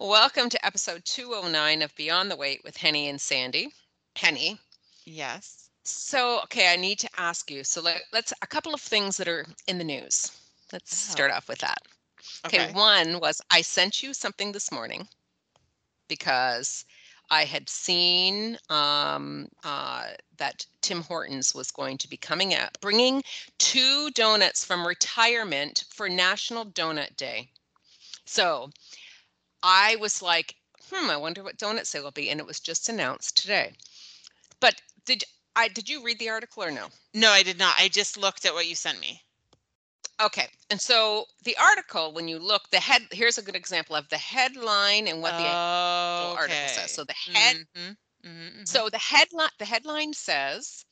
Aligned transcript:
Welcome 0.00 0.48
to 0.50 0.66
episode 0.66 1.04
209 1.04 1.82
of 1.82 1.94
Beyond 1.94 2.30
the 2.30 2.36
Weight 2.36 2.62
with 2.64 2.76
Henny 2.76 3.08
and 3.08 3.20
Sandy. 3.20 3.68
Henny. 4.16 4.58
Yes. 5.04 5.70
So, 5.84 6.40
okay, 6.44 6.72
I 6.72 6.76
need 6.76 6.98
to 7.00 7.08
ask 7.16 7.50
you. 7.50 7.62
So, 7.64 7.80
let, 7.80 8.02
us 8.12 8.32
a 8.42 8.46
couple 8.46 8.74
of 8.74 8.80
things 8.80 9.16
that 9.18 9.28
are 9.28 9.46
in 9.68 9.78
the 9.78 9.84
news. 9.84 10.32
Let's 10.72 11.08
Oh. 11.08 11.12
start 11.12 11.30
off 11.30 11.48
with 11.48 11.58
that. 11.58 11.78
Okay. 12.46 12.64
Okay. 12.64 12.72
one 12.72 13.20
was 13.20 13.40
I 13.50 13.60
sent 13.62 14.02
you 14.02 14.12
something 14.14 14.50
this 14.50 14.72
morning 14.72 15.06
because 16.08 16.84
I 17.30 17.44
had 17.44 17.68
seen 17.68 18.58
um, 18.70 19.48
uh, 19.62 20.08
that 20.38 20.66
Tim 20.80 21.02
Hortons 21.02 21.54
was 21.54 21.70
going 21.70 21.98
to 21.98 22.08
be 22.08 22.16
coming 22.16 22.54
out, 22.54 22.78
bringing 22.80 23.22
two 23.58 24.10
donuts 24.10 24.64
from 24.64 24.86
retirement 24.86 25.84
for 25.88 26.08
National 26.08 26.64
Donut 26.66 27.16
Day. 27.16 27.50
So 28.24 28.70
I 29.64 29.96
was 29.96 30.20
like, 30.20 30.54
hmm, 30.90 31.08
I 31.08 31.16
wonder 31.16 31.42
what 31.42 31.56
donut 31.56 31.86
sale 31.86 32.04
will 32.04 32.10
be, 32.10 32.28
and 32.28 32.38
it 32.38 32.46
was 32.46 32.60
just 32.60 32.88
announced 32.90 33.36
today. 33.40 33.72
But 34.60 34.80
did 35.06 35.24
I 35.56 35.68
did 35.68 35.88
you 35.88 36.02
read 36.04 36.18
the 36.18 36.28
article 36.28 36.62
or 36.62 36.70
no? 36.70 36.88
No, 37.14 37.30
I 37.30 37.42
did 37.42 37.58
not. 37.58 37.74
I 37.78 37.88
just 37.88 38.18
looked 38.18 38.44
at 38.44 38.52
what 38.52 38.68
you 38.68 38.74
sent 38.74 39.00
me. 39.00 39.22
Okay, 40.20 40.46
and 40.70 40.80
so 40.80 41.24
the 41.44 41.56
article, 41.56 42.12
when 42.12 42.28
you 42.28 42.38
look, 42.38 42.70
the 42.70 42.78
head 42.78 43.02
here's 43.10 43.38
a 43.38 43.42
good 43.42 43.56
example 43.56 43.96
of 43.96 44.08
the 44.10 44.18
headline 44.18 45.08
and 45.08 45.22
what 45.22 45.36
the 45.36 45.44
oh, 45.46 46.34
article 46.36 46.68
says. 46.68 46.92
So 46.92 47.04
the 47.04 47.14
head, 47.14 47.56
Mhm, 47.76 47.96
mhm, 48.24 48.60
mhm. 48.60 48.68
so 48.68 48.90
the 48.90 48.98
headline, 48.98 49.50
the 49.58 49.64
headline 49.64 50.12
says 50.12 50.84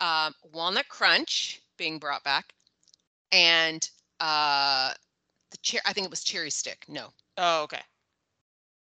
um, 0.00 0.34
Walnut 0.52 0.88
Crunch 0.88 1.60
being 1.76 1.98
brought 1.98 2.22
back, 2.24 2.54
and 3.32 3.86
uh, 4.20 4.94
the 5.50 5.58
cher- 5.62 5.82
I 5.84 5.92
think 5.92 6.04
it 6.06 6.10
was 6.10 6.24
Cherry 6.24 6.50
Stick. 6.50 6.84
No, 6.88 7.12
oh, 7.36 7.64
okay. 7.64 7.82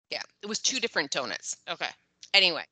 Yeah, 0.09 0.21
it 0.41 0.47
was 0.47 0.59
two 0.59 0.79
different 0.79 1.11
donuts. 1.11 1.55
Okay. 1.69 1.89
Anyway, 2.33 2.63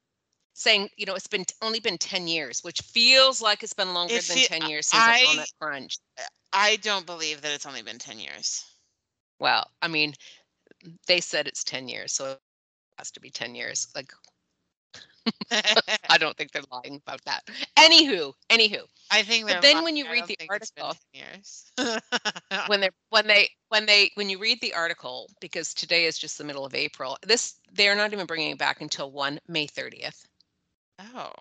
saying 0.53 0.90
you 0.98 1.05
know 1.05 1.15
it's 1.15 1.27
been 1.27 1.46
only 1.62 1.79
been 1.79 1.98
ten 1.98 2.27
years, 2.27 2.63
which 2.63 2.82
feels 2.82 3.41
like 3.41 3.63
it's 3.63 3.73
been 3.73 3.93
longer 3.93 4.15
It 4.15 4.23
than 4.23 4.37
fe- 4.37 4.48
ten 4.48 4.70
years 4.70 4.87
since 4.87 5.01
I- 5.04 5.21
a 5.21 5.26
Walnut 5.26 5.49
Crunch. 5.59 5.98
Uh, 6.18 6.24
I 6.54 6.77
don't 6.77 7.05
believe 7.05 7.41
that 7.41 7.51
it's 7.51 7.65
only 7.65 7.82
been 7.82 7.99
10 7.99 8.18
years. 8.18 8.63
Well, 9.40 9.70
I 9.82 9.90
mean, 9.90 10.13
they 11.07 11.20
said 11.20 11.48
it's 11.48 11.63
ten 11.63 11.90
years, 11.90 12.13
so 12.13 12.32
it 12.32 12.40
has 12.98 13.12
to 13.12 13.20
be 13.20 13.29
ten 13.29 13.55
years. 13.55 13.87
Like 13.96 14.13
I 16.09 16.18
don't 16.18 16.35
think 16.37 16.51
they're 16.51 16.62
lying 16.71 17.01
about 17.05 17.23
that. 17.26 17.41
Anywho, 17.77 18.34
anywho, 18.49 18.81
I 19.12 19.23
think 19.23 19.48
But 19.48 19.62
then 19.62 19.76
lying. 19.76 19.84
when 19.85 19.95
you 19.98 20.09
read 20.12 20.26
the 20.27 20.37
article- 20.49 20.95
years. 21.13 21.71
when 22.68 22.79
they 22.81 22.90
when 23.09 23.27
they 23.27 23.49
when 23.70 23.85
they 23.85 24.12
when 24.15 24.29
you 24.29 24.37
read 24.40 24.59
the 24.62 24.73
article 24.73 25.29
because 25.41 25.73
today 25.73 26.05
is 26.05 26.18
just 26.18 26.37
the 26.37 26.43
middle 26.43 26.65
of 26.65 26.73
April. 26.76 27.18
This 27.26 27.55
they're 27.73 27.96
not 27.96 28.13
even 28.13 28.26
bringing 28.26 28.51
it 28.51 28.57
back 28.57 28.81
until 28.81 29.12
one 29.12 29.40
May 29.48 29.68
thirtieth. 29.68 30.27
oh, 31.15 31.31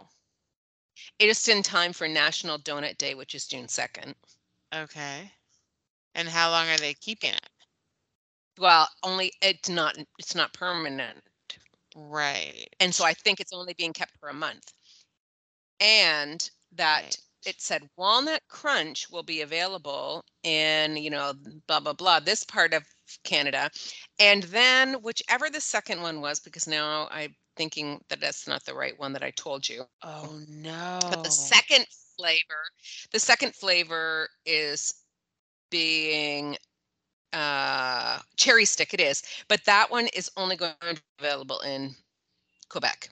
It 1.19 1.29
is 1.29 1.49
in 1.49 1.63
time 1.63 1.93
for 1.93 2.09
National 2.09 2.59
Donut 2.59 2.97
Day, 2.99 3.15
which 3.15 3.35
is 3.35 3.47
June 3.47 3.69
second. 3.69 4.15
okay. 4.75 5.31
And 6.15 6.29
how 6.29 6.51
long 6.51 6.69
are 6.69 6.77
they 6.79 6.95
keeping 6.95 7.31
it? 7.33 7.49
Well, 8.59 8.89
only 9.03 9.33
it's 9.43 9.69
not 9.69 9.97
it's 10.19 10.35
not 10.37 10.53
permanent, 10.53 11.19
Right. 11.95 12.69
and 12.81 12.95
so 12.95 13.05
I 13.05 13.15
think 13.15 13.41
it's 13.41 13.53
only 13.53 13.75
being 13.75 13.93
kept 13.93 14.17
for 14.19 14.29
a 14.29 14.35
month. 14.35 14.73
And 15.81 16.51
that 16.73 17.03
Right. 17.03 17.17
it 17.45 17.61
said 17.61 17.89
walnut 17.97 18.43
crunch 18.49 19.09
will 19.11 19.23
be 19.23 19.41
available 19.43 20.25
in 20.43 20.97
you 20.97 21.11
know 21.11 21.35
blah 21.67 21.79
blah 21.81 21.93
blah 21.93 22.19
this 22.21 22.43
part 22.45 22.73
of 22.73 22.85
canada 23.23 23.71
and 24.19 24.45
then 24.45 24.95
whichever 25.03 25.51
the 25.51 25.61
second 25.61 26.01
one 26.03 26.21
was 26.23 26.41
because 26.41 26.67
now 26.67 27.07
i'm 27.11 27.35
thinking 27.57 28.01
that 28.09 28.21
that's 28.21 28.49
not 28.49 28.65
the 28.65 28.75
right 28.75 28.99
one 28.99 29.13
that 29.13 29.23
i 29.23 29.31
told 29.33 29.69
you 29.69 29.85
Oh 30.03 30.41
no. 30.49 31.11
but 31.11 31.23
the 31.23 31.31
second 31.31 31.87
flavor 32.17 32.65
the 33.13 33.21
second 33.21 33.55
flavor 33.55 34.29
is 34.47 34.95
being 35.71 36.57
uh 37.35 38.19
cherry 38.37 38.65
stick 38.65 38.95
it 38.95 39.01
is 39.01 39.23
but 39.49 39.65
that 39.65 39.91
one 39.91 40.07
is 40.15 40.31
only 40.37 40.57
going 40.57 40.73
to 40.81 40.95
be 40.95 41.01
available 41.19 41.61
in 41.61 41.95
quebec. 42.69 43.11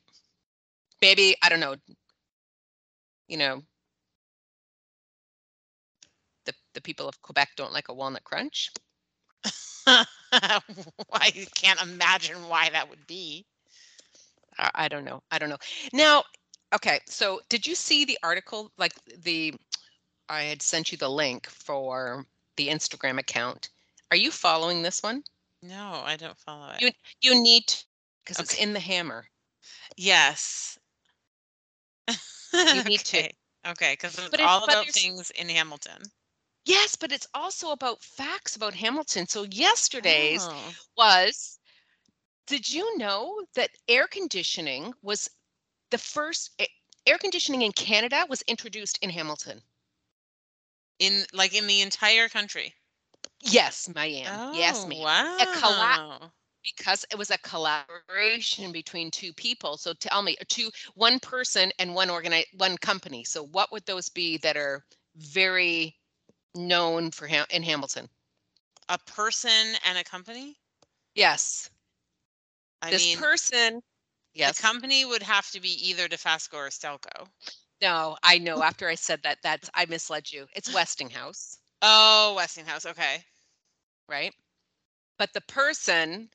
Maybe 1.01 1.37
i 1.43 1.49
don't 1.49 1.61
know 1.61 1.75
you 3.29 3.37
know 3.37 3.63
the 6.45 6.55
the 6.75 6.81
people 6.81 7.09
of 7.09 7.21
quebec 7.23 7.51
don't 7.57 7.73
like 7.73 7.89
a 7.89 7.95
walnut 7.95 8.25
crunch. 8.25 8.71
I 9.87 11.31
can't 11.55 11.83
imagine 11.83 12.49
why 12.49 12.71
that 12.71 12.89
would 12.89 13.07
be. 13.07 13.45
I, 14.59 14.71
I 14.75 14.89
don't 14.89 15.05
know 15.05 15.23
i 15.31 15.39
don't 15.39 15.49
know. 15.49 15.59
Now 15.93 16.25
okay 16.75 17.01
so 17.07 17.41
did 17.49 17.67
you 17.67 17.75
see 17.75 18.05
the 18.05 18.19
article 18.23 18.71
like 18.79 18.95
the 19.23 19.55
i 20.29 20.43
had 20.43 20.63
sent 20.63 20.91
you 20.93 20.99
the 20.99 21.09
link 21.11 21.47
for 21.49 22.25
the 22.57 22.69
instagram 22.69 23.19
account 23.19 23.69
are 24.13 24.17
you 24.17 24.31
following 24.31 24.83
this 24.83 25.03
one 25.03 25.25
No, 25.63 26.03
I 26.05 26.17
don't 26.17 26.39
follow 26.39 26.71
it. 26.73 26.83
You- 26.83 26.93
you 27.23 27.35
need 27.35 27.85
because 28.25 28.39
it's 28.41 28.55
in 28.55 28.75
the 28.75 28.81
hammer 28.81 29.31
Yes. 29.97 30.79
You 32.71 32.83
need 32.85 33.05
to. 33.07 33.23
Okay. 33.23 33.31
Okay, 33.67 33.93
because 33.95 34.19
it's 34.19 34.31
But 34.31 34.41
all 34.41 34.65
but 34.67 34.75
about 34.75 34.89
things 34.91 35.31
in 35.31 35.49
Hamilton. 35.49 36.13
yes 36.65 36.97
but 36.97 37.13
it's 37.13 37.27
also 37.35 37.71
about 37.71 38.03
facts 38.03 38.57
about 38.57 38.75
hamilton 38.75 39.27
so 39.29 39.45
yesterday's 39.45 40.49
Oh, 40.49 40.77
was 40.97 41.59
did 42.47 42.69
you 42.69 42.97
know 42.99 43.47
that 43.55 43.71
air 43.89 44.07
conditioning 44.09 44.95
was 45.03 45.31
the 45.91 45.99
first 45.99 46.61
air 47.07 47.19
conditioning 47.19 47.63
in 47.63 47.73
canada 47.73 48.27
was 48.29 48.43
introduced 48.43 48.99
in 49.03 49.11
hamilton 49.11 49.63
in 50.99 51.27
like 51.33 51.53
in 51.55 51.67
the 51.67 51.81
entire 51.83 52.29
country. 52.29 52.75
Yes 53.43 53.89
i 53.97 54.07
am 54.07 54.43
yes 54.51 54.87
Oh, 54.87 54.87
ma'am 54.87 55.07
Wow. 55.39 55.47
colla- 55.51 55.99
because 56.63 57.05
it 57.11 57.19
was 57.19 57.31
a 57.31 57.39
collaboration 57.39 58.73
between 58.73 59.11
two 59.11 59.33
people. 59.33 59.77
So 59.79 59.93
tell 59.95 60.23
me, 60.23 60.37
two, 60.49 60.71
one 60.95 61.21
person 61.21 61.73
and 61.79 61.95
one 61.95 62.09
organi- 62.09 62.45
one 62.57 62.77
company. 62.79 63.25
So 63.25 63.45
what 63.45 63.73
would 63.73 63.87
those 63.87 64.09
be 64.11 64.37
that 64.39 64.57
are 64.57 64.85
very 65.17 65.99
known 66.55 67.11
for 67.11 67.29
Ham- 67.29 67.47
in 67.51 67.63
Hamilton? 67.63 68.11
a 68.89 68.99
person 68.99 69.77
and 69.85 69.99
a 69.99 70.05
company. 70.05 70.59
Yes, 71.15 71.71
I 72.83 72.91
this 72.91 73.07
mean, 73.07 73.19
person. 73.19 73.83
Yes. 74.35 74.53
the 74.55 74.55
company 74.55 75.05
would 75.05 75.23
have 75.23 75.51
to 75.51 75.61
be 75.61 75.71
either 75.89 76.09
Dofasco 76.09 76.55
or 76.55 76.69
Stelco. 76.71 77.29
no, 77.81 78.17
I 78.23 78.39
know. 78.39 78.63
After 78.63 78.89
I 78.89 78.95
said 78.97 79.23
that, 79.23 79.39
that's 79.43 79.71
I 79.75 79.87
misled 79.87 80.33
you. 80.33 80.49
It's 80.55 80.71
Westinghouse, 80.71 81.62
Oh, 81.83 82.35
Westinghouse. 82.37 82.87
Okay. 82.87 83.27
right? 84.09 84.35
But 85.19 85.33
the 85.35 85.41
person 85.43 86.31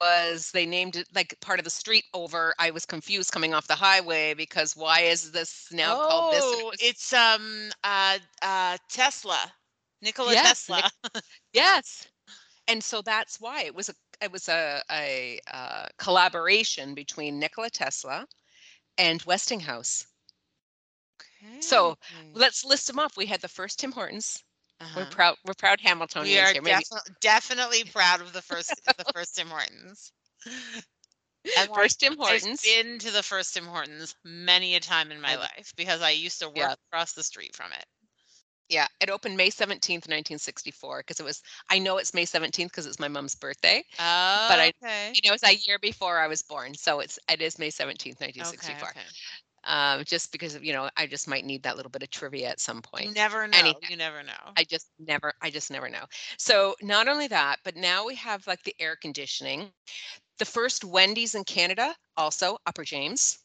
was 0.00 0.52
they 0.52 0.66
named 0.66 0.96
it 0.96 1.08
like 1.14 1.38
part 1.40 1.58
of 1.60 1.64
the 1.64 1.70
street 1.70 2.04
over. 2.14 2.54
I 2.58 2.70
was 2.70 2.86
confused 2.86 3.32
coming 3.32 3.54
off 3.54 3.66
the 3.66 3.74
highway 3.76 4.34
because 4.34 4.76
why 4.76 5.00
is 5.00 5.32
this 5.32 5.68
now 5.72 5.96
called 5.96 6.30
this? 6.30 6.54
Oh, 6.54 6.72
it's 6.80 7.12
um 7.14 7.70
uh 7.84 8.18
uh 8.42 8.78
Tesla, 8.88 9.52
Nikola 10.02 10.34
Yes, 10.34 10.68
Tesla. 10.68 10.90
Yes. 11.52 12.08
And 12.68 12.84
so 12.84 13.02
that's 13.02 13.40
why 13.40 13.62
it 13.64 13.74
was 13.74 13.88
a 13.90 13.94
it 14.22 14.32
was 14.32 14.48
a 14.48 14.82
a, 14.90 15.40
uh 15.52 15.88
collaboration 15.98 16.94
between 16.94 17.38
Nikola 17.40 17.70
Tesla 17.70 18.26
and 18.98 19.22
Westinghouse. 19.24 20.07
So, 21.60 21.96
Let's 22.34 22.64
list 22.64 22.86
them 22.86 22.98
off. 22.98 23.16
We 23.16 23.26
had 23.26 23.40
the 23.40 23.48
first 23.48 23.78
Tim 23.78 23.92
Hortons. 23.92 24.42
We're 24.94 25.02
Uh-huh. 25.02 25.10
proud. 25.10 25.36
We're 25.44 25.54
proud 25.54 25.80
Hamiltonians. 25.80 26.22
We 26.24 26.38
are 26.38 26.52
here. 26.52 26.62
Maybe 26.62 26.82
defi- 26.90 27.12
definitely 27.20 27.84
proud 27.84 28.20
of 28.20 28.32
the 28.32 28.42
first 28.42 28.72
the 28.86 29.04
first 29.12 29.34
Tim 29.36 29.48
Hortons. 29.48 30.12
And 31.56 31.70
first 31.74 32.00
Tim 32.00 32.12
I've 32.12 32.18
Hortons. 32.42 32.62
been 32.62 32.98
to 32.98 33.10
the 33.10 33.22
first 33.22 33.54
Tim 33.54 33.64
Hortons 33.64 34.14
many 34.24 34.74
a 34.74 34.80
time 34.80 35.10
in 35.10 35.20
my 35.20 35.32
And- 35.32 35.40
life 35.40 35.72
because 35.76 36.02
I 36.02 36.10
used 36.10 36.40
to 36.40 36.48
work 36.48 36.56
Yeah. 36.58 36.74
across 36.92 37.12
the 37.14 37.22
street 37.22 37.56
from 37.56 37.72
it. 37.72 37.84
Yeah, 38.68 38.86
it 39.00 39.08
opened 39.08 39.36
May 39.38 39.48
seventeenth, 39.48 40.08
nineteen 40.08 40.38
sixty 40.38 40.70
four. 40.70 40.98
Because 40.98 41.18
it 41.20 41.24
was. 41.24 41.40
I 41.70 41.78
know 41.78 41.96
it's 41.96 42.12
May 42.12 42.26
seventeenth 42.26 42.70
because 42.70 42.84
it's 42.84 42.98
my 42.98 43.08
mom's 43.08 43.34
birthday. 43.34 43.82
Oh, 43.98 44.02
I- 44.02 44.72
okay. 44.82 45.12
You 45.14 45.28
know, 45.28 45.32
it's 45.34 45.42
a 45.44 45.54
year 45.54 45.78
before 45.78 46.18
I 46.18 46.26
was 46.26 46.42
born, 46.42 46.74
so 46.74 47.00
it's 47.00 47.18
it 47.30 47.40
is 47.40 47.58
May 47.58 47.70
seventeenth, 47.70 48.20
1964. 48.20 48.88
Okay, 48.90 49.00
okay. 49.00 49.08
Um, 49.68 50.02
just 50.04 50.32
because 50.32 50.58
you 50.62 50.72
know, 50.72 50.88
I 50.96 51.06
just 51.06 51.28
might 51.28 51.44
need 51.44 51.62
that 51.62 51.76
little 51.76 51.90
bit 51.90 52.02
of 52.02 52.10
trivia 52.10 52.48
at 52.48 52.58
some 52.58 52.80
point. 52.80 53.04
You 53.04 53.12
never 53.12 53.46
know. 53.46 53.58
Anything. 53.58 53.90
You 53.90 53.96
never 53.98 54.22
know. 54.22 54.52
I 54.56 54.64
just 54.64 54.88
never, 54.98 55.34
I 55.42 55.50
just 55.50 55.70
never 55.70 55.90
know. 55.90 56.04
So 56.38 56.74
not 56.80 57.06
only 57.06 57.28
that, 57.28 57.56
but 57.64 57.76
now 57.76 58.06
we 58.06 58.14
have 58.14 58.46
like 58.46 58.62
the 58.62 58.74
air 58.80 58.96
conditioning. 58.96 59.70
The 60.38 60.46
first 60.46 60.84
Wendy's 60.84 61.34
in 61.34 61.44
Canada, 61.44 61.94
also 62.16 62.56
Upper 62.66 62.82
James. 62.82 63.40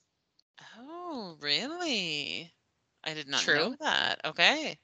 oh, 0.80 1.36
really? 1.42 2.54
I 3.04 3.14
did 3.14 3.28
not 3.28 3.42
True. 3.42 3.56
know 3.56 3.76
that. 3.82 4.22
Okay. 4.24 4.78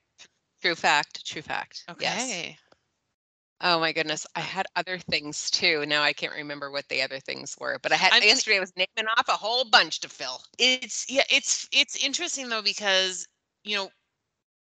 True 0.62 0.76
fact, 0.76 1.26
true 1.26 1.42
fact. 1.42 1.86
Okay. 1.90 2.04
Yes. 2.04 2.58
Oh 3.62 3.80
my 3.80 3.92
goodness. 3.92 4.26
I 4.36 4.40
had 4.40 4.68
other 4.76 4.98
things 4.98 5.52
too. 5.52 5.86
Now 5.86 6.02
I 6.02 6.14
can't 6.14 6.34
remember 6.34 6.72
what 6.72 6.88
the 6.88 7.02
other 7.02 7.20
things 7.20 7.56
were, 7.60 7.78
but 7.82 7.92
I 7.92 7.96
had 7.96 8.14
I 8.14 8.20
mean- 8.20 8.30
yesterday 8.30 8.58
I 8.58 8.62
was 8.62 8.74
naming 8.78 9.10
off 9.18 9.28
a 9.28 9.34
whole 9.34 9.66
bunch 9.66 10.00
to 10.02 10.10
fill. 10.10 10.42
It's 10.58 11.06
yeah, 11.10 11.24
it's 11.30 11.68
it's 11.72 12.04
interesting 12.04 12.50
though 12.50 12.62
because 12.62 13.28
you 13.64 13.76
know 13.76 13.90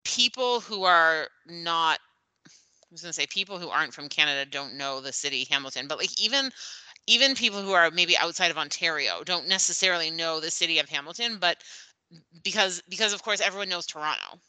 people 0.04 0.62
who 0.62 0.84
are 0.84 1.28
not 1.46 2.00
I 2.48 2.50
was 2.92 3.02
gonna 3.02 3.14
say 3.14 3.28
people 3.28 3.60
who 3.60 3.70
aren't 3.70 3.94
from 3.94 4.10
Canada 4.10 4.50
don't 4.50 4.76
know 4.78 5.02
the 5.02 5.14
city 5.14 5.46
Hamilton, 5.50 5.88
but 5.88 6.00
like 6.00 6.20
even 6.20 6.52
even 7.06 7.36
people 7.36 7.62
who 7.62 7.74
are 7.74 7.92
maybe 7.92 8.18
outside 8.18 8.52
of 8.52 8.58
Ontario 8.58 9.24
don't 9.24 9.48
necessarily 9.48 10.10
know 10.10 10.40
the 10.40 10.52
city 10.52 10.80
of 10.80 10.90
Hamilton, 10.90 11.38
but 11.40 11.58
because 12.44 12.82
because 12.90 13.14
of 13.14 13.22
course 13.22 13.42
everyone 13.42 13.70
knows 13.70 13.86
Toronto. 13.86 14.40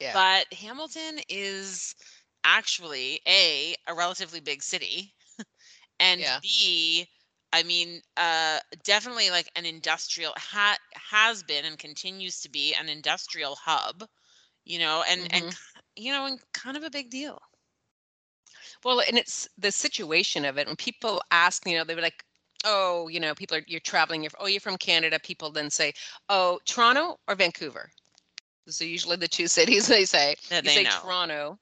Yeah. 0.00 0.12
But 0.12 0.52
Hamilton 0.58 1.20
is 1.28 1.94
actually 2.46 3.20
a 3.28 3.76
a 3.88 3.94
relatively 3.94 4.40
big 4.40 4.62
city 4.62 5.14
and 6.00 6.24
Yeah. 6.24 6.40
b 6.42 7.08
I 7.52 7.62
mean, 7.64 8.02
uh, 8.16 8.60
definitely 8.84 9.30
like 9.30 9.48
an 9.56 9.66
industrial 9.66 10.34
ha- 10.36 10.78
has 11.10 11.42
been 11.44 11.64
and 11.64 11.78
continues 11.78 12.40
to 12.42 12.50
be 12.50 12.74
an 12.74 12.88
industrial 12.88 13.56
hub, 13.56 14.04
you 14.64 14.78
know, 14.78 15.04
and 15.08 15.26
and 15.32 15.44
Mhm. 15.44 15.50
ki- 15.50 16.04
you 16.04 16.12
know, 16.12 16.26
and 16.26 16.40
kind 16.52 16.76
of 16.76 16.84
a 16.84 16.90
big 16.90 17.10
deal. 17.10 17.40
Well, 18.84 19.00
and 19.06 19.18
it's 19.18 19.48
the 19.58 19.72
situation 19.72 20.44
of 20.44 20.58
it. 20.58 20.66
When 20.66 20.76
people 20.76 21.22
ask, 21.30 21.66
you 21.66 21.76
know, 21.76 21.84
they 21.84 21.94
were 21.94 22.02
like, 22.02 22.24
oh, 22.64 23.08
you 23.08 23.20
know, 23.20 23.34
people 23.34 23.56
are, 23.58 23.64
you're 23.66 23.80
traveling, 23.80 24.22
you're, 24.22 24.32
oh, 24.38 24.46
you're 24.46 24.60
from 24.60 24.78
Canada. 24.78 25.18
People 25.20 25.50
then 25.50 25.70
say, 25.70 25.94
oh, 26.28 26.60
Toronto 26.66 27.20
or 27.28 27.34
Vancouver. 27.36 27.92
so 28.68 28.84
usually 28.84 29.16
the 29.16 29.28
two 29.28 29.48
cities 29.48 29.86
they 29.88 30.04
say. 30.06 30.36
That 30.48 30.64
you 30.64 30.70
they 30.70 30.82
say 30.82 30.84
know. 30.84 31.02
Toronto. 31.02 31.60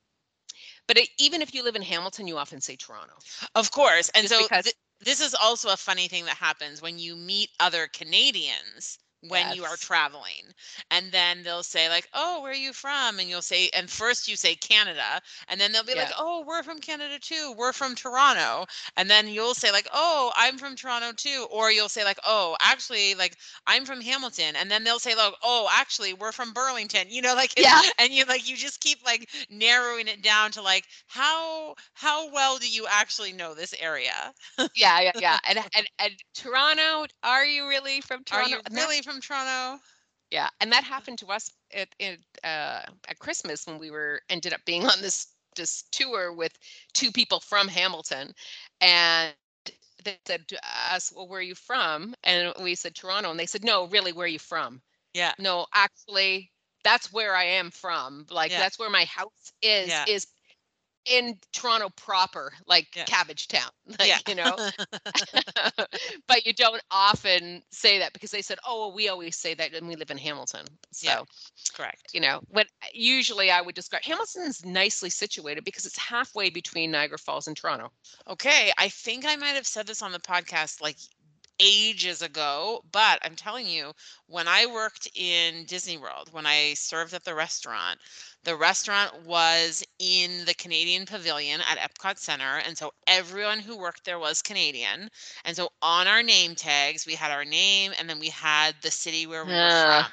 But 0.86 0.98
it, 0.98 1.08
even 1.18 1.40
if 1.42 1.54
you 1.54 1.62
live 1.62 1.76
in 1.76 1.82
Hamilton, 1.82 2.26
you 2.26 2.36
often 2.38 2.60
say 2.60 2.76
Toronto. 2.76 3.14
Of 3.54 3.70
course, 3.70 4.10
and 4.14 4.28
Just 4.28 4.34
so 4.34 4.42
because- 4.46 4.66
thi- 4.66 4.72
this 5.00 5.20
is 5.20 5.34
also 5.34 5.68
a 5.70 5.76
funny 5.76 6.08
thing 6.08 6.24
that 6.26 6.36
happens 6.36 6.80
when 6.80 6.98
you 6.98 7.16
meet 7.16 7.50
other 7.60 7.88
Canadians 7.88 8.98
when 9.28 9.50
you 9.50 9.64
are 9.64 9.76
traveling 9.76 10.44
and 10.90 11.10
then 11.12 11.42
they'll 11.42 11.62
say 11.62 11.88
like 11.88 12.08
oh 12.14 12.40
where 12.42 12.52
are 12.52 12.54
you 12.54 12.72
from 12.72 13.18
and 13.18 13.28
you'll 13.28 13.42
say 13.42 13.68
and 13.74 13.90
first 13.90 14.28
you 14.28 14.36
say 14.36 14.54
canada 14.54 15.20
and 15.48 15.60
then 15.60 15.72
they'll 15.72 15.84
be 15.84 15.94
like 15.94 16.10
oh 16.18 16.44
we're 16.46 16.62
from 16.62 16.78
canada 16.78 17.18
too 17.20 17.54
we're 17.58 17.72
from 17.72 17.94
toronto 17.94 18.64
and 18.96 19.08
then 19.10 19.28
you'll 19.28 19.54
say 19.54 19.70
like 19.72 19.88
oh 19.92 20.32
i'm 20.36 20.58
from 20.58 20.76
toronto 20.76 21.12
too 21.16 21.46
or 21.50 21.70
you'll 21.70 21.88
say 21.88 22.04
like 22.04 22.18
oh 22.26 22.56
actually 22.60 23.14
like 23.14 23.36
i'm 23.66 23.84
from 23.84 24.00
hamilton 24.00 24.54
and 24.56 24.70
then 24.70 24.84
they'll 24.84 24.98
say 24.98 25.14
like 25.14 25.32
oh 25.42 25.68
actually 25.72 26.12
we're 26.12 26.32
from 26.32 26.52
burlington 26.52 27.06
you 27.08 27.20
know 27.22 27.34
like 27.34 27.52
Yeah. 27.58 27.80
and 27.98 28.12
you 28.12 28.24
like 28.24 28.48
you 28.48 28.56
just 28.56 28.80
keep 28.80 29.04
like 29.04 29.28
narrowing 29.50 30.08
it 30.08 30.22
down 30.22 30.50
to 30.52 30.62
like 30.62 30.84
how 31.06 31.74
how 31.94 32.30
well 32.32 32.58
do 32.58 32.68
you 32.68 32.86
actually 32.90 33.32
know 33.32 33.54
this 33.54 33.74
area 33.80 34.32
yeah, 34.74 35.00
yeah, 35.00 35.12
yeah. 35.18 35.38
And, 35.48 35.58
and 35.76 35.86
and 35.98 36.12
Toronto, 36.34 37.06
are 37.22 37.44
you 37.44 37.68
really 37.68 38.00
from 38.00 38.24
Toronto? 38.24 38.46
are 38.46 38.56
you 38.56 38.60
really 38.70 39.02
from 39.02 39.13
toronto 39.20 39.80
Yeah, 40.30 40.48
and 40.60 40.72
that 40.72 40.84
happened 40.84 41.18
to 41.18 41.26
us 41.28 41.50
at, 41.72 41.88
at 42.00 42.18
uh, 42.44 42.86
at 43.08 43.18
Christmas 43.18 43.66
when 43.66 43.78
we 43.78 43.90
were 43.90 44.20
ended 44.28 44.52
up 44.52 44.64
being 44.64 44.86
on 44.86 45.00
this 45.02 45.34
this 45.56 45.82
tour 45.92 46.32
with 46.32 46.58
two 46.92 47.12
people 47.12 47.40
from 47.40 47.68
Hamilton, 47.68 48.32
and 48.80 49.34
they 50.04 50.18
said 50.26 50.48
to 50.48 50.58
us, 50.92 51.12
"Well, 51.14 51.28
where 51.28 51.40
are 51.40 51.42
you 51.42 51.54
from?" 51.54 52.14
And 52.24 52.52
we 52.62 52.74
said 52.74 52.94
Toronto, 52.94 53.30
and 53.30 53.38
they 53.40 53.46
said, 53.46 53.64
"No, 53.64 53.86
really, 53.86 54.12
where 54.12 54.24
are 54.26 54.28
you 54.28 54.38
from?" 54.38 54.82
yeah 55.14 55.34
No, 55.38 55.66
actually, 55.74 56.52
that's 56.84 57.12
where 57.12 57.34
I 57.36 57.44
am 57.44 57.70
from. 57.70 58.26
Like 58.30 58.52
Yeah. 58.52 58.56
that's 58.56 58.78
where 58.78 58.90
my 58.90 59.04
house 59.04 59.52
is. 59.62 60.02
Yeah. 60.02 60.06
Is 60.06 60.26
in 61.06 61.38
Toronto 61.52 61.90
proper, 61.96 62.52
like 62.66 62.88
Yeah. 62.94 63.06
Cabbagetown, 63.06 63.70
like, 63.98 64.08
yeah 64.08 64.18
you 64.26 64.34
know. 64.34 64.60
but 66.26 66.46
you 66.46 66.52
don't 66.52 66.82
often 66.90 67.62
say 67.70 67.98
that 67.98 68.12
because 68.12 68.30
they 68.30 68.42
said, 68.42 68.58
"Oh, 68.66 68.80
well, 68.88 68.94
we 68.94 69.08
always 69.08 69.36
say 69.36 69.54
that, 69.54 69.74
and 69.74 69.88
we 69.88 69.96
live 69.96 70.10
in 70.10 70.18
Hamilton." 70.18 70.66
So, 70.92 71.10
Yeah. 71.10 71.24
correct 71.72 72.14
you 72.14 72.20
know, 72.20 72.40
when 72.48 72.66
usually 72.92 73.50
I 73.50 73.60
would 73.60 73.74
describe 73.74 74.02
Hamilton's 74.04 74.64
nicely 74.64 75.10
situated 75.10 75.64
because 75.64 75.86
it's 75.86 75.98
halfway 75.98 76.50
between 76.50 76.90
Niagara 76.92 77.18
Falls 77.18 77.46
and 77.46 77.56
Toronto. 77.56 77.90
Okay, 78.28 78.72
I 78.78 78.88
think 78.88 79.24
I 79.26 79.36
might 79.36 79.54
have 79.54 79.66
said 79.66 79.86
this 79.86 80.02
on 80.02 80.12
the 80.12 80.20
podcast 80.20 80.80
like 80.80 80.96
ages 81.60 82.22
ago, 82.22 82.82
but 82.92 83.18
I'm 83.24 83.36
telling 83.36 83.66
you, 83.66 83.92
when 84.26 84.48
I 84.48 84.66
worked 84.66 85.08
in 85.14 85.64
Disney 85.66 85.96
World, 85.98 86.28
when 86.32 86.46
I 86.46 86.74
served 86.74 87.14
at 87.14 87.24
the 87.24 87.34
restaurant, 87.34 87.98
the 88.44 88.56
restaurant 88.56 89.24
was 89.26 89.84
in 89.98 90.44
the 90.44 90.54
Canadian 90.54 91.06
Pavilion 91.06 91.60
at 91.62 91.78
Epcot 91.78 92.18
Center. 92.18 92.58
And 92.66 92.76
so 92.76 92.92
everyone 93.06 93.60
who 93.60 93.78
worked 93.78 94.04
there 94.04 94.18
was 94.18 94.42
Canadian. 94.42 95.08
And 95.44 95.56
so 95.56 95.70
on 95.82 96.06
our 96.06 96.22
name 96.22 96.54
tags, 96.54 97.06
we 97.06 97.14
had 97.14 97.30
our 97.30 97.44
name 97.44 97.92
and 97.98 98.08
then 98.08 98.18
we 98.18 98.28
had 98.28 98.74
the 98.82 98.90
city 98.90 99.26
where 99.26 99.44
we 99.46 99.58
were 99.60 99.70
from. 99.70 100.12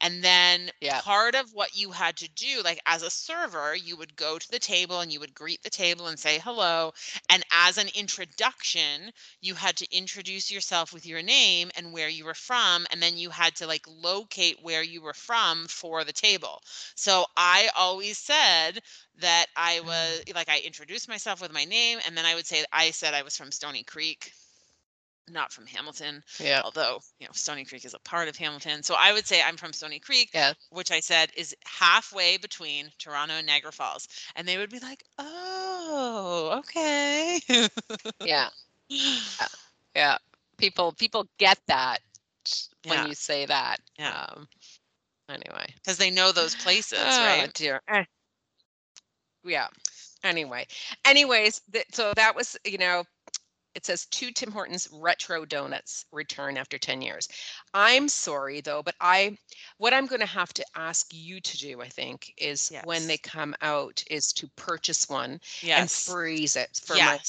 And 0.00 0.22
then 0.24 0.70
Yeah. 0.80 1.02
part 1.02 1.34
of 1.34 1.52
what 1.52 1.74
you 1.76 1.90
had 1.92 2.16
to 2.18 2.28
do, 2.28 2.62
like 2.64 2.80
as 2.86 3.02
a 3.02 3.10
server, 3.10 3.74
you 3.74 3.96
would 3.96 4.16
go 4.16 4.38
to 4.38 4.50
the 4.50 4.58
table 4.58 5.00
and 5.00 5.12
you 5.12 5.20
would 5.20 5.34
greet 5.34 5.62
the 5.62 5.70
table 5.70 6.06
and 6.08 6.18
say 6.18 6.38
hello. 6.38 6.92
And 7.30 7.44
as 7.52 7.78
an 7.78 7.88
introduction, 7.94 9.12
you 9.40 9.54
had 9.54 9.76
to 9.78 9.96
introduce 9.96 10.50
yourself 10.50 10.92
with 10.92 11.06
your 11.06 11.22
name 11.22 11.70
and 11.76 11.92
where 11.92 12.08
you 12.08 12.24
were 12.24 12.34
from. 12.34 12.86
And 12.90 13.02
then 13.02 13.16
you 13.16 13.30
had 13.30 13.54
to 13.56 13.66
like 13.66 13.86
locate 13.88 14.62
where 14.62 14.82
you 14.82 15.00
were 15.02 15.14
from 15.14 15.66
for 15.68 16.04
the 16.04 16.12
table. 16.12 16.62
So 16.94 17.24
I 17.36 17.70
always 17.76 18.18
said 18.18 18.80
that 19.18 19.46
I 19.56 19.80
mm. 19.82 19.86
was 19.86 20.22
like, 20.34 20.48
I 20.48 20.60
introduced 20.60 21.08
myself 21.08 21.40
with 21.40 21.52
my 21.52 21.64
name. 21.64 21.98
And 22.06 22.16
then 22.16 22.24
I 22.26 22.34
would 22.34 22.46
say, 22.46 22.64
I 22.72 22.90
said 22.90 23.14
I 23.14 23.22
was 23.22 23.36
from 23.36 23.50
Stoney 23.52 23.84
Creek, 23.84 24.32
not 25.30 25.52
from 25.52 25.66
Hamilton 25.66 26.22
Yeah. 26.38 26.62
although 26.64 27.00
you 27.20 27.26
know 27.26 27.32
Stoney 27.32 27.64
Creek 27.64 27.84
is 27.84 27.94
a 27.94 27.98
part 28.00 28.28
of 28.28 28.36
Hamilton. 28.36 28.82
So 28.82 28.94
I 28.98 29.12
would 29.12 29.26
say 29.26 29.42
I'm 29.42 29.56
from 29.56 29.72
Stoney 29.72 29.98
Creek, 29.98 30.30
Yeah. 30.34 30.54
which 30.70 30.90
I 30.90 31.00
said 31.00 31.30
is 31.36 31.54
halfway 31.64 32.36
between 32.38 32.90
Toronto 32.98 33.34
and 33.34 33.46
Niagara 33.46 33.72
Falls. 33.72 34.08
And 34.36 34.46
they 34.46 34.56
would 34.58 34.70
be 34.70 34.80
like, 34.80 35.04
"Oh, 35.18 36.56
okay." 36.60 37.40
Yeah. 38.20 38.48
Yeah. 39.94 40.18
People 40.56 40.92
people 40.92 41.26
get 41.38 41.58
that 41.66 41.98
when 42.84 42.98
Yeah. 42.98 43.06
you 43.06 43.14
say 43.14 43.46
that. 43.46 43.78
Yeah. 43.98 44.26
Um, 44.34 44.48
anyway. 45.28 45.66
Because 45.76 45.98
they 45.98 46.10
know 46.10 46.32
those 46.32 46.54
places, 46.54 46.98
Oh, 47.00 47.26
right? 47.26 47.52
dear. 47.54 47.80
Eh. 47.88 48.04
Yeah. 49.44 49.68
Anyway. 50.24 50.66
Anyways, 51.04 51.60
th- 51.72 51.86
so 51.92 52.12
that 52.16 52.34
was, 52.34 52.56
you 52.64 52.78
know, 52.78 53.04
it 53.78 53.86
says 53.86 54.06
two 54.06 54.32
Tim 54.32 54.50
Hortons 54.50 54.88
retro 54.92 55.44
donuts 55.44 56.04
return 56.10 56.56
after 56.56 56.78
10 56.78 57.00
years. 57.00 57.28
I'm 57.74 58.08
sorry 58.08 58.60
though, 58.60 58.82
but 58.82 58.96
I 59.00 59.38
what 59.78 59.94
I'm 59.94 60.06
going 60.06 60.18
to 60.20 60.26
have 60.26 60.52
to 60.54 60.64
ask 60.74 61.06
you 61.12 61.40
to 61.40 61.56
do, 61.58 61.80
I 61.80 61.88
think, 61.88 62.34
is 62.36 62.72
when 62.84 63.06
they 63.06 63.18
come 63.18 63.54
out 63.62 64.02
is 64.10 64.32
to 64.32 64.48
purchase 64.56 65.08
one 65.08 65.38
and 65.70 65.88
freeze 65.88 66.56
it 66.56 66.80
for 66.84 66.96
my 66.96 67.20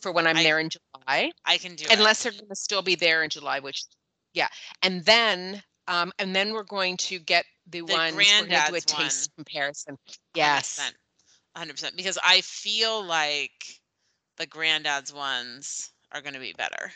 for 0.00 0.10
when 0.10 0.26
I'm 0.26 0.38
I- 0.38 0.42
there 0.44 0.60
in 0.60 0.70
July 0.70 1.30
I 1.44 1.58
can 1.58 1.76
do 1.76 1.84
it. 1.84 1.92
unless 1.92 2.22
they're 2.22 2.32
going 2.32 2.48
to 2.48 2.56
still 2.56 2.80
be 2.82 2.94
there 2.94 3.22
in 3.22 3.28
July, 3.28 3.60
which, 3.60 3.84
yeah, 4.32 4.48
and 4.82 5.04
then, 5.04 5.62
um, 5.88 6.10
and 6.18 6.34
then 6.34 6.54
we're 6.54 6.62
going 6.62 6.96
to 6.96 7.18
get 7.18 7.44
the, 7.66 7.82
The 7.82 7.92
ones 7.92 8.16
we're 8.16 8.46
going 8.46 8.48
to 8.48 8.70
do 8.70 8.76
a 8.76 8.80
taste 8.80 9.30
one. 9.36 9.44
comparison. 9.44 9.98
Yes, 10.34 10.80
100%. 11.56 11.68
100% 11.68 11.96
because 11.96 12.18
I 12.24 12.40
feel 12.40 13.04
like 13.04 13.52
the 14.38 14.46
granddad's 14.46 15.12
ones 15.12 15.90
are 16.12 16.20
going 16.22 16.34
to 16.34 16.40
be 16.40 16.52
better. 16.56 16.92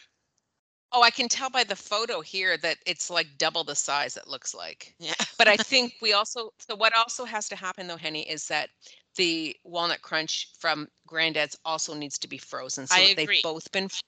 oh, 0.94 1.02
I 1.02 1.10
can 1.10 1.28
tell 1.28 1.48
by 1.48 1.64
the 1.64 1.74
photo 1.76 2.20
here 2.20 2.56
that 2.58 2.76
it's 2.86 3.08
like 3.08 3.26
double 3.38 3.64
the 3.64 3.74
size. 3.74 4.16
It 4.16 4.28
looks 4.28 4.54
like, 4.54 4.94
Yeah. 4.98 5.14
but 5.38 5.48
I 5.48 5.56
think 5.72 5.94
we 6.02 6.12
also. 6.12 6.50
So 6.58 6.74
what 6.76 6.94
also 6.96 7.24
has 7.24 7.48
to 7.48 7.56
happen 7.56 7.86
though, 7.86 7.96
Henny, 7.96 8.28
is 8.28 8.46
that 8.48 8.68
the 9.16 9.56
walnut 9.64 10.02
crunch 10.02 10.48
from 10.58 10.88
Granddad's 11.06 11.56
also 11.64 11.94
needs 11.94 12.18
to 12.18 12.28
be 12.28 12.38
frozen. 12.38 12.86
So 12.86 12.96
they've 13.16 13.42
both 13.42 13.70
been. 13.72 13.88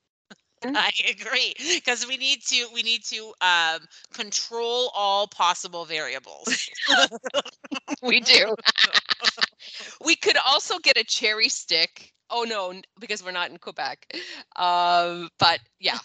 I 0.66 0.90
agree 1.10 1.52
because 1.74 2.06
we 2.06 2.16
need 2.16 2.40
to 2.46 2.66
we 2.72 2.82
need 2.82 3.04
to 3.04 3.34
um, 3.42 3.80
control 4.14 4.90
all 4.94 5.26
possible 5.26 5.84
variables. 5.84 6.70
we 8.02 8.20
do. 8.20 8.54
we 10.02 10.16
could 10.16 10.38
also 10.46 10.78
get 10.78 10.96
a 10.96 11.04
cherry 11.04 11.50
stick. 11.50 12.13
Oh 12.30 12.44
no, 12.44 12.80
because 12.98 13.22
we're 13.24 13.30
not 13.32 13.50
in 13.50 13.58
Quebec. 13.58 14.06
Um, 14.56 15.28
but 15.38 15.60
yeah, 15.80 15.98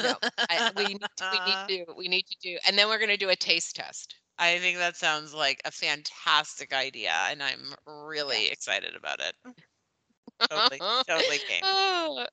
no, 0.00 0.16
I, 0.48 0.62
we 0.74 0.86
need 0.94 0.98
to, 1.16 1.24
we 1.30 1.40
need 1.44 1.58
to 1.68 1.84
we 1.96 2.08
need 2.08 2.26
to 2.26 2.36
do, 2.40 2.58
and 2.66 2.78
then 2.78 2.88
we're 2.88 2.98
gonna 2.98 3.16
do 3.16 3.28
a 3.30 3.36
taste 3.36 3.76
test. 3.76 4.14
I 4.38 4.58
think 4.58 4.78
that 4.78 4.96
sounds 4.96 5.34
like 5.34 5.60
a 5.64 5.70
fantastic 5.70 6.72
idea, 6.72 7.12
and 7.30 7.42
I'm 7.42 7.74
really 7.86 8.48
excited 8.48 8.94
about 8.96 9.20
it. 9.20 9.34
Totally, 10.50 10.82
totally 11.06 11.38
game. 11.40 11.64
Oh, 11.64 12.26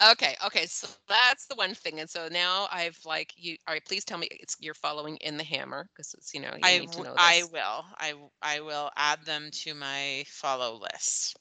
okay, 0.12 0.36
okay, 0.46 0.66
so 0.66 0.88
that's 1.08 1.46
the 1.46 1.54
one 1.56 1.74
thing, 1.74 2.00
and 2.00 2.08
so 2.08 2.28
now 2.28 2.68
I've 2.70 2.98
like 3.04 3.32
you. 3.36 3.56
All 3.66 3.74
right, 3.74 3.84
please 3.84 4.04
tell 4.04 4.18
me 4.18 4.28
it's 4.30 4.56
you're 4.60 4.74
following 4.74 5.16
in 5.18 5.36
the 5.36 5.44
hammer 5.44 5.88
because 5.94 6.14
it's 6.14 6.34
you 6.34 6.40
know 6.40 6.54
you 6.58 6.64
I 6.64 6.76
need 6.76 6.92
to 6.92 7.02
know 7.02 7.16
I 7.16 7.42
this. 7.42 7.50
will 7.52 7.84
I 7.96 8.14
I 8.42 8.60
will 8.60 8.90
add 8.96 9.24
them 9.24 9.50
to 9.50 9.74
my 9.74 10.24
follow 10.28 10.76
list. 10.76 11.36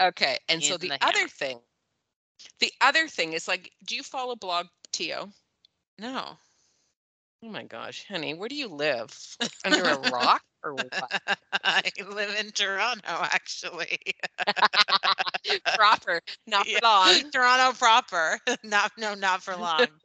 Okay. 0.00 0.38
And 0.48 0.64
so 0.64 0.76
the, 0.78 0.78
the 0.78 0.92
other 1.00 1.28
thing, 1.28 1.60
the 2.60 2.72
other 2.80 3.08
thing 3.08 3.32
is 3.32 3.48
like, 3.48 3.72
do 3.84 3.94
you 3.94 4.02
follow 4.02 4.36
blog 4.36 4.66
TO? 4.92 5.32
No. 5.98 6.38
Oh 7.42 7.48
my 7.48 7.62
gosh, 7.64 8.06
honey, 8.06 8.34
where 8.34 8.48
do 8.48 8.54
you 8.54 8.68
live? 8.68 9.36
Under 9.64 9.90
a 9.90 9.96
rock 9.96 10.42
or 10.62 10.74
what? 10.74 11.10
I 11.64 11.82
live 12.08 12.34
in 12.38 12.50
Toronto, 12.52 13.02
actually. 13.22 13.98
Proper, 15.74 16.20
not 16.46 16.66
for 16.68 16.78
Yeah. 16.78 16.80
long. 16.82 17.22
Toronto 17.32 17.72
proper. 17.78 18.40
Not 18.64 18.92
no, 18.98 19.14
not 19.14 19.42
for 19.42 19.56
long. 19.56 20.00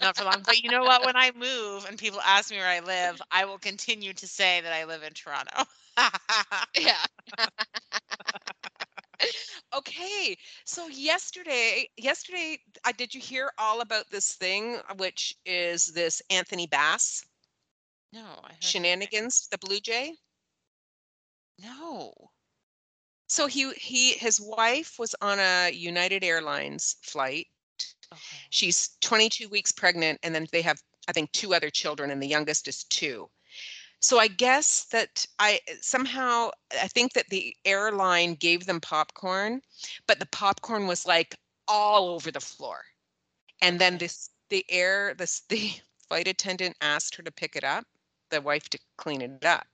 not 0.00 0.16
for 0.16 0.24
long. 0.24 0.42
But 0.44 0.62
you 0.62 0.68
know 0.70 0.84
what? 0.84 1.04
When 1.04 1.16
I 1.16 1.32
move 1.32 1.84
and 1.86 1.98
people 1.98 2.20
ask 2.22 2.50
me 2.50 2.58
where 2.58 2.66
I 2.68 2.80
live, 2.80 3.20
I 3.30 3.44
will 3.44 3.58
continue 3.58 4.12
to 4.14 4.26
say 4.26 4.60
that 4.60 4.72
I 4.72 4.84
live 4.84 5.02
in 5.02 5.12
Toronto. 5.14 5.64
Yeah. 6.78 7.04
Okay, 9.76 10.36
so 10.64 10.88
yesterday, 10.88 11.88
yesterday, 11.96 12.58
I 12.84 12.92
did 12.92 13.14
you 13.14 13.20
hear 13.20 13.52
all 13.58 13.80
about 13.80 14.10
this 14.10 14.32
thing, 14.34 14.76
uh, 14.88 14.94
which 14.96 15.34
is 15.44 15.86
this 15.86 16.22
Anthony 16.30 16.66
Bass 16.66 17.24
no, 18.12 18.40
I 18.44 18.52
shenanigans, 18.60 19.48
the 19.50 19.58
Blue 19.58 19.80
Jay? 19.80 20.14
No. 21.58 22.12
So 23.26 23.46
he 23.46 23.72
he 23.72 24.12
his 24.12 24.40
wife 24.40 24.98
was 24.98 25.14
on 25.22 25.38
a 25.38 25.70
United 25.72 26.22
Airlines 26.22 26.96
flight. 27.02 27.46
Okay. 28.12 28.20
She's 28.50 28.90
22 29.00 29.48
weeks 29.48 29.72
pregnant, 29.72 30.18
and 30.22 30.34
then 30.34 30.46
they 30.52 30.60
have 30.62 30.78
I 31.08 31.12
think 31.12 31.32
two 31.32 31.54
other 31.54 31.70
children, 31.70 32.10
and 32.10 32.22
the 32.22 32.26
youngest 32.26 32.68
is 32.68 32.84
two. 32.84 33.30
So 34.02 34.18
I 34.18 34.26
guess 34.28 34.84
that 34.86 35.24
I 35.38 35.60
eh, 35.68 35.74
somehow 35.80 36.50
I 36.80 36.88
think 36.88 37.12
that 37.14 37.28
the 37.30 37.56
airline 37.64 38.34
gave 38.34 38.66
them 38.66 38.80
popcorn, 38.80 39.62
but 40.06 40.18
the 40.18 40.26
popcorn 40.26 40.86
was 40.86 41.06
like 41.06 41.36
all 41.68 42.08
over 42.10 42.30
the 42.30 42.40
floor. 42.40 42.84
And 43.62 43.80
then 43.80 43.98
this 43.98 44.30
the 44.50 44.64
air 44.68 45.14
this 45.14 45.42
the 45.48 45.72
flight 46.08 46.28
attendant 46.28 46.76
asked 46.80 47.14
her 47.14 47.22
to 47.22 47.32
pick 47.32 47.56
it 47.56 47.64
up, 47.64 47.86
the 48.30 48.40
wife 48.40 48.68
to 48.70 48.78
clean 48.98 49.22
it 49.22 49.44
up. 49.44 49.66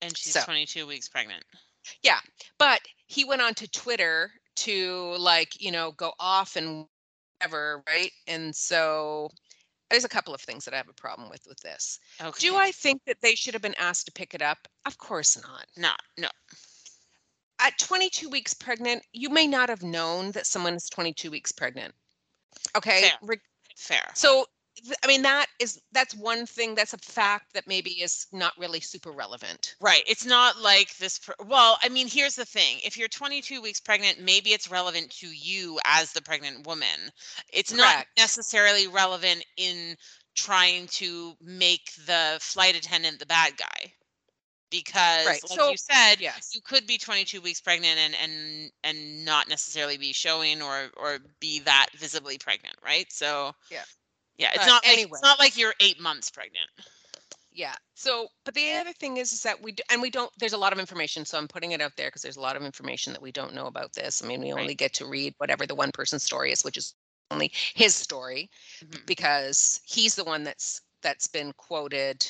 And 0.00 0.16
she's 0.16 0.32
So- 0.34 0.44
22 0.44 0.86
weeks 0.86 1.08
pregnant. 1.08 1.44
Yeah, 2.02 2.20
but 2.56 2.80
he 3.06 3.24
went 3.24 3.42
on 3.42 3.52
to 3.54 3.68
Twitter 3.68 4.32
to 4.56 5.16
like, 5.18 5.60
you 5.60 5.70
know, 5.70 5.92
go 5.92 6.12
off 6.18 6.56
and 6.56 6.86
whatever, 7.38 7.82
right? 7.86 8.10
And 8.26 8.54
so 8.56 9.30
there's 9.90 10.04
a 10.04 10.08
couple 10.08 10.34
of 10.34 10.40
things 10.40 10.64
that 10.64 10.74
I 10.74 10.78
have 10.78 10.88
a 10.88 10.94
problem 10.94 11.28
with 11.28 11.46
with 11.46 11.60
this. 11.60 11.98
Okay. 12.20 12.48
Do 12.48 12.56
I 12.56 12.70
think 12.72 13.02
that 13.06 13.20
they 13.20 13.34
should 13.34 13.54
have 13.54 13.62
been 13.62 13.74
asked 13.78 14.06
to 14.06 14.12
pick 14.12 14.34
it 14.34 14.42
up? 14.42 14.66
Of 14.86 14.98
course 14.98 15.40
not. 15.40 15.66
No, 15.76 15.92
no. 16.18 16.28
At 17.60 17.78
22 17.78 18.28
weeks 18.28 18.52
pregnant, 18.54 19.02
you 19.12 19.30
may 19.30 19.46
not 19.46 19.68
have 19.68 19.82
known 19.82 20.32
that 20.32 20.46
someone 20.46 20.74
is 20.74 20.88
22 20.90 21.30
weeks 21.30 21.52
pregnant. 21.52 21.94
Okay? 22.76 23.02
Fair. 23.02 23.18
Re- 23.22 23.40
Fair. 23.76 24.10
So 24.14 24.46
I 25.02 25.06
mean 25.06 25.22
that 25.22 25.46
is 25.60 25.80
that's 25.92 26.14
one 26.14 26.46
thing 26.46 26.74
that's 26.74 26.92
a 26.94 26.98
fact 26.98 27.52
that 27.54 27.66
maybe 27.66 27.90
is 28.02 28.26
not 28.32 28.52
really 28.58 28.80
super 28.80 29.12
relevant. 29.12 29.76
Right. 29.80 30.02
It's 30.06 30.26
not 30.26 30.60
like 30.60 30.96
this. 30.96 31.20
Well, 31.46 31.78
I 31.82 31.88
mean, 31.88 32.08
here's 32.08 32.34
the 32.34 32.44
thing. 32.44 32.78
If 32.84 32.96
you're 32.96 33.08
22 33.08 33.62
weeks 33.62 33.80
pregnant, 33.80 34.20
maybe 34.20 34.50
it's 34.50 34.70
relevant 34.70 35.10
to 35.18 35.28
you 35.28 35.78
as 35.84 36.12
the 36.12 36.22
pregnant 36.22 36.66
woman. 36.66 37.10
It's 37.52 37.72
not 37.72 38.06
necessarily 38.16 38.88
relevant 38.88 39.44
in 39.56 39.96
trying 40.34 40.88
to 40.88 41.34
make 41.40 41.90
the 42.06 42.38
flight 42.40 42.76
attendant 42.76 43.20
the 43.20 43.26
bad 43.26 43.56
guy. 43.56 43.92
Because, 44.70 45.26
Right, 45.26 45.40
like 45.48 45.58
so- 45.60 45.70
you 45.70 45.76
said, 45.76 46.16
Yes. 46.20 46.50
you 46.52 46.60
could 46.60 46.84
be 46.86 46.98
22 46.98 47.40
weeks 47.40 47.60
pregnant 47.60 47.96
and 47.98 48.16
and 48.16 48.72
and 48.82 49.24
not 49.24 49.48
necessarily 49.48 49.96
be 49.98 50.12
showing 50.12 50.60
or 50.62 50.90
or 50.96 51.20
be 51.38 51.60
that 51.60 51.86
visibly 51.96 52.38
pregnant, 52.38 52.74
right? 52.82 53.06
So 53.12 53.54
Yeah. 53.70 53.84
Yeah, 54.38 54.50
it's 54.54 54.66
not 54.66 54.84
like, 54.84 54.92
anyway. 54.92 55.10
it's 55.12 55.22
not 55.22 55.38
like 55.38 55.56
you're 55.56 55.74
eight 55.80 56.00
months 56.00 56.30
pregnant. 56.30 56.68
Yeah. 57.52 57.74
So, 57.94 58.28
but 58.44 58.54
the 58.54 58.72
other 58.72 58.92
thing 58.92 59.18
is, 59.18 59.32
is 59.32 59.42
that 59.44 59.62
we, 59.62 59.72
d- 59.72 59.84
and 59.90 60.02
we 60.02 60.10
don't, 60.10 60.30
there's 60.38 60.54
a 60.54 60.58
lot 60.58 60.72
of 60.72 60.78
information. 60.80 61.24
So 61.24 61.38
I'm 61.38 61.46
putting 61.46 61.70
it 61.72 61.80
out 61.80 61.96
there 61.96 62.08
because 62.08 62.22
there's 62.22 62.36
a 62.36 62.40
lot 62.40 62.56
of 62.56 62.64
information 62.64 63.12
that 63.12 63.22
we 63.22 63.30
don't 63.30 63.54
know 63.54 63.66
about 63.66 63.92
this. 63.92 64.22
I 64.22 64.26
mean, 64.26 64.40
we 64.40 64.52
Right. 64.52 64.60
only 64.60 64.74
get 64.74 64.92
to 64.94 65.06
read 65.06 65.34
whatever 65.38 65.66
the 65.66 65.74
one 65.76 65.92
person's 65.92 66.24
story 66.24 66.50
is, 66.50 66.64
which 66.64 66.76
is 66.76 66.94
only 67.30 67.52
his 67.74 67.94
story 67.94 68.50
Mhm. 68.82 69.06
because 69.06 69.80
he's 69.84 70.16
the 70.16 70.24
one 70.24 70.42
that's, 70.42 70.80
that's 71.00 71.28
been 71.28 71.52
quoted, 71.52 72.26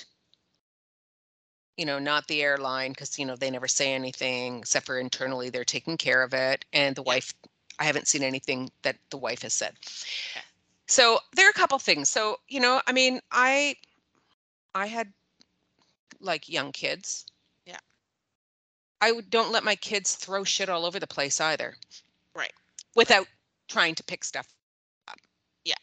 you 1.77 1.87
know, 1.87 1.99
not 1.99 2.27
the 2.29 2.43
airline 2.43 2.93
because, 2.93 3.19
you 3.19 3.25
know, 3.25 3.37
they 3.37 3.51
never 3.51 3.67
say 3.69 3.95
anything 3.95 4.59
except 4.59 4.87
for 4.87 4.99
internally 4.99 5.49
they're 5.51 5.65
taking 5.65 5.97
care 5.97 6.23
of 6.23 6.35
it. 6.35 6.65
And 6.73 6.95
the 6.95 7.03
Yeah. 7.07 7.15
wife, 7.15 7.35
I 7.79 7.85
haven't 7.85 8.09
seen 8.09 8.23
anything 8.23 8.71
that 8.83 8.97
the 9.11 9.17
wife 9.19 9.43
has 9.43 9.55
said. 9.55 9.77
Okay. 10.31 10.45
So 10.87 11.19
there 11.35 11.47
are 11.47 11.51
a 11.51 11.55
couple 11.55 11.79
things. 11.79 12.09
So, 12.09 12.39
you 12.49 12.61
know, 12.61 12.81
I 12.87 12.93
mean, 12.93 13.21
I, 13.31 13.77
I 14.75 14.87
had 14.87 15.13
like 16.21 16.49
young 16.49 16.73
kids. 16.73 17.27
Yeah. 17.67 17.79
I 19.01 19.13
don't 19.31 19.53
let 19.53 19.65
my 19.65 19.77
kids 19.77 20.15
throw 20.15 20.45
shit 20.45 20.69
all 20.69 20.85
over 20.85 20.99
the 20.99 21.07
place 21.07 21.41
either. 21.41 21.77
Right. 22.35 22.53
Without 22.97 23.27
trying 23.69 23.95
to 23.95 24.05
pick 24.05 24.25
stuff 24.25 24.47
up. 25.09 25.19
Yeah. 25.65 25.75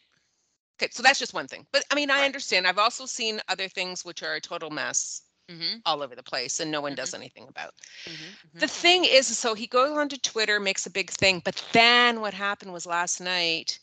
Okay, 0.79 0.89
so 0.91 1.01
that's 1.03 1.19
just 1.19 1.33
one 1.33 1.47
thing. 1.47 1.65
But 1.71 1.83
I 1.91 1.95
mean, 1.95 2.09
I 2.11 2.19
Right. 2.19 2.25
understand. 2.25 2.67
I've 2.67 2.77
also 2.77 3.05
seen 3.05 3.41
other 3.47 3.67
things 3.67 4.05
which 4.05 4.23
are 4.23 4.35
a 4.35 4.41
total 4.41 4.69
mess 4.69 5.23
Mm-hmm. 5.49 5.79
all 5.85 6.01
over 6.01 6.15
the 6.15 6.23
place 6.23 6.61
and 6.61 6.71
no 6.71 6.79
one 6.79 6.93
Mhm. 6.93 6.97
does 6.97 7.13
anything 7.13 7.45
about. 7.49 7.73
Mm-hmm. 8.05 8.59
The 8.59 8.67
thing 8.69 9.03
is, 9.03 9.37
so 9.37 9.53
he 9.53 9.67
goes 9.67 9.97
onto 9.97 10.15
Twitter, 10.15 10.61
makes 10.61 10.85
a 10.85 10.89
big 10.89 11.09
thing, 11.09 11.41
but 11.43 11.61
then 11.73 12.21
what 12.21 12.33
happened 12.33 12.71
was 12.71 12.85
last 12.85 13.19
night, 13.19 13.79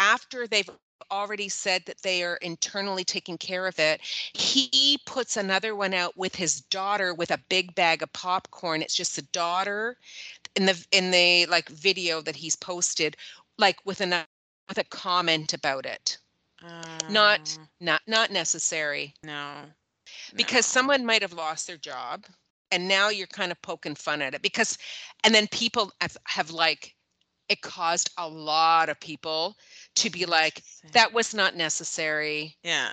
after 0.00 0.46
they've 0.46 0.68
already 1.10 1.48
said 1.48 1.82
that 1.86 2.02
they 2.02 2.22
are 2.22 2.36
internally 2.36 3.04
taking 3.04 3.36
care 3.36 3.66
of 3.66 3.78
it, 3.78 4.00
he 4.02 4.98
puts 5.04 5.36
another 5.36 5.76
one 5.76 5.92
out 5.92 6.16
with 6.16 6.34
his 6.34 6.62
daughter 6.62 7.14
with 7.14 7.30
a 7.30 7.40
big 7.48 7.74
bag 7.74 8.02
of 8.02 8.12
popcorn. 8.12 8.80
It's 8.80 8.96
just 8.96 9.16
the 9.16 9.22
daughter 9.32 9.96
in 10.56 10.66
the 10.66 10.86
in 10.92 11.10
the 11.10 11.46
like 11.46 11.68
video 11.68 12.22
that 12.22 12.36
he's 12.36 12.56
posted, 12.56 13.16
like 13.58 13.76
with 13.84 14.00
a 14.00 14.26
with 14.68 14.78
a 14.78 14.84
comment 14.84 15.52
about 15.52 15.84
it. 15.84 16.18
Not 17.08 17.58
ah. 17.60 17.66
not 17.80 18.02
not 18.06 18.30
necessary 18.30 19.14
no 19.22 19.54
because 20.34 20.66
no. 20.66 20.72
someone 20.80 21.06
might 21.06 21.22
have 21.22 21.32
lost 21.32 21.66
their 21.66 21.78
job 21.78 22.26
and 22.70 22.86
now 22.86 23.08
you're 23.08 23.26
kind 23.26 23.50
of 23.50 23.60
poking 23.62 23.94
fun 23.94 24.20
at 24.20 24.34
it 24.34 24.42
because 24.42 24.76
and 25.24 25.34
then 25.34 25.46
people 25.48 25.90
have, 26.00 26.16
have 26.24 26.50
like 26.50 26.94
it 27.50 27.60
caused 27.62 28.10
a 28.16 28.26
lot 28.26 28.88
of 28.88 28.98
people 29.00 29.56
to 29.96 30.08
be 30.08 30.24
like 30.24 30.62
that 30.92 31.12
was 31.12 31.34
not 31.34 31.56
necessary. 31.56 32.56
Yeah. 32.62 32.92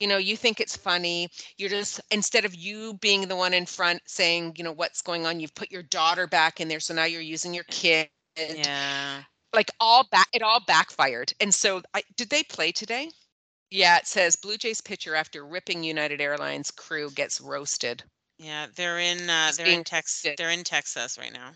You 0.00 0.08
know 0.08 0.16
you 0.16 0.36
think 0.36 0.58
it's 0.58 0.76
funny 0.76 1.28
you're 1.58 1.68
just 1.68 2.00
instead 2.10 2.44
of 2.44 2.54
you 2.54 2.94
being 2.94 3.28
the 3.28 3.36
one 3.36 3.54
in 3.54 3.66
front 3.66 4.00
saying 4.06 4.54
you 4.56 4.64
know 4.64 4.72
what's 4.72 5.02
going 5.02 5.26
on? 5.26 5.38
you've 5.38 5.54
put 5.54 5.70
your 5.70 5.84
daughter 5.84 6.26
back 6.26 6.60
in 6.60 6.66
there 6.66 6.80
so 6.80 6.92
now 6.94 7.04
you're 7.04 7.20
using 7.20 7.54
your 7.54 7.64
kid. 7.64 8.08
Yeah. 8.36 9.22
Like 9.52 9.70
all 9.78 10.08
back 10.10 10.26
it 10.32 10.42
all 10.42 10.60
backfired 10.66 11.32
and 11.38 11.54
so 11.54 11.82
I, 11.94 12.02
did 12.16 12.30
they 12.30 12.42
play 12.42 12.72
today? 12.72 13.10
Yeah 13.70 13.98
it 13.98 14.06
says 14.06 14.34
blue 14.36 14.56
jays 14.56 14.80
pitcher 14.80 15.14
after 15.14 15.44
ripping 15.44 15.84
united 15.84 16.20
airlines 16.20 16.70
crew 16.70 17.10
gets 17.10 17.40
roasted. 17.40 18.02
Yeah 18.38 18.66
they're 18.74 18.98
in 18.98 19.28
uh 19.28 19.52
they're 19.56 19.66
in 19.66 19.84
texas 19.84 20.34
they're 20.38 20.50
in 20.50 20.64
texas 20.64 21.18
right 21.18 21.32
now 21.32 21.52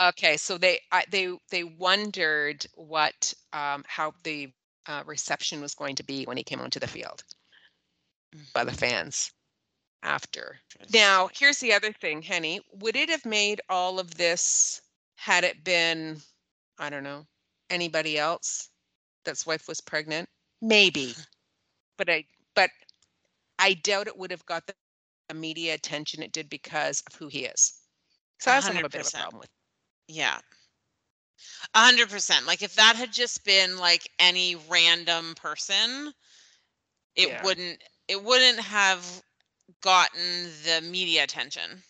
Okay, 0.00 0.36
so 0.36 0.58
they 0.58 0.80
I, 0.92 1.04
they 1.10 1.36
they 1.50 1.64
wondered 1.64 2.66
what 2.74 3.34
um, 3.52 3.84
how 3.86 4.14
the 4.22 4.52
uh, 4.86 5.02
reception 5.06 5.60
was 5.60 5.74
going 5.74 5.96
to 5.96 6.04
be 6.04 6.24
when 6.24 6.36
he 6.36 6.44
came 6.44 6.60
onto 6.60 6.80
the 6.80 6.86
field 6.88 7.24
by 8.52 8.64
the 8.64 8.72
Mhm. 8.72 8.78
fans 8.78 9.32
after. 10.02 10.60
Now, 10.92 11.28
here's 11.34 11.58
the 11.58 11.72
other 11.72 11.92
thing, 11.92 12.22
Henny. 12.22 12.60
Would 12.72 12.96
it 12.96 13.08
have 13.10 13.24
made 13.26 13.60
all 13.68 13.98
of 13.98 14.14
this 14.16 14.80
had 15.16 15.44
it 15.44 15.64
been, 15.64 16.22
I 16.78 16.90
don't 16.90 17.04
know, 17.04 17.26
anybody 17.70 18.18
else 18.18 18.70
that's 19.24 19.46
wife 19.46 19.68
was 19.68 19.80
pregnant? 19.80 20.28
Maybe, 20.60 21.14
but 21.98 22.08
I 22.10 22.24
but 22.54 22.70
I 23.58 23.74
doubt 23.74 24.08
it 24.08 24.16
would 24.18 24.30
have 24.30 24.46
got 24.46 24.66
the, 24.66 24.74
the 25.28 25.34
media 25.34 25.74
attention 25.74 26.22
it 26.22 26.32
did 26.32 26.48
because 26.48 27.02
of 27.06 27.14
who 27.16 27.28
he 27.28 27.44
is. 27.46 27.80
So 28.40 28.50
that's 28.50 28.68
a 28.68 28.72
little 28.72 28.90
bit 28.90 29.00
of 29.00 29.08
a 29.08 29.12
problem 29.12 29.40
with. 29.40 29.50
Yeah. 30.08 30.40
A 31.74 31.84
hundred 31.84 32.10
percent. 32.10 32.46
Like 32.46 32.62
if 32.62 32.74
that 32.74 32.96
had 32.96 33.12
just 33.12 33.44
been 33.44 33.78
like 33.78 34.10
any 34.18 34.54
random 34.56 35.34
person, 35.34 36.12
it 37.16 37.30
Yeah. 37.30 37.42
wouldn't 37.42 37.82
it 38.08 38.22
wouldn't 38.24 38.60
have 38.60 39.22
gotten 39.82 40.52
the 40.64 40.80
media 40.82 41.24
attention. 41.24 41.84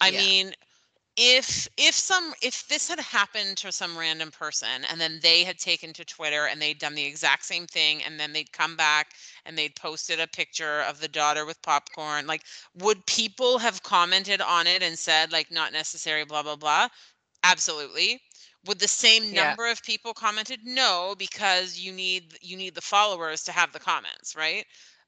I 0.00 0.10
Yeah. 0.10 0.12
mean, 0.12 0.54
if 1.22 1.68
if 1.76 1.94
some 1.94 2.32
if 2.42 2.66
this 2.68 2.88
had 2.88 2.98
happened 3.00 3.56
to 3.58 3.70
some 3.70 3.98
random 3.98 4.30
person 4.30 4.84
and 4.90 4.98
then 5.00 5.18
they 5.22 5.44
had 5.44 5.58
taken 5.58 5.92
to 5.92 6.04
twitter 6.04 6.46
and 6.46 6.62
they'd 6.62 6.78
done 6.78 6.94
the 6.94 7.04
exact 7.04 7.44
same 7.44 7.66
thing 7.66 8.02
and 8.04 8.18
then 8.18 8.32
they'd 8.32 8.52
come 8.52 8.76
back 8.76 9.12
and 9.44 9.58
they'd 9.58 9.76
posted 9.76 10.18
a 10.20 10.26
picture 10.28 10.80
of 10.82 11.00
the 11.00 11.08
daughter 11.08 11.44
with 11.44 11.60
popcorn 11.62 12.26
like 12.26 12.42
would 12.74 13.04
people 13.06 13.58
have 13.58 13.82
commented 13.82 14.40
on 14.40 14.66
it 14.66 14.82
and 14.82 14.98
said 14.98 15.32
like 15.32 15.50
not 15.50 15.72
necessary 15.72 16.24
blah 16.24 16.42
blah 16.42 16.56
blah? 16.56 16.88
Absolutely. 17.44 18.22
Would 18.64 18.80
the 18.80 18.88
same 18.88 19.32
Yeah. 19.32 19.56
number 19.56 19.66
of 19.66 19.82
people 19.82 20.14
commented? 20.14 20.64
No 20.64 21.14
because 21.18 21.78
you 21.78 21.92
need 21.92 22.38
you 22.42 22.56
need 22.56 22.74
the 22.74 22.80
followers 22.82 23.42
to 23.44 23.52
have 23.52 23.72
the 23.72 23.80
comments 23.80 24.34
right 24.36 24.66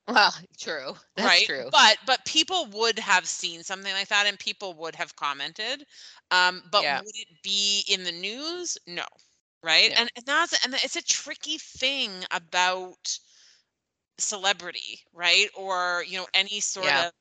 Well, 0.08 0.32
true. 0.58 0.96
That's 1.16 1.36
right 1.36 1.46
true. 1.46 1.70
but 1.70 1.98
but 2.06 2.24
people 2.24 2.66
would 2.72 2.98
have 2.98 3.26
seen 3.26 3.62
something 3.62 3.92
like 3.92 4.08
that 4.08 4.26
and 4.26 4.38
people 4.38 4.74
would 4.74 4.94
have 4.94 5.14
commented 5.16 5.84
um 6.30 6.62
but 6.70 6.88
Yeah. 6.88 7.02
would 7.02 7.14
it 7.14 7.42
be 7.42 7.84
in 7.88 8.02
the 8.04 8.12
news 8.12 8.78
no 8.86 9.04
right 9.62 9.90
No. 9.90 9.96
and, 9.96 10.10
and 10.16 10.24
that's 10.26 10.64
and 10.64 10.74
it's 10.74 10.96
a 10.96 11.02
tricky 11.04 11.58
thing 11.58 12.24
about 12.30 13.18
celebrity 14.18 15.00
right 15.12 15.48
or 15.56 16.04
you 16.06 16.18
know 16.18 16.26
any 16.34 16.60
sort 16.60 16.94
Yeah. 16.94 16.96
of 16.96 17.12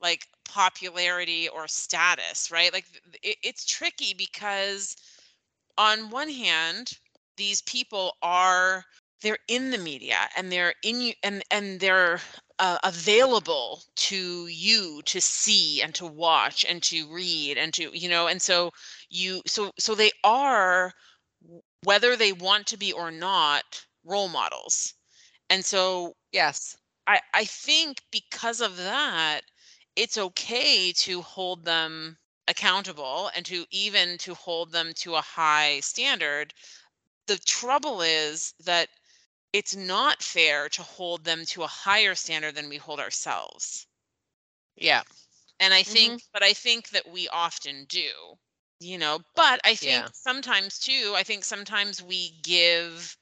like 0.00 0.26
popularity 0.44 1.48
or 1.48 1.68
status 1.68 2.50
right 2.50 2.72
like 2.72 2.86
it, 3.22 3.36
it's 3.42 3.64
tricky 3.66 4.14
because 4.14 4.96
on 5.78 6.10
one 6.10 6.30
hand 6.30 6.92
these 7.36 7.62
people 7.62 8.16
are 8.22 8.84
they're 9.22 9.38
in 9.48 9.70
the 9.70 9.78
media 9.78 10.28
and 10.36 10.50
they're 10.52 10.74
in 10.82 11.00
you 11.00 11.14
and 11.22 11.42
and 11.50 11.80
they're 11.80 12.20
uh, 12.58 12.78
available 12.84 13.82
to 13.96 14.46
you 14.48 15.02
to 15.04 15.20
see 15.20 15.82
and 15.82 15.94
to 15.94 16.06
watch 16.06 16.64
and 16.68 16.82
to 16.82 17.12
read 17.12 17.58
and 17.58 17.74
to 17.74 17.90
you 17.96 18.08
know 18.08 18.26
and 18.28 18.42
so 18.42 18.70
you 19.10 19.42
so 19.46 19.72
so 19.78 19.94
they 19.94 20.10
are 20.24 20.92
whether 21.84 22.16
they 22.16 22.32
want 22.32 22.66
to 22.66 22.76
be 22.76 22.92
or 22.92 23.10
not 23.10 23.84
role 24.04 24.28
models 24.28 24.94
and 25.50 25.64
so 25.64 26.14
Yes. 26.32 26.76
i 27.06 27.20
i 27.34 27.44
think 27.44 28.02
because 28.10 28.60
of 28.60 28.76
that 28.76 29.42
it's 29.96 30.18
okay 30.18 30.92
to 30.92 31.22
hold 31.22 31.64
them 31.64 32.18
accountable 32.48 33.30
and 33.36 33.46
to 33.46 33.66
even 33.70 34.18
to 34.18 34.34
hold 34.34 34.72
them 34.72 34.92
to 34.96 35.14
a 35.14 35.20
high 35.20 35.80
standard 35.80 36.54
the 37.26 37.38
trouble 37.38 38.02
is 38.02 38.54
that 38.64 38.88
it's 39.52 39.76
not 39.76 40.22
fair 40.22 40.68
to 40.70 40.82
hold 40.82 41.24
them 41.24 41.44
to 41.46 41.62
a 41.62 41.66
higher 41.66 42.14
standard 42.14 42.54
than 42.54 42.68
we 42.68 42.76
hold 42.76 43.00
ourselves 43.00 43.86
Yeah. 44.76 45.02
and 45.60 45.74
i 45.74 45.82
think 45.82 46.12
mm-hmm. 46.14 46.28
but 46.32 46.42
i 46.42 46.52
think 46.52 46.90
that 46.90 47.08
we 47.10 47.28
often 47.28 47.84
do 47.88 48.08
you 48.80 48.98
know 48.98 49.20
but 49.36 49.60
i 49.64 49.74
think 49.74 50.04
Yeah. 50.04 50.08
sometimes 50.12 50.78
too 50.78 51.14
i 51.16 51.22
think 51.22 51.44
sometimes 51.44 52.02
we 52.02 52.32
give 52.42 53.16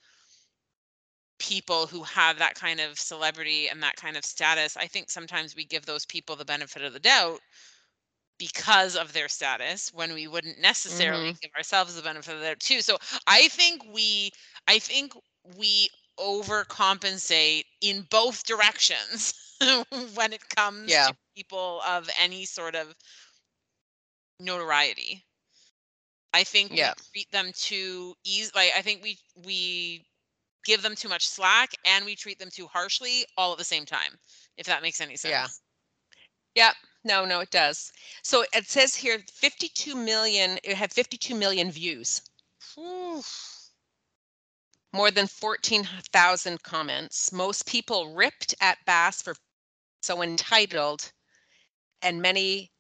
people 1.39 1.87
who 1.87 2.03
have 2.03 2.39
that 2.39 2.55
kind 2.55 2.81
of 2.81 2.99
celebrity 2.99 3.69
and 3.69 3.83
that 3.83 3.97
kind 3.97 4.17
of 4.17 4.25
status 4.25 4.77
i 4.77 4.87
think 4.87 5.11
sometimes 5.11 5.57
we 5.57 5.65
give 5.65 5.87
those 5.87 6.07
people 6.07 6.37
the 6.37 6.45
benefit 6.45 6.83
of 6.83 6.93
the 6.93 7.01
doubt 7.01 7.41
because 8.39 8.97
of 8.97 9.13
their 9.13 9.29
status 9.29 9.91
when 9.93 10.15
we 10.15 10.27
wouldn't 10.27 10.59
necessarily 10.59 11.31
mm-hmm. 11.31 11.39
give 11.43 11.51
ourselves 11.57 11.95
the 11.95 12.03
benefit 12.03 12.35
of 12.35 12.41
the 12.41 12.47
doubt 12.47 12.61
too 12.61 12.81
so 12.81 12.97
i 13.27 13.49
think 13.49 13.83
we 13.93 14.31
i 14.69 14.79
think 14.79 15.13
we 15.59 15.89
overcompensate 16.21 17.65
in 17.81 18.07
both 18.11 18.45
directions 18.45 19.35
when 20.15 20.33
it 20.33 20.49
comes 20.55 20.91
Yeah. 20.91 21.09
to 21.09 21.17
people 21.37 21.81
of 21.87 22.09
any 22.21 22.45
sort 22.45 22.75
of 22.75 22.95
notoriety. 24.39 25.25
I 26.33 26.45
think 26.45 26.73
Yeah. 26.73 26.95
we 26.97 27.23
treat 27.23 27.31
them 27.33 27.53
too 27.53 28.15
easy. 28.25 28.51
Like 28.55 28.73
I 28.77 28.83
think 28.83 29.03
we 29.03 29.19
we 29.45 30.05
give 30.65 30.83
them 30.83 30.95
too 30.95 31.09
much 31.09 31.27
slack 31.27 31.71
and 31.87 32.05
we 32.05 32.15
treat 32.15 32.39
them 32.39 32.51
too 32.51 32.67
harshly 32.67 33.27
all 33.37 33.53
at 33.53 33.59
the 33.59 33.65
same 33.65 33.87
time. 33.87 34.19
If 34.57 34.67
that 34.67 34.83
makes 34.83 35.01
any 35.01 35.17
sense. 35.17 35.31
Yeah. 35.33 35.47
Yep. 36.55 36.75
No, 37.05 37.25
no, 37.25 37.41
it 37.41 37.51
does. 37.51 37.93
So 38.23 38.45
it 38.53 38.67
says 38.67 38.95
here 38.95 39.19
52 39.33 39.95
million, 39.97 40.59
it 40.63 40.77
had 40.77 40.93
52 40.93 41.35
million 41.35 41.71
views. 41.71 42.21
More 44.93 45.11
than 45.11 45.27
14,000 45.27 46.63
comments. 46.63 47.33
Most 47.33 47.67
people 47.67 48.15
ripped 48.15 48.55
at 48.61 48.85
Bass 48.87 49.23
for 49.23 49.35
so 50.03 50.23
entitled, 50.23 51.13
and 52.03 52.23
many 52.23 52.73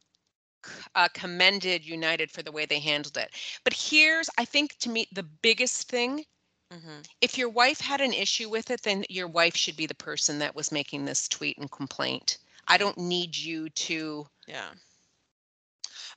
uh, 0.94 1.08
commended 1.14 1.84
United 1.84 2.30
for 2.30 2.42
the 2.42 2.52
way 2.52 2.66
they 2.66 2.80
handled 2.80 3.16
it. 3.16 3.34
But 3.64 3.72
here's, 3.74 4.28
I 4.38 4.44
think, 4.44 4.76
to 4.78 4.88
me, 4.90 5.06
the 5.12 5.22
biggest 5.22 5.88
thing 5.88 6.24
Mhm. 6.70 7.08
if 7.20 7.38
your 7.38 7.48
wife 7.48 7.80
had 7.80 8.00
an 8.00 8.12
issue 8.12 8.48
with 8.48 8.70
it, 8.70 8.82
then 8.82 9.04
your 9.08 9.28
wife 9.28 9.56
should 9.56 9.76
be 9.76 9.86
the 9.86 9.94
person 9.94 10.38
that 10.38 10.54
was 10.54 10.72
making 10.72 11.04
this 11.04 11.28
tweet 11.28 11.58
and 11.58 11.70
complaint. 11.70 12.38
I 12.68 12.78
don't 12.78 12.98
need 12.98 13.36
you 13.36 13.70
to. 13.70 14.28
Yeah. 14.46 14.74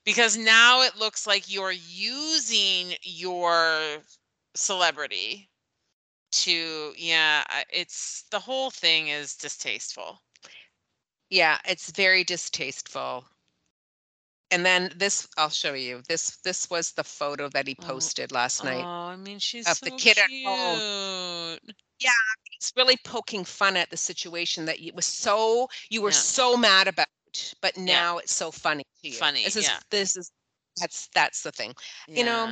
Because 0.06 0.38
now 0.38 0.82
it 0.82 0.96
looks 0.96 1.28
like 1.28 1.52
you're 1.52 1.72
using 1.72 2.96
your 3.04 4.04
celebrity 4.56 5.50
to 6.44 6.94
yeah, 6.98 7.44
I- 7.48 7.66
it's 7.70 8.24
the 8.32 8.40
whole 8.40 8.72
thing 8.72 9.08
is 9.10 9.36
distasteful. 9.36 10.22
Yeah, 11.30 11.60
it's 11.66 11.92
very 11.92 12.24
distasteful. 12.24 13.26
And 14.52 14.64
then 14.66 14.92
this, 14.96 15.28
I'll 15.38 15.50
show 15.50 15.74
you. 15.74 16.04
This 16.08 16.38
this 16.44 16.70
was 16.70 16.92
the 16.92 17.04
photo 17.04 17.50
that 17.50 17.68
he 17.68 17.76
Oh, 17.80 17.86
posted 17.88 18.32
last 18.32 18.64
night. 18.64 18.84
Oh, 18.84 19.10
I 19.10 19.16
mean, 19.16 19.40
she's 19.40 19.68
of 19.68 19.78
so 19.78 19.86
the 19.86 19.92
kid 19.92 20.18
at 20.20 20.30
home. 20.46 21.58
cute. 21.60 21.76
It's 22.58 22.72
really 22.76 22.98
poking 23.04 23.44
fun 23.46 23.76
at 23.76 23.90
the 23.90 23.98
situation 23.98 24.66
that 24.66 24.80
you 24.80 24.94
was 24.94 25.06
so 25.06 25.68
you 25.90 26.02
were 26.02 26.10
Yeah. 26.12 26.18
so 26.18 26.58
mad 26.58 26.88
about, 26.88 27.08
but 27.62 27.78
now 27.78 28.20
it's 28.20 28.34
so 28.34 28.52
funny 28.52 28.84
to 29.02 29.10
you. 29.10 29.16
Funny, 29.16 29.44
This 29.44 29.56
is 29.56 29.66
yeah. 29.66 29.80
this 29.90 30.16
is 30.16 30.32
that's 30.80 31.08
that's 31.14 31.42
the 31.42 31.52
thing. 31.52 31.74
You 32.08 32.24
know, 32.24 32.46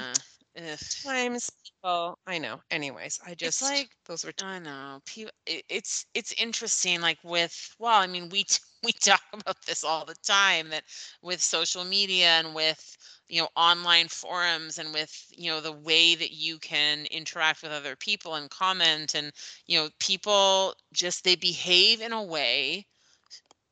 Yeah. 0.55 0.73
Ugh. 0.73 0.79
Times 1.03 1.49
people, 1.83 2.19
I 2.27 2.37
know. 2.39 2.61
Anyways, 2.71 3.19
I 3.25 3.33
just 3.35 3.61
like- 3.61 3.91
those 4.05 4.23
were 4.25 4.33
I 4.43 4.59
know. 4.59 5.01
People, 5.05 5.31
it's 5.45 6.05
it's 6.13 6.31
interesting. 6.33 7.01
Like 7.01 7.19
with 7.23 7.75
well, 7.79 7.99
I 7.99 8.07
mean, 8.07 8.29
we 8.29 8.43
t- 8.43 8.59
we 8.83 8.91
talk 8.93 9.21
about 9.33 9.65
this 9.65 9.83
all 9.83 10.05
the 10.05 10.15
time. 10.23 10.69
That 10.69 10.83
with 11.21 11.41
social 11.41 11.83
media 11.83 12.27
and 12.39 12.53
with 12.55 12.97
you 13.29 13.41
know 13.41 13.49
online 13.55 14.07
forums 14.09 14.77
and 14.77 14.93
with 14.93 15.25
you 15.31 15.49
know 15.51 15.61
the 15.61 15.71
way 15.71 16.15
that 16.15 16.31
you 16.31 16.59
can 16.59 17.05
interact 17.07 17.61
with 17.63 17.71
other 17.71 17.95
people 17.95 18.35
and 18.35 18.49
comment 18.49 19.15
and 19.15 19.31
you 19.67 19.77
know 19.79 19.89
people 19.99 20.75
just 20.93 21.23
they 21.23 21.35
behave 21.35 22.01
in 22.01 22.11
a 22.13 22.23
way 22.23 22.87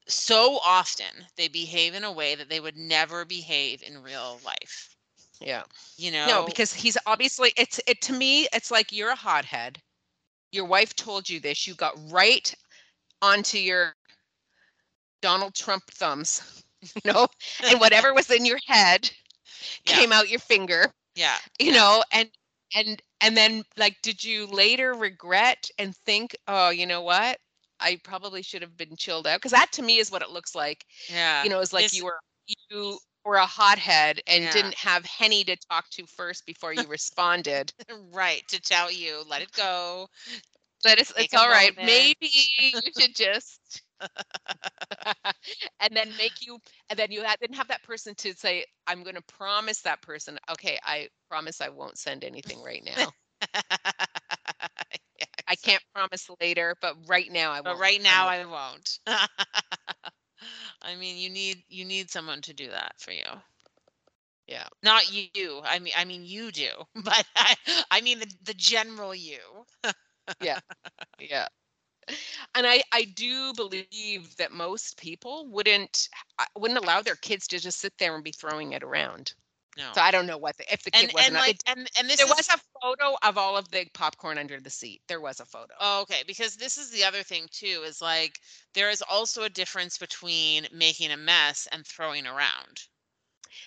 so 0.07 0.59
often 0.59 1.27
they 1.37 1.47
behave 1.47 1.93
in 1.95 2.03
a 2.03 2.11
way 2.11 2.35
that 2.35 2.49
they 2.49 2.59
would 2.59 2.77
never 2.77 3.25
behave 3.25 3.81
in 3.83 4.01
real 4.03 4.39
life 4.45 4.95
yeah. 5.39 5.63
you 5.97 6.11
know 6.11 6.25
No, 6.27 6.45
because 6.45 6.73
he's 6.73 6.97
obviously 7.05 7.53
it's 7.57 7.79
it 7.87 8.01
to 8.03 8.13
me, 8.13 8.47
it's 8.53 8.71
like 8.71 8.91
you're 8.91 9.11
a 9.11 9.15
hothead. 9.15 9.81
Your 10.51 10.65
wife 10.65 10.95
told 10.95 11.29
you 11.29 11.39
this. 11.39 11.67
You 11.67 11.75
got 11.75 11.93
right 12.11 12.53
onto 13.21 13.57
your 13.57 13.93
Donald 15.21 15.53
Trump 15.55 15.83
thumbs, 15.91 16.63
you 16.81 17.01
know, 17.05 17.27
and 17.69 17.79
whatever 17.79 18.13
was 18.13 18.29
in 18.31 18.45
your 18.45 18.59
head 18.67 19.09
Yeah. 19.85 19.95
came 19.95 20.11
out 20.11 20.29
your 20.29 20.39
finger, 20.39 20.91
yeah 21.15 21.37
you 21.59 21.71
know, 21.71 22.03
and 22.11 22.29
and 22.75 23.01
and 23.21 23.35
then 23.37 23.63
like 23.77 23.97
did 24.01 24.23
you 24.23 24.47
later 24.47 24.93
regret 24.93 25.69
and 25.77 25.95
think, 25.95 26.35
oh, 26.47 26.69
you 26.69 26.85
know 26.85 27.01
what? 27.01 27.37
I 27.81 27.99
probably 28.03 28.41
should 28.41 28.61
have 28.61 28.77
been 28.77 28.95
chilled 28.97 29.27
out 29.27 29.37
because 29.39 29.51
that 29.51 29.71
to 29.73 29.81
me 29.81 29.97
is 29.99 30.11
what 30.11 30.21
it 30.21 30.29
looks 30.31 30.55
like. 30.55 30.85
yeah 31.09 31.43
You 31.43 31.49
know, 31.49 31.59
it's 31.59 31.73
like 31.73 31.85
It's- 31.85 31.97
you 31.97 32.05
were 32.05 32.19
you 32.71 32.97
were 33.25 33.35
a 33.35 33.45
hothead 33.45 34.21
and 34.27 34.49
Yeah. 34.49 34.49
didn't 34.49 34.75
have 34.75 35.05
Henny 35.05 35.43
to 35.45 35.55
talk 35.69 35.89
to 35.91 36.05
first 36.05 36.45
before 36.45 36.73
you 36.73 36.87
responded. 36.87 37.73
right 38.13 38.43
to 38.47 38.59
tell 38.61 38.91
you 38.91 39.23
let 39.27 39.41
it 39.41 39.51
go 39.53 40.07
But 40.83 40.99
it's 40.99 41.11
it's 41.17 41.33
all 41.33 41.49
right. 41.49 41.71
moment. 41.77 41.79
Maybe 41.79 42.29
you 42.57 42.91
should 42.97 43.15
just 43.15 43.81
and 45.79 45.95
then 45.95 46.15
make 46.17 46.41
you 46.41 46.59
and 46.89 46.97
then 46.99 47.11
you 47.11 47.23
had, 47.23 47.39
didn't 47.39 47.55
have 47.57 47.67
that 47.69 47.83
person 47.83 48.15
to 48.15 48.33
say, 48.33 48.65
I'm 48.87 49.03
gonna 49.03 49.21
promise 49.21 49.81
that 49.81 50.01
person, 50.01 50.37
okay, 50.51 50.77
I 50.83 51.09
promise 51.29 51.61
I 51.61 51.69
won't 51.69 51.97
send 51.97 52.23
anything 52.23 52.61
right 52.61 52.83
now. 52.95 53.11
I 55.47 55.55
can't 55.55 55.83
promise 55.93 56.29
later, 56.39 56.75
but 56.81 56.95
right 57.07 57.31
now 57.31 57.51
I 57.51 57.61
won't. 57.61 57.63
but 57.63 57.77
right 57.77 58.01
now 58.01 58.27
i 58.27 58.43
won't 58.45 58.99
i 60.81 60.95
mean 60.95 61.17
you 61.17 61.29
need 61.29 61.63
you 61.69 61.85
need 61.85 62.09
someone 62.09 62.41
to 62.41 62.53
do 62.53 62.69
that 62.69 62.93
for 62.99 63.11
you 63.11 63.23
Yeah. 64.47 64.67
not 64.83 65.11
you 65.11 65.61
i 65.63 65.79
mean 65.79 65.93
i 65.97 66.05
mean 66.05 66.23
you 66.25 66.51
do 66.51 66.69
but 66.95 67.25
i, 67.35 67.55
I 67.91 68.01
mean 68.01 68.19
the, 68.19 68.27
the 68.43 68.53
general 68.53 69.13
you 69.13 69.39
yeah. 70.39 70.59
Yeah. 71.19 71.47
And 72.55 72.67
I 72.67 72.83
I 72.91 73.03
do 73.05 73.53
believe 73.53 74.21
that 74.37 74.51
most 74.51 74.97
people 74.97 75.47
wouldn't 75.47 76.09
uh, 76.27 76.45
wouldn't 76.57 76.79
allow 76.79 77.01
their 77.01 77.15
kids 77.15 77.47
to 77.47 77.59
just 77.59 77.79
sit 77.79 77.97
there 77.97 78.13
and 78.15 78.23
be 78.23 78.31
throwing 78.31 78.73
it 78.73 78.83
around. 78.83 79.33
No. 79.79 79.93
So 79.93 80.01
I 80.01 80.11
don't 80.11 80.27
know 80.27 80.37
what 80.37 80.57
the, 80.57 80.71
if 80.73 80.83
the 80.83 80.91
kid 80.91 81.09
and 81.09 81.13
wasn't. 81.13 81.37
and 81.37 81.39
like 81.39 81.55
it- 81.55 81.63
and 81.65 81.89
and 81.97 82.09
this 82.09 82.19
there 82.19 82.27
is 82.27 82.29
was 82.29 82.47
a 82.49 82.59
photo 82.81 83.17
of 83.23 83.37
all 83.37 83.57
of 83.57 83.69
the 83.71 83.87
popcorn 83.93 84.37
under 84.37 84.59
the 84.59 84.69
seat. 84.69 85.01
There 85.07 85.21
was 85.21 85.39
a 85.39 85.45
photo. 85.45 85.73
Oh, 85.79 86.01
okay, 86.01 86.23
because 86.27 86.57
this 86.57 86.77
is 86.77 86.91
the 86.91 87.03
other 87.03 87.23
thing 87.23 87.47
too, 87.51 87.83
is 87.85 88.01
like 88.01 88.39
there 88.73 88.89
is 88.89 89.01
also 89.01 89.43
a 89.43 89.49
difference 89.49 89.97
between 89.97 90.67
making 90.71 91.11
a 91.11 91.17
mess 91.17 91.67
and 91.71 91.85
throwing 91.87 92.27
around. 92.27 92.87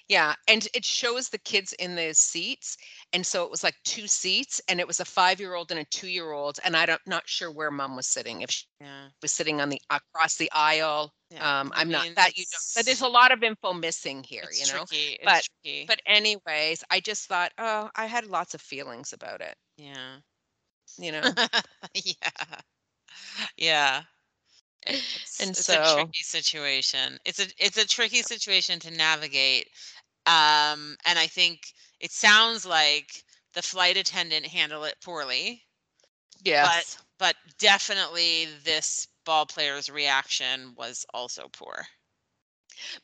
Yeah, 0.08 0.34
and 0.46 0.68
it 0.74 0.84
shows 0.84 1.30
the 1.30 1.38
kids 1.38 1.72
in 1.74 1.96
the 1.96 2.14
seats, 2.14 2.76
and 3.12 3.26
so 3.26 3.44
it 3.44 3.50
was 3.50 3.64
like 3.64 3.76
two 3.84 4.06
seats, 4.06 4.60
and 4.68 4.78
it 4.80 4.86
was 4.86 5.00
a 5.00 5.04
five-year-old 5.04 5.70
and 5.72 5.80
a 5.80 5.84
two-year-old, 5.84 6.58
and 6.64 6.76
I 6.76 6.86
don't 6.86 7.04
not 7.06 7.28
sure 7.28 7.50
where 7.50 7.70
mom 7.70 7.96
was 7.96 8.06
sitting. 8.06 8.42
If 8.42 8.50
she 8.50 8.66
Yeah. 8.80 9.10
was 9.22 9.32
sitting 9.32 9.60
on 9.60 9.70
the 9.70 9.80
across 9.90 10.36
the 10.36 10.50
aisle, 10.52 11.14
Yeah, 11.32 11.60
um, 11.60 11.72
I 11.74 11.80
I'm 11.82 11.88
not 11.90 12.06
that 12.16 12.36
you 12.36 12.44
know. 12.44 12.58
But 12.76 12.84
there's 12.86 13.00
a 13.00 13.08
lot 13.08 13.32
of 13.32 13.42
info 13.42 13.72
missing 13.72 14.22
here, 14.24 14.44
you 14.52 14.66
know. 14.66 14.84
tricky. 14.86 15.18
But- 15.24 15.44
tricky. 15.64 15.84
But 15.86 16.00
anyways, 16.06 16.84
I 16.90 17.00
just 17.00 17.26
thought, 17.26 17.52
oh, 17.58 17.90
I 17.96 18.06
had 18.06 18.26
lots 18.26 18.54
of 18.54 18.60
feelings 18.60 19.12
about 19.12 19.40
it. 19.40 19.56
yeah. 19.76 20.16
You 20.98 21.12
know, 21.12 21.22
yeah. 21.94 22.60
Yeah. 23.56 24.02
It's, 24.86 25.40
And 25.40 25.50
it's 25.50 25.60
a 25.60 25.62
so- 25.84 25.94
tricky 25.94 26.22
situation. 26.22 27.18
It's 27.24 27.38
a 27.40 27.46
it's 27.58 27.78
a 27.78 27.86
tricky 27.86 28.22
situation 28.22 28.78
to 28.80 28.90
navigate. 28.90 29.68
Um, 30.26 30.96
and 31.06 31.18
I 31.18 31.26
think 31.28 31.72
it 32.00 32.10
sounds 32.12 32.66
like 32.66 33.22
the 33.54 33.62
flight 33.62 33.96
attendant 33.96 34.46
handled 34.46 34.86
it 34.86 34.96
poorly, 35.04 35.62
yes. 36.44 36.96
But 37.18 37.26
but 37.26 37.36
definitely 37.58 38.48
this 38.64 39.06
ball 39.24 39.46
player's 39.46 39.88
reaction 39.90 40.74
was 40.76 41.04
also 41.12 41.48
poor. 41.52 41.86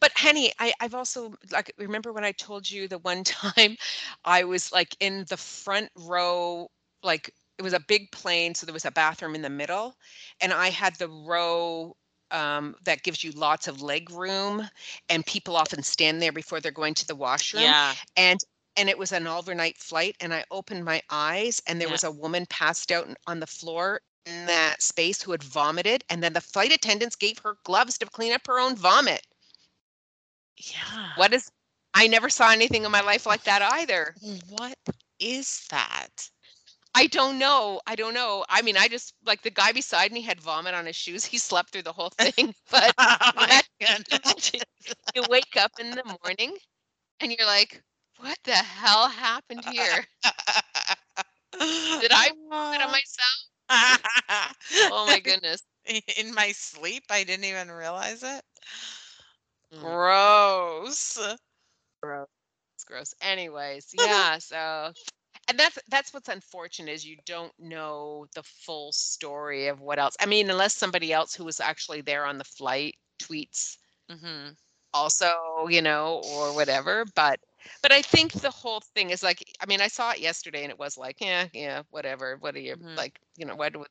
But 0.00 0.12
Henny, 0.16 0.52
I, 0.58 0.72
I've 0.80 0.94
also 0.94 1.34
like 1.52 1.72
remember 1.78 2.12
when 2.12 2.24
I 2.24 2.32
told 2.32 2.70
you 2.70 2.88
the 2.88 2.98
one 2.98 3.24
time 3.24 3.76
I 4.24 4.44
was 4.44 4.72
like 4.72 4.96
in 5.00 5.24
the 5.28 5.36
front 5.36 5.90
row, 5.96 6.68
like 7.02 7.30
it 7.58 7.62
was 7.62 7.72
a 7.74 7.80
big 7.80 8.10
plane, 8.12 8.54
so 8.54 8.66
there 8.66 8.72
was 8.72 8.84
a 8.84 8.90
bathroom 8.92 9.34
in 9.34 9.42
the 9.42 9.50
middle, 9.50 9.94
and 10.40 10.52
I 10.52 10.68
had 10.70 10.96
the 10.96 11.08
row 11.08 11.96
um, 12.30 12.74
that 12.84 13.02
gives 13.02 13.22
you 13.24 13.32
lots 13.32 13.68
of 13.68 13.82
leg 13.82 14.10
room, 14.10 14.68
and 15.08 15.24
people 15.26 15.56
often 15.56 15.82
stand 15.82 16.20
there 16.22 16.32
before 16.32 16.60
they're 16.60 16.72
going 16.72 16.94
to 16.94 17.06
the 17.06 17.16
washroom. 17.16 17.74
Yeah. 17.74 17.94
And 18.16 18.40
and 18.76 18.88
it 18.88 18.98
was 18.98 19.12
an 19.12 19.26
overnight 19.26 19.78
flight, 19.78 20.16
and 20.20 20.32
I 20.34 20.44
opened 20.50 20.84
my 20.84 21.02
eyes, 21.10 21.62
and 21.66 21.80
there 21.80 21.88
Yeah. 21.88 21.90
was 21.90 22.04
a 22.04 22.10
woman 22.12 22.46
passed 22.48 22.90
out 22.92 23.08
on 23.26 23.40
the 23.40 23.46
floor 23.46 24.00
in 24.26 24.46
that 24.46 24.82
space 24.82 25.22
who 25.22 25.32
had 25.32 25.42
vomited, 25.42 26.04
and 26.10 26.22
then 26.22 26.32
the 26.32 26.40
flight 26.40 26.72
attendants 26.72 27.16
gave 27.16 27.38
her 27.38 27.56
gloves 27.64 27.98
to 27.98 28.06
clean 28.06 28.32
up 28.32 28.46
her 28.46 28.58
own 28.58 28.76
vomit. 28.76 29.26
Yeah. 30.56 31.12
What 31.16 31.32
is 31.32 31.50
I 31.94 32.06
never 32.06 32.28
saw 32.28 32.50
anything 32.50 32.84
in 32.84 32.92
my 32.92 33.00
life 33.00 33.26
like 33.26 33.42
that 33.44 33.62
either. 33.62 34.14
What 34.50 34.78
is 35.18 35.66
that? 35.70 36.30
I 36.94 37.06
don't 37.08 37.38
know. 37.38 37.80
I 37.86 37.94
don't 37.96 38.14
know. 38.14 38.44
I 38.48 38.62
mean, 38.62 38.76
I 38.76 38.88
just 38.88 39.14
like 39.24 39.42
the 39.42 39.50
guy 39.50 39.72
beside 39.72 40.12
me 40.12 40.20
had 40.20 40.40
vomit 40.40 40.74
on 40.74 40.86
his 40.86 40.96
shoes. 40.96 41.24
He 41.32 41.38
slept 41.38 41.70
through 41.70 41.82
the 41.82 41.92
whole 41.92 42.10
thing. 42.10 42.54
But 42.70 42.94
oh 42.98 43.60
you 45.14 45.24
wake 45.28 45.56
up 45.56 45.72
in 45.80 45.90
the 45.90 46.04
morning 46.22 46.56
and 47.20 47.32
you're 47.32 47.46
like, 47.46 47.82
what 48.18 48.38
the 48.44 48.52
hell 48.52 49.08
happened 49.08 49.64
here? 49.64 50.06
Did 52.00 52.12
I 52.12 52.30
vomit 52.48 52.80
on 52.80 52.92
myself? 52.92 53.47
Oh 54.90 55.06
my 55.06 55.20
goodness. 55.20 55.62
In 56.18 56.34
my 56.34 56.52
sleep, 56.52 57.04
I 57.10 57.24
didn't 57.24 57.44
even 57.44 57.70
realize 57.70 58.22
it. 58.22 58.42
Gross. 59.76 61.18
Gross. 62.02 62.28
It's 62.76 62.84
gross. 62.84 63.14
Anyways, 63.20 63.90
yeah, 63.94 64.38
so 64.38 64.92
and 65.48 65.58
that's 65.58 65.78
that's 65.88 66.12
what's 66.12 66.28
unfortunate 66.28 66.92
is 66.92 67.06
you 67.06 67.16
don't 67.26 67.52
know 67.58 68.26
the 68.34 68.42
full 68.42 68.92
story 68.92 69.66
of 69.68 69.80
what 69.80 69.98
else. 69.98 70.16
I 70.20 70.26
mean, 70.26 70.50
unless 70.50 70.74
somebody 70.74 71.12
else 71.12 71.34
who 71.34 71.44
was 71.44 71.60
actually 71.60 72.00
there 72.02 72.24
on 72.24 72.38
the 72.38 72.44
flight 72.44 72.96
tweets 73.20 73.78
hmm 74.08 74.54
also, 74.92 75.32
you 75.68 75.82
know, 75.82 76.20
or 76.24 76.54
whatever. 76.54 77.04
But 77.14 77.40
but 77.82 77.92
I 77.92 78.02
think 78.02 78.32
the 78.32 78.50
whole 78.50 78.80
thing 78.94 79.10
is 79.10 79.22
like 79.22 79.44
I 79.60 79.66
mean, 79.66 79.80
I 79.80 79.88
saw 79.88 80.10
it 80.12 80.18
yesterday 80.20 80.62
and 80.62 80.70
it 80.70 80.78
was 80.78 80.96
like, 80.98 81.20
yeah, 81.20 81.46
yeah, 81.52 81.82
whatever. 81.90 82.36
What 82.40 82.54
are 82.56 82.60
you 82.60 82.76
Mhm. 82.76 82.96
like, 82.96 83.20
you 83.36 83.46
know, 83.46 83.56
why 83.56 83.68
do 83.70 83.84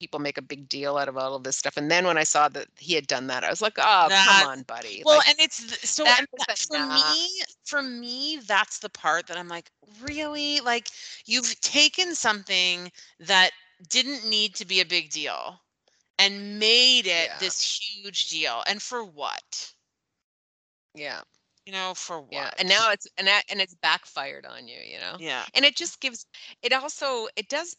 people 0.00 0.20
make 0.20 0.38
a 0.38 0.42
big 0.42 0.68
deal 0.68 0.96
out 0.96 1.08
of 1.08 1.16
all 1.18 1.34
of 1.34 1.42
this 1.42 1.56
stuff? 1.56 1.76
And 1.76 1.90
then 1.90 2.06
when 2.06 2.16
I 2.16 2.22
saw 2.24 2.48
that 2.50 2.68
he 2.78 2.94
had 2.94 3.06
done 3.08 3.26
that, 3.28 3.42
I 3.42 3.50
was 3.50 3.60
like, 3.60 3.78
oh, 3.78 4.08
That's- 4.08 4.26
come 4.40 4.48
on, 4.48 4.62
buddy. 4.62 5.02
Well, 5.04 5.18
Like, 5.18 5.28
and 5.28 5.40
it's 5.40 5.88
so 5.90 6.04
and 6.06 6.26
that- 6.38 6.58
for 6.58 6.78
nah. 6.78 6.94
me, 7.14 7.42
for 7.64 7.82
me, 7.82 8.36
that's 8.46 8.78
the 8.78 8.88
part 8.90 9.26
that 9.26 9.36
I'm 9.36 9.48
like, 9.48 9.70
really? 10.00 10.60
Like 10.60 10.88
you've 11.26 11.60
taken 11.60 12.14
something 12.14 12.92
that 13.20 13.50
didn't 13.88 14.24
need 14.28 14.54
to 14.56 14.64
be 14.64 14.80
a 14.80 14.84
big 14.86 15.10
deal 15.10 15.60
and 16.18 16.58
made 16.58 17.06
it 17.06 17.28
Yeah. 17.28 17.38
this 17.38 17.62
huge 17.80 18.28
deal. 18.28 18.62
And 18.66 18.82
for 18.82 19.04
what? 19.04 19.72
yeah, 20.94 21.22
You 21.68 21.74
know, 21.74 21.92
for 21.94 22.22
what? 22.22 22.32
yeah. 22.32 22.50
And 22.58 22.68
now 22.68 22.90
it's 22.90 23.06
and 23.18 23.26
that 23.26 23.42
and 23.50 23.60
it's 23.60 23.74
backfired 23.74 24.46
on 24.46 24.68
you, 24.68 24.80
you 24.80 24.98
know. 24.98 25.16
yeah. 25.18 25.44
and 25.54 25.66
it 25.66 25.76
just 25.76 26.00
gives 26.00 26.26
it 26.62 26.72
also 26.72 27.28
it 27.36 27.48
does 27.48 27.76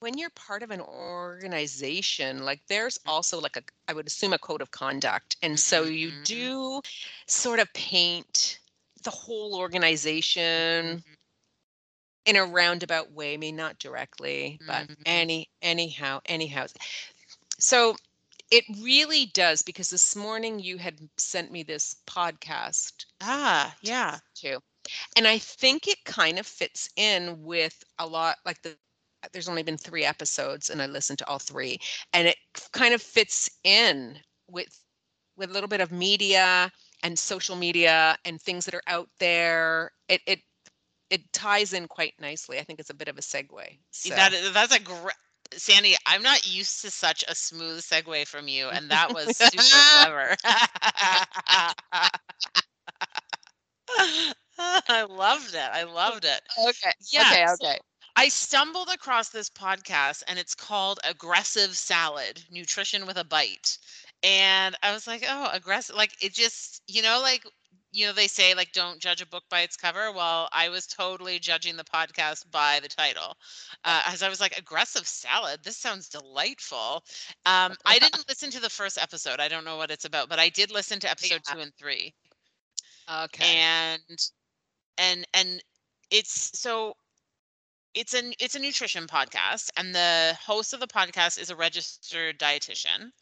when 0.00 0.16
you're 0.16 0.30
part 0.30 0.62
of 0.62 0.70
an 0.70 0.80
organization 0.80 2.44
like 2.44 2.62
there's 2.68 2.98
Mm. 2.98 3.10
also 3.10 3.40
like 3.40 3.56
a 3.56 3.62
i 3.88 3.92
would 3.92 4.06
assume 4.06 4.32
a 4.32 4.38
code 4.38 4.62
of 4.62 4.70
conduct 4.70 5.36
and 5.42 5.60
so 5.60 5.84
you 5.84 6.12
Mhm. 6.12 6.24
do 6.24 6.80
sort 7.26 7.58
of 7.60 7.72
paint 7.74 8.60
the 9.04 9.10
whole 9.10 9.54
organization 9.58 11.02
Mhm. 11.06 11.16
in 12.24 12.36
a 12.36 12.44
roundabout 12.44 13.12
way 13.12 13.34
I 13.34 13.36
mean 13.36 13.56
not 13.56 13.78
directly 13.78 14.60
but 14.66 14.88
Mhm. 14.88 14.96
any 15.04 15.50
anyhow 15.62 16.20
anyhow 16.26 16.66
so 17.58 17.96
it 18.50 18.64
really 18.82 19.26
does 19.26 19.62
because 19.62 19.90
this 19.90 20.14
morning 20.16 20.58
you 20.60 20.78
had 20.78 21.00
sent 21.18 21.50
me 21.52 21.62
this 21.62 21.96
podcast 22.06 23.06
Ah, 23.20 23.76
yeah. 23.82 24.20
too. 24.34 24.58
And 25.16 25.26
I 25.26 25.38
think 25.38 25.88
it 25.88 26.04
kind 26.04 26.38
of 26.38 26.46
fits 26.46 26.88
in 26.96 27.42
with 27.42 27.84
a 27.98 28.06
lot 28.06 28.36
like 28.44 28.62
the 28.62 28.76
there's 29.32 29.48
only 29.48 29.62
been 29.62 29.78
3 29.78 30.04
episodes 30.04 30.70
and 30.70 30.82
I 30.82 30.86
listened 30.86 31.18
to 31.20 31.28
all 31.28 31.38
3 31.38 31.78
and 32.12 32.28
it 32.28 32.36
kind 32.72 32.94
of 32.94 33.02
fits 33.02 33.48
in 33.64 34.18
with 34.48 34.82
with 35.36 35.50
a 35.50 35.52
little 35.52 35.68
bit 35.68 35.80
of 35.80 35.92
media 35.92 36.72
and 37.02 37.18
social 37.18 37.56
media 37.56 38.16
and 38.24 38.40
things 38.40 38.64
that 38.66 38.74
are 38.74 38.82
out 38.86 39.08
there. 39.18 39.92
It 40.08 40.22
it 40.26 40.40
it 41.10 41.32
ties 41.32 41.72
in 41.72 41.88
quite 41.88 42.14
nicely. 42.20 42.58
I 42.58 42.62
think 42.64 42.80
it's 42.80 42.90
a 42.90 42.94
bit 42.94 43.08
of 43.08 43.18
a 43.18 43.22
segue. 43.22 43.78
So. 43.90 44.14
That 44.14 44.32
that's 44.52 44.74
a 44.74 44.80
great 44.80 45.14
Sandy, 45.54 45.94
I'm 46.06 46.22
not 46.22 46.46
used 46.46 46.82
to 46.82 46.90
such 46.90 47.24
a 47.28 47.34
smooth 47.34 47.80
segue 47.80 48.26
from 48.26 48.48
you, 48.48 48.68
and 48.68 48.90
that 48.90 49.14
was 49.14 49.36
super 49.36 49.62
clever. 50.02 50.36
I 54.58 55.06
loved 55.08 55.54
it. 55.54 55.70
I 55.72 55.84
loved 55.84 56.24
it. 56.24 56.40
okay. 56.68 56.92
Yeah, 57.12 57.22
okay, 57.32 57.46
so- 57.46 57.66
okay. 57.66 57.78
I 58.18 58.28
stumbled 58.28 58.88
across 58.94 59.28
this 59.28 59.50
podcast 59.50 60.22
and 60.26 60.38
it's 60.38 60.54
called 60.54 60.98
Aggressive 61.04 61.76
Salad 61.76 62.42
Nutrition 62.50 63.04
with 63.06 63.18
a 63.18 63.24
Bite. 63.24 63.76
And 64.22 64.74
I 64.82 64.94
was 64.94 65.06
like, 65.06 65.22
oh, 65.28 65.50
aggressive. 65.52 65.96
Like 65.96 66.12
it 66.22 66.32
just, 66.32 66.80
you 66.88 67.02
know, 67.02 67.20
like, 67.22 67.44
you 67.96 68.06
know, 68.06 68.12
they 68.12 68.28
say 68.28 68.54
like 68.54 68.72
don't 68.72 69.00
judge 69.00 69.22
a 69.22 69.26
book 69.26 69.44
by 69.50 69.62
its 69.62 69.76
cover. 69.76 70.12
Well, 70.12 70.48
I 70.52 70.68
was 70.68 70.86
totally 70.86 71.38
judging 71.40 71.76
the 71.76 71.84
podcast 71.84 72.50
by 72.50 72.80
the 72.82 72.88
title. 72.88 73.36
Uh, 73.84 74.02
as 74.06 74.22
I 74.22 74.28
was 74.28 74.40
like, 74.40 74.58
aggressive 74.58 75.06
salad. 75.06 75.60
This 75.64 75.78
sounds 75.78 76.08
delightful. 76.08 77.04
Um, 77.46 77.74
I 77.86 77.98
didn't 77.98 78.28
listen 78.28 78.50
to 78.52 78.60
the 78.60 78.70
first 78.70 78.98
episode. 79.00 79.40
I 79.40 79.48
don't 79.48 79.64
know 79.64 79.76
what 79.76 79.90
it's 79.90 80.04
about, 80.04 80.28
but 80.28 80.38
I 80.40 80.50
did 80.50 80.70
listen 80.70 81.00
to 81.00 81.10
episode 81.10 81.42
Yeah. 81.48 81.54
two 81.54 81.60
and 81.60 81.74
three 81.76 82.14
Okay. 83.08 83.44
and 83.44 84.00
and 84.98 85.26
and 85.34 85.62
it's 86.10 86.58
so 86.58 86.96
it's 87.94 88.14
an 88.14 88.32
it's 88.40 88.54
a 88.54 88.60
nutrition 88.60 89.06
podcast 89.06 89.70
and 89.76 89.94
the 89.94 90.36
host 90.44 90.72
of 90.74 90.80
the 90.80 90.86
podcast 90.86 91.38
is 91.40 91.50
a 91.50 91.56
registered 91.56 92.38
dietitian 92.38 93.12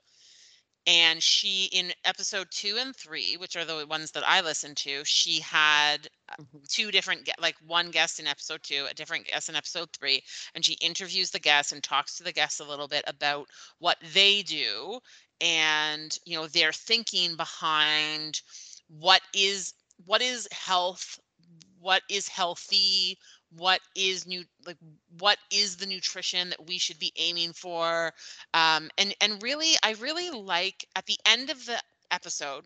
and 0.87 1.23
she 1.23 1.67
in 1.73 1.93
episode 2.05 2.49
2 2.51 2.77
and 2.79 2.95
3 2.97 3.37
which 3.37 3.57
are 3.57 3.65
the 3.65 3.87
ones 3.89 4.13
that 4.13 4.27
I 4.27 4.41
listened 4.41 4.77
to 4.79 5.05
she 5.05 5.41
had 5.41 6.09
uh, 6.29 6.35
Mhm. 6.39 6.65
two 6.69 6.91
different 6.91 7.29
like 7.41 7.57
one 7.67 7.91
guest 7.91 8.19
in 8.21 8.27
episode 8.27 8.63
2 8.63 8.87
a 8.91 8.95
different 8.95 9.27
guest 9.27 9.49
in 9.49 9.57
episode 9.57 9.91
3 9.93 10.23
and 10.55 10.65
she 10.65 10.75
interviews 10.75 11.31
the 11.31 11.39
guests 11.41 11.73
and 11.73 11.83
talks 11.83 12.17
to 12.17 12.25
the 12.25 12.33
guests 12.33 12.61
a 12.61 12.65
little 12.65 12.89
bit 12.89 13.05
about 13.07 13.47
what 13.79 13.99
they 14.15 14.43
do 14.43 15.01
and 15.41 16.19
you 16.25 16.37
know 16.37 16.47
their 16.47 16.73
thinking 16.73 17.37
behind 17.37 18.41
what 18.89 19.21
is 19.35 19.75
what 20.05 20.23
is 20.23 20.49
health 20.53 21.19
what 21.81 22.03
is 22.09 22.29
healthy 22.29 23.19
what 23.57 23.81
is 23.97 24.27
new 24.27 24.45
like 24.67 24.77
what 25.19 25.39
is 25.53 25.77
the 25.77 25.87
nutrition 25.87 26.51
that 26.51 26.67
we 26.67 26.79
should 26.79 26.99
be 26.99 27.13
aiming 27.17 27.53
for 27.53 28.13
um 28.55 28.91
and 28.99 29.15
and 29.21 29.43
really 29.43 29.73
i 29.83 29.93
really 30.01 30.31
like 30.31 30.87
at 30.97 31.07
the 31.07 31.19
end 31.27 31.51
of 31.51 31.65
the 31.67 31.81
episode 32.11 32.65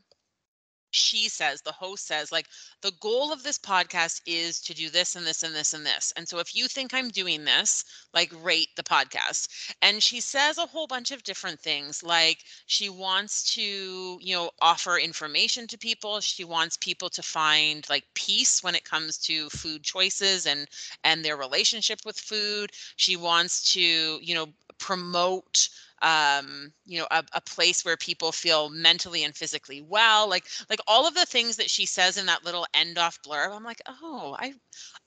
she 0.90 1.28
says, 1.28 1.62
the 1.62 1.72
host 1.72 2.06
says, 2.06 2.32
like, 2.32 2.46
the 2.82 2.92
goal 3.00 3.32
of 3.32 3.42
this 3.42 3.58
podcast 3.58 4.22
is 4.26 4.60
to 4.60 4.74
do 4.74 4.88
this 4.90 5.16
and 5.16 5.26
this 5.26 5.42
and 5.42 5.54
this 5.54 5.74
and 5.74 5.84
this. 5.84 6.12
And 6.16 6.28
so 6.28 6.38
if 6.38 6.54
you 6.54 6.68
think 6.68 6.94
I'm 6.94 7.08
doing 7.08 7.44
this, 7.44 7.84
like, 8.14 8.32
rate 8.42 8.68
the 8.76 8.82
podcast. 8.82 9.74
And 9.82 10.02
she 10.02 10.20
says 10.20 10.58
a 10.58 10.66
whole 10.66 10.86
bunch 10.86 11.10
of 11.10 11.22
different 11.22 11.60
things. 11.60 12.02
Like, 12.02 12.38
she 12.66 12.88
wants 12.88 13.54
to, 13.54 14.18
you 14.20 14.34
know, 14.34 14.50
offer 14.60 14.98
information 14.98 15.66
to 15.68 15.78
people. 15.78 16.20
She 16.20 16.44
wants 16.44 16.76
people 16.76 17.08
to 17.10 17.22
find 17.22 17.88
like 17.88 18.04
peace 18.14 18.62
when 18.62 18.74
it 18.74 18.84
comes 18.84 19.18
to 19.18 19.48
food 19.50 19.82
choices 19.82 20.46
and 20.46 20.66
and 21.04 21.24
their 21.24 21.36
relationship 21.36 22.00
with 22.04 22.18
food. 22.18 22.70
She 22.96 23.16
wants 23.16 23.72
to, 23.72 23.80
you 23.80 24.34
know, 24.34 24.48
promote 24.78 25.68
um 26.02 26.72
you 26.86 26.98
know 26.98 27.06
a, 27.10 27.22
a 27.34 27.40
place 27.40 27.84
where 27.84 27.96
people 27.96 28.32
feel 28.32 28.68
mentally 28.70 29.24
and 29.24 29.34
physically 29.36 29.80
well 29.80 30.28
like 30.28 30.44
like 30.70 30.80
all 30.86 31.06
of 31.06 31.14
the 31.14 31.24
things 31.26 31.56
that 31.56 31.70
she 31.70 31.86
says 31.86 32.16
in 32.16 32.26
that 32.26 32.44
little 32.44 32.66
end 32.74 32.98
off 32.98 33.18
blurb 33.22 33.54
i'm 33.54 33.64
like 33.64 33.80
oh 33.88 34.36
i 34.38 34.52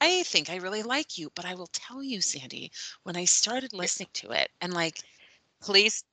i 0.02 0.24
think 0.24 0.50
i 0.50 0.56
really 0.58 0.84
like 0.84 1.18
you 1.18 1.30
but 1.36 1.46
i 1.46 1.54
will 1.56 1.70
tell 1.72 2.04
you 2.04 2.22
sandy 2.22 2.72
when 3.04 3.16
i 3.16 3.26
started 3.26 3.74
listening 3.74 4.10
to 4.14 4.32
it 4.32 4.50
and 4.62 4.74
like 4.74 5.02
Please. 5.62 6.04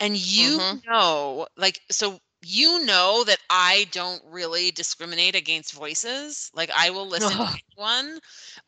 and 0.00 0.16
you 0.16 0.62
Mhm. 0.62 0.82
know 0.86 1.46
like 1.56 1.80
so 1.90 2.18
you 2.48 2.84
know 2.84 3.24
that 3.24 3.38
i 3.50 3.86
don't 3.92 4.22
really 4.30 4.70
discriminate 4.70 5.34
against 5.34 5.72
voices 5.74 6.50
like 6.54 6.70
i 6.76 6.90
will 6.90 7.06
listen 7.08 7.38
to 7.38 7.42
Ugh. 7.42 7.56
anyone 7.76 8.20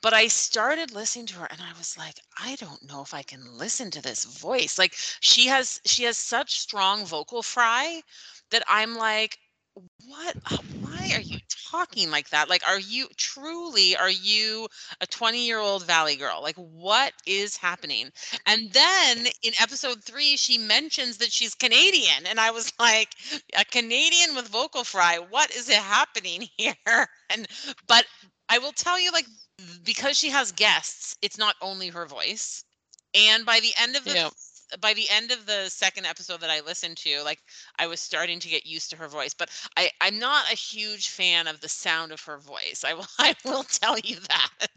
but 0.02 0.12
i 0.12 0.26
started 0.26 0.92
listening 0.92 1.26
to 1.26 1.34
her 1.36 1.46
and 1.50 1.60
i 1.62 1.76
was 1.78 1.96
like 1.98 2.16
i 2.42 2.56
don't 2.56 2.88
know 2.88 3.02
if 3.02 3.14
i 3.14 3.22
can 3.22 3.40
listen 3.56 3.90
to 3.90 4.02
this 4.02 4.24
voice 4.24 4.78
like 4.78 4.94
she 5.20 5.46
has 5.48 5.80
she 5.84 6.04
has 6.04 6.18
such 6.18 6.58
strong 6.58 7.04
vocal 7.04 7.42
fry 7.42 8.00
that 8.50 8.62
i'm 8.68 8.94
like 8.96 9.38
what 10.06 10.36
uh, 10.50 10.56
why 10.80 11.10
are 11.14 11.20
you 11.20 11.38
talking 11.70 12.10
like 12.10 12.30
that? 12.30 12.48
Like 12.48 12.62
are 12.68 12.78
you 12.78 13.06
truly 13.16 13.96
are 13.96 14.10
you 14.10 14.68
a 15.00 15.06
20 15.06 15.46
year 15.46 15.58
old 15.58 15.84
valley 15.86 16.16
girl? 16.16 16.40
Like 16.42 16.56
what 16.56 17.12
is 17.26 17.56
happening? 17.58 18.10
And 18.46 18.72
then 18.72 19.26
in 19.42 19.52
episode 19.60 20.02
3 20.04 20.36
she 20.36 20.58
mentions 20.58 21.18
that 21.18 21.32
she's 21.32 21.54
canadian 21.54 22.26
and 22.28 22.40
i 22.40 22.50
was 22.50 22.72
like 22.80 23.14
a 23.58 23.64
canadian 23.64 24.34
with 24.34 24.48
vocal 24.48 24.84
fry? 24.84 25.18
What 25.18 25.50
is 25.54 25.68
it 25.68 25.76
happening 25.76 26.48
here? 26.56 27.08
And 27.30 27.46
but 27.86 28.04
i 28.48 28.58
will 28.58 28.72
tell 28.72 28.98
you 29.00 29.12
like 29.12 29.26
because 29.84 30.16
she 30.18 30.30
has 30.30 30.52
guests 30.52 31.16
it's 31.22 31.38
not 31.38 31.56
only 31.60 31.88
her 31.88 32.06
voice. 32.06 32.64
And 33.14 33.44
by 33.46 33.60
the 33.60 33.72
end 33.80 33.96
of 33.96 34.04
the 34.04 34.14
Yeah. 34.14 34.30
By 34.81 34.92
the 34.94 35.09
end 35.11 35.31
of 35.31 35.46
the 35.46 35.68
second 35.68 36.07
episode 36.07 36.40
that 36.40 36.50
I 36.50 36.61
listened 36.61 36.96
to, 36.98 37.22
like 37.22 37.40
I 37.78 37.87
was 37.87 38.00
starting 38.00 38.38
to 38.40 38.48
get 38.48 38.66
used 38.66 38.90
to 38.90 38.96
her 38.96 39.09
voice, 39.09 39.35
but 39.35 39.50
I 39.76 39.90
I'm 40.00 40.18
not 40.18 40.50
a 40.52 40.57
huge 40.57 41.09
fan 41.09 41.46
of 41.46 41.61
the 41.61 41.68
sound 41.68 42.12
of 42.12 42.22
her 42.22 42.38
voice. 42.38 42.85
I 42.85 42.94
will 42.94 43.07
I 43.18 43.35
will 43.44 43.64
tell 43.64 43.98
you 43.98 44.16
that. 44.20 44.68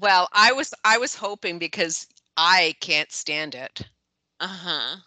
Well, 0.00 0.28
I 0.32 0.52
was 0.52 0.72
I 0.84 0.98
was 0.98 1.16
hoping 1.16 1.58
because 1.58 2.06
I 2.36 2.74
can't 2.80 3.12
stand 3.12 3.54
it. 3.54 3.88
Uh-huh. 4.40 4.98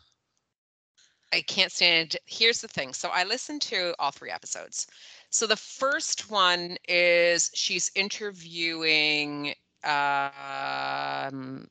I 1.33 1.41
can't 1.41 1.71
stand 1.71 2.15
it. 2.15 2.21
Here's 2.25 2.61
the 2.61 2.67
thing. 2.67 2.93
So 2.93 3.09
I 3.09 3.23
listened 3.23 3.61
to 3.63 3.93
all 3.99 4.11
three 4.11 4.31
episodes. 4.31 4.87
So 5.29 5.45
the 5.47 5.55
first 5.57 6.29
one 6.29 6.77
is 6.87 7.51
she's 7.53 7.91
interviewing 7.95 9.53
um, 9.83 11.67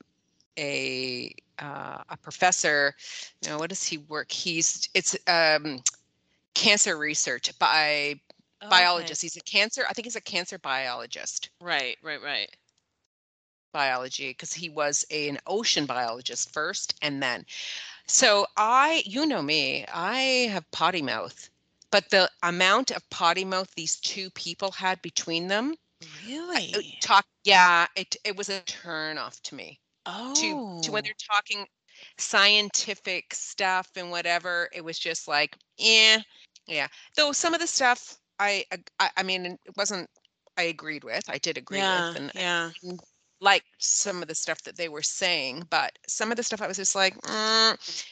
a 0.59 1.35
uh, 1.59 2.03
a 2.09 2.17
professor. 2.19 2.95
You 3.43 3.51
know, 3.51 3.59
what 3.59 3.71
does 3.71 3.85
he 3.85 3.99
work? 3.99 4.31
He's 4.31 4.89
it's 4.95 5.17
um, 5.29 5.83
cancer 6.55 6.97
research 6.97 7.57
by 7.59 8.21
Okay. 8.63 8.69
biologist. 8.71 9.23
He's 9.23 9.37
a 9.37 9.41
cancer. 9.43 9.85
I 9.89 9.93
think 9.93 10.07
he's 10.07 10.17
a 10.17 10.21
cancer 10.21 10.59
biologist. 10.59 11.51
Right, 11.61 11.97
right, 12.03 12.23
right. 12.23 12.55
biology 13.73 14.31
because 14.31 14.53
he 14.55 14.69
was 14.71 15.05
a- 15.11 15.29
an 15.29 15.39
ocean 15.47 15.87
biologist 15.87 16.51
first 16.53 16.95
and 17.03 17.23
then 17.23 17.45
so 18.07 18.47
i 18.57 19.03
you 19.07 19.27
know 19.27 19.43
me 19.43 19.85
i 19.93 20.17
have 20.51 20.71
potty 20.71 21.03
mouth 21.03 21.51
but 21.91 22.09
the 22.11 22.31
amount 22.43 22.91
of 22.91 23.09
potty 23.11 23.45
mouth 23.45 23.71
these 23.75 23.97
two 24.01 24.31
people 24.31 24.71
had 24.73 25.01
between 25.03 25.49
them 25.49 25.75
Really? 26.27 26.75
it 26.75 27.01
talk 27.01 27.27
yeah 27.45 27.87
it 27.97 28.17
it 28.25 28.37
was 28.37 28.49
a 28.49 28.61
turn 28.63 29.19
off 29.19 29.43
to 29.43 29.55
me 29.55 29.79
oh. 30.07 30.35
to 30.35 30.81
to 30.83 30.93
when 30.93 31.05
they're 31.05 31.13
talking 31.31 31.67
scientific 32.19 33.33
stuff 33.33 33.89
and 33.97 34.11
whatever 34.11 34.69
it 34.73 34.85
was 34.85 34.99
just 34.99 35.27
like 35.27 35.57
yeah, 35.79 36.19
yeah 36.67 36.87
though 37.17 37.33
some 37.33 37.55
of 37.55 37.61
the 37.61 37.67
stuff 37.67 38.19
i 38.39 38.65
i, 39.01 39.11
I 39.17 39.23
mean 39.23 39.47
it 39.47 39.77
wasn't 39.77 40.09
i 40.59 40.65
agreed 40.65 41.05
with 41.05 41.25
i 41.29 41.39
did 41.39 41.57
agree 41.57 41.79
yeah, 41.79 42.09
with 42.09 42.17
and 42.19 42.33
yeah. 42.35 42.71
liked 43.41 43.67
some 43.79 44.23
of 44.23 44.29
the 44.29 44.35
stuff 44.35 44.63
that 44.63 44.77
they 44.77 44.89
were 44.89 45.03
saying, 45.03 45.65
but 45.71 45.99
some 46.07 46.31
of 46.31 46.37
the 46.37 46.43
stuff 46.43 46.63
I 46.63 46.67
was 46.67 46.77
just 46.77 46.95
like, 46.95 47.21
mm, 47.23 48.05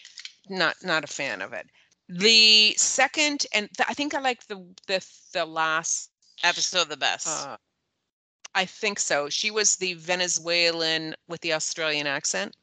not 0.48 0.76
not 0.82 1.04
a 1.04 1.08
fan 1.08 1.42
of 1.42 1.52
it. 1.52 1.66
The 2.08 2.74
second, 2.76 3.46
and 3.54 3.68
th- 3.76 3.88
I 3.88 3.94
think 3.94 4.14
I 4.14 4.20
like 4.20 4.46
the 4.46 4.56
the 4.86 5.06
the 5.32 5.44
last. 5.44 6.10
Episode 6.42 6.88
the 6.88 6.96
best. 6.96 7.28
Uh, 7.28 7.56
I 8.54 8.64
think 8.64 8.98
so. 8.98 9.28
She 9.28 9.50
was 9.50 9.76
the 9.76 9.94
Venezuelan 9.94 11.14
with 11.28 11.40
the 11.40 11.52
Australian 11.52 12.06
accent. 12.06 12.54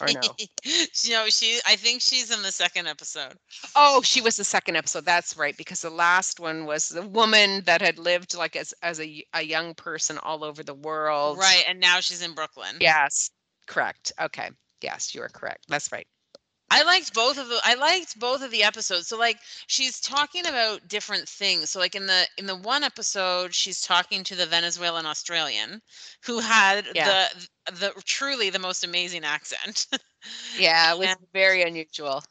or 0.00 0.08
no? 0.12 0.20
know, 1.10 1.28
she 1.28 1.60
I 1.66 1.76
think 1.76 2.00
she's 2.00 2.30
in 2.30 2.42
the 2.42 2.52
second 2.52 2.86
episode. 2.86 3.34
Oh, 3.74 4.00
she 4.02 4.20
was 4.20 4.36
the 4.36 4.44
second 4.44 4.76
episode. 4.76 5.04
That's 5.04 5.36
right, 5.36 5.56
because 5.56 5.82
the 5.82 5.90
last 5.90 6.40
one 6.40 6.64
was 6.64 6.88
the 6.88 7.02
woman 7.02 7.62
that 7.66 7.82
had 7.82 7.98
lived 7.98 8.36
like 8.36 8.56
as 8.56 8.72
as 8.82 9.00
a 9.00 9.24
a 9.34 9.42
young 9.42 9.74
person 9.74 10.18
all 10.18 10.44
over 10.44 10.62
the 10.62 10.74
world. 10.74 11.38
Right, 11.38 11.64
and 11.68 11.80
now 11.80 12.00
she's 12.00 12.22
in 12.22 12.34
Brooklyn. 12.34 12.76
Yes. 12.80 13.30
Correct. 13.66 14.12
Okay. 14.20 14.50
Yes, 14.82 15.14
you 15.14 15.22
are 15.22 15.28
correct. 15.28 15.64
That's 15.68 15.90
right. 15.92 16.06
I 16.70 16.82
liked 16.82 17.14
both 17.14 17.38
of 17.38 17.48
the 17.48 17.60
I 17.64 17.74
liked 17.74 18.18
both 18.18 18.42
of 18.42 18.50
the 18.50 18.62
episodes. 18.64 19.08
So 19.08 19.16
like 19.18 19.38
she's 19.68 20.00
talking 20.00 20.46
about 20.46 20.88
different 20.88 21.28
things. 21.28 21.70
So 21.70 21.78
like 21.78 21.94
in 21.94 22.06
the 22.06 22.26
in 22.38 22.46
the 22.46 22.56
one 22.56 22.82
episode 22.84 23.54
she's 23.54 23.80
talking 23.80 24.24
to 24.24 24.34
the 24.34 24.46
Venezuelan 24.46 25.06
Australian 25.06 25.80
who 26.24 26.40
had 26.40 26.86
Yeah. 26.94 27.28
the 27.66 27.72
the 27.72 28.02
truly 28.04 28.50
the 28.50 28.58
most 28.58 28.84
amazing 28.84 29.24
accent. 29.24 29.86
Yeah, 30.56 30.92
it 30.92 30.98
was 30.98 31.08
And- 31.08 31.18
very 31.32 31.62
unusual. 31.62 32.22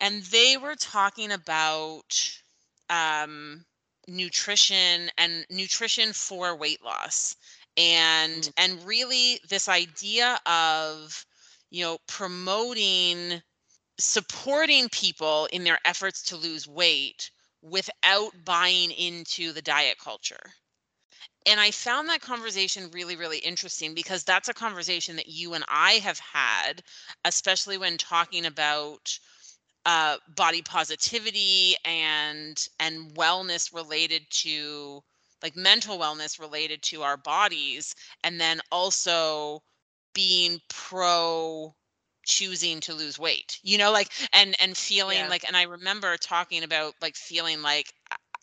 and 0.00 0.22
they 0.24 0.56
were 0.56 0.74
talking 0.76 1.30
about 1.32 2.40
um 2.90 3.64
nutrition 4.08 5.10
and 5.18 5.46
nutrition 5.50 6.12
for 6.12 6.54
weight 6.56 6.82
loss 6.82 7.36
and 7.76 8.42
Mm. 8.44 8.52
and 8.56 8.84
really 8.86 9.40
this 9.48 9.68
idea 9.68 10.38
of 10.46 11.24
you 11.70 11.84
know 11.84 11.98
promoting 12.08 13.42
supporting 13.98 14.88
people 14.88 15.46
in 15.52 15.64
their 15.64 15.78
efforts 15.84 16.22
to 16.22 16.36
lose 16.36 16.66
weight 16.66 17.30
without 17.62 18.32
buying 18.44 18.90
into 18.90 19.52
the 19.52 19.62
diet 19.62 19.98
culture. 19.98 20.52
And 21.46 21.60
I 21.60 21.70
found 21.70 22.08
that 22.08 22.20
conversation 22.20 22.90
really, 22.92 23.16
really 23.16 23.38
interesting 23.38 23.94
because 23.94 24.24
that's 24.24 24.48
a 24.48 24.54
conversation 24.54 25.16
that 25.16 25.28
you 25.28 25.54
and 25.54 25.64
I 25.68 25.94
have 25.94 26.18
had, 26.18 26.82
especially 27.24 27.76
when 27.78 27.98
talking 27.98 28.46
about 28.46 29.18
uh, 29.86 30.16
body 30.34 30.62
positivity 30.62 31.74
and 31.84 32.66
and 32.80 33.14
wellness 33.14 33.74
related 33.74 34.22
to 34.30 35.02
like 35.42 35.56
mental 35.56 35.98
wellness 35.98 36.40
related 36.40 36.82
to 36.82 37.02
our 37.02 37.18
bodies, 37.18 37.94
and 38.22 38.40
then 38.40 38.60
also 38.72 39.62
being 40.14 40.60
pro 40.70 41.74
choosing 42.26 42.80
to 42.80 42.94
lose 42.94 43.18
weight 43.18 43.58
you 43.62 43.78
know 43.78 43.92
like 43.92 44.10
and 44.32 44.54
and 44.60 44.76
feeling 44.76 45.26
Yeah. 45.26 45.28
like 45.28 45.44
and 45.46 45.56
i 45.56 45.62
remember 45.62 46.16
talking 46.16 46.62
about 46.62 46.94
like 47.02 47.16
feeling 47.16 47.62
like 47.62 47.92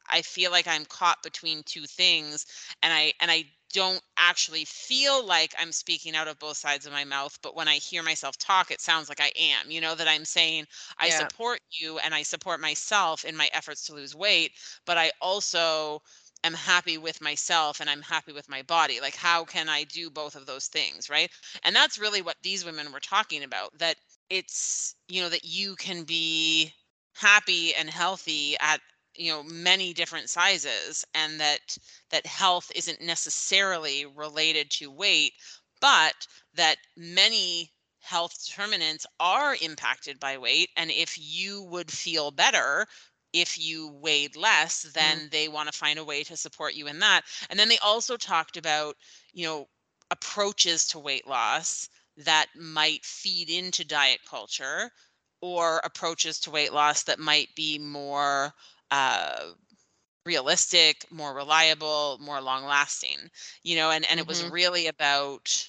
I- 0.09 0.21
feel 0.21 0.51
like 0.51 0.67
i'm 0.67 0.85
caught 0.85 1.23
between 1.23 1.63
two 1.63 1.85
things 1.85 2.45
and 2.83 2.91
i 2.93 3.13
and 3.21 3.31
i 3.31 3.45
don't 3.73 4.01
actually 4.17 4.65
feel 4.65 5.25
like 5.25 5.53
i'm 5.57 5.71
speaking 5.71 6.15
out 6.15 6.27
of 6.27 6.37
both 6.39 6.57
sides 6.57 6.85
of 6.85 6.91
my 6.91 7.05
mouth 7.05 7.37
but 7.41 7.55
when 7.55 7.67
i 7.67 7.75
hear 7.75 8.03
myself 8.03 8.37
talk 8.37 8.69
it 8.71 8.81
sounds 8.81 9.07
like 9.09 9.21
i 9.21 9.31
am 9.37 9.71
you 9.71 9.79
know 9.79 9.95
that 9.95 10.07
i'm 10.07 10.25
saying 10.25 10.65
i 10.99 11.07
Yeah. 11.07 11.09
support 11.09 11.59
you 11.71 11.97
and 11.99 12.13
i 12.13 12.21
support 12.23 12.59
myself 12.59 13.23
in 13.23 13.35
my 13.37 13.49
efforts 13.53 13.85
to 13.85 13.93
lose 13.93 14.13
weight 14.15 14.51
but 14.85 14.97
i 14.97 15.11
also 15.21 16.01
am 16.43 16.53
happy 16.53 16.97
with 16.97 17.21
myself 17.21 17.79
and 17.79 17.89
i'm 17.89 18.01
happy 18.01 18.31
with 18.31 18.49
my 18.49 18.61
body 18.63 18.99
like 18.99 19.15
how 19.15 19.43
can 19.45 19.69
i 19.69 19.83
do 19.85 20.09
both 20.09 20.35
of 20.35 20.45
those 20.45 20.67
things 20.67 21.09
right? 21.09 21.29
And 21.63 21.75
that's 21.75 21.99
really 21.99 22.21
what 22.21 22.37
these 22.43 22.65
women 22.65 22.91
were 22.91 22.99
talking 22.99 23.43
about 23.43 23.77
that 23.79 23.97
it's 24.29 24.95
you 25.07 25.21
know 25.21 25.29
that 25.29 25.43
you 25.45 25.75
can 25.75 26.03
be 26.03 26.73
happy 27.13 27.73
and 27.75 27.89
healthy 27.89 28.55
at 28.59 28.79
you 29.15 29.31
know 29.31 29.43
many 29.43 29.93
different 29.93 30.29
sizes 30.29 31.05
and 31.13 31.39
that 31.39 31.77
that 32.09 32.25
health 32.25 32.71
isn't 32.75 33.01
necessarily 33.01 34.05
related 34.05 34.69
to 34.71 34.89
weight 34.91 35.33
but 35.81 36.27
that 36.53 36.77
many 36.95 37.71
health 37.99 38.33
determinants 38.45 39.05
are 39.19 39.55
impacted 39.61 40.19
by 40.19 40.37
weight 40.37 40.69
and 40.75 40.89
if 40.91 41.15
you 41.19 41.61
would 41.63 41.91
feel 41.91 42.31
better 42.31 42.87
if 43.33 43.57
you 43.57 43.87
weighed 43.89 44.35
less, 44.35 44.83
then 44.83 45.29
Mm. 45.29 45.31
they 45.31 45.47
want 45.47 45.71
to 45.71 45.77
find 45.77 45.97
a 45.99 46.03
way 46.05 46.23
to 46.23 46.37
support 46.37 46.73
you 46.73 46.87
in 46.87 46.99
that. 46.99 47.23
And 47.49 47.59
then 47.59 47.69
they 47.69 47.77
also 47.79 48.17
talked 48.17 48.57
about, 48.57 48.95
you 49.33 49.45
know, 49.45 49.67
approaches 50.11 50.85
to 50.87 50.99
weight 50.99 51.27
loss 51.27 51.87
that 52.17 52.47
might 52.55 53.05
feed 53.05 53.49
into 53.49 53.85
diet 53.85 54.19
culture 54.29 54.91
or 55.41 55.79
approaches 55.83 56.39
to 56.41 56.51
weight 56.51 56.73
loss 56.73 57.03
that 57.03 57.19
might 57.19 57.55
be 57.55 57.79
more 57.79 58.53
uh, 58.91 59.51
realistic, 60.25 61.05
more 61.11 61.33
reliable, 61.33 62.17
more 62.21 62.41
long 62.41 62.63
lasting, 62.65 63.29
you 63.63 63.75
know, 63.75 63.89
and, 63.91 64.05
and 64.09 64.19
it 64.19 64.27
was 64.27 64.43
Mhm. 64.43 64.51
really 64.51 64.87
about, 64.87 65.67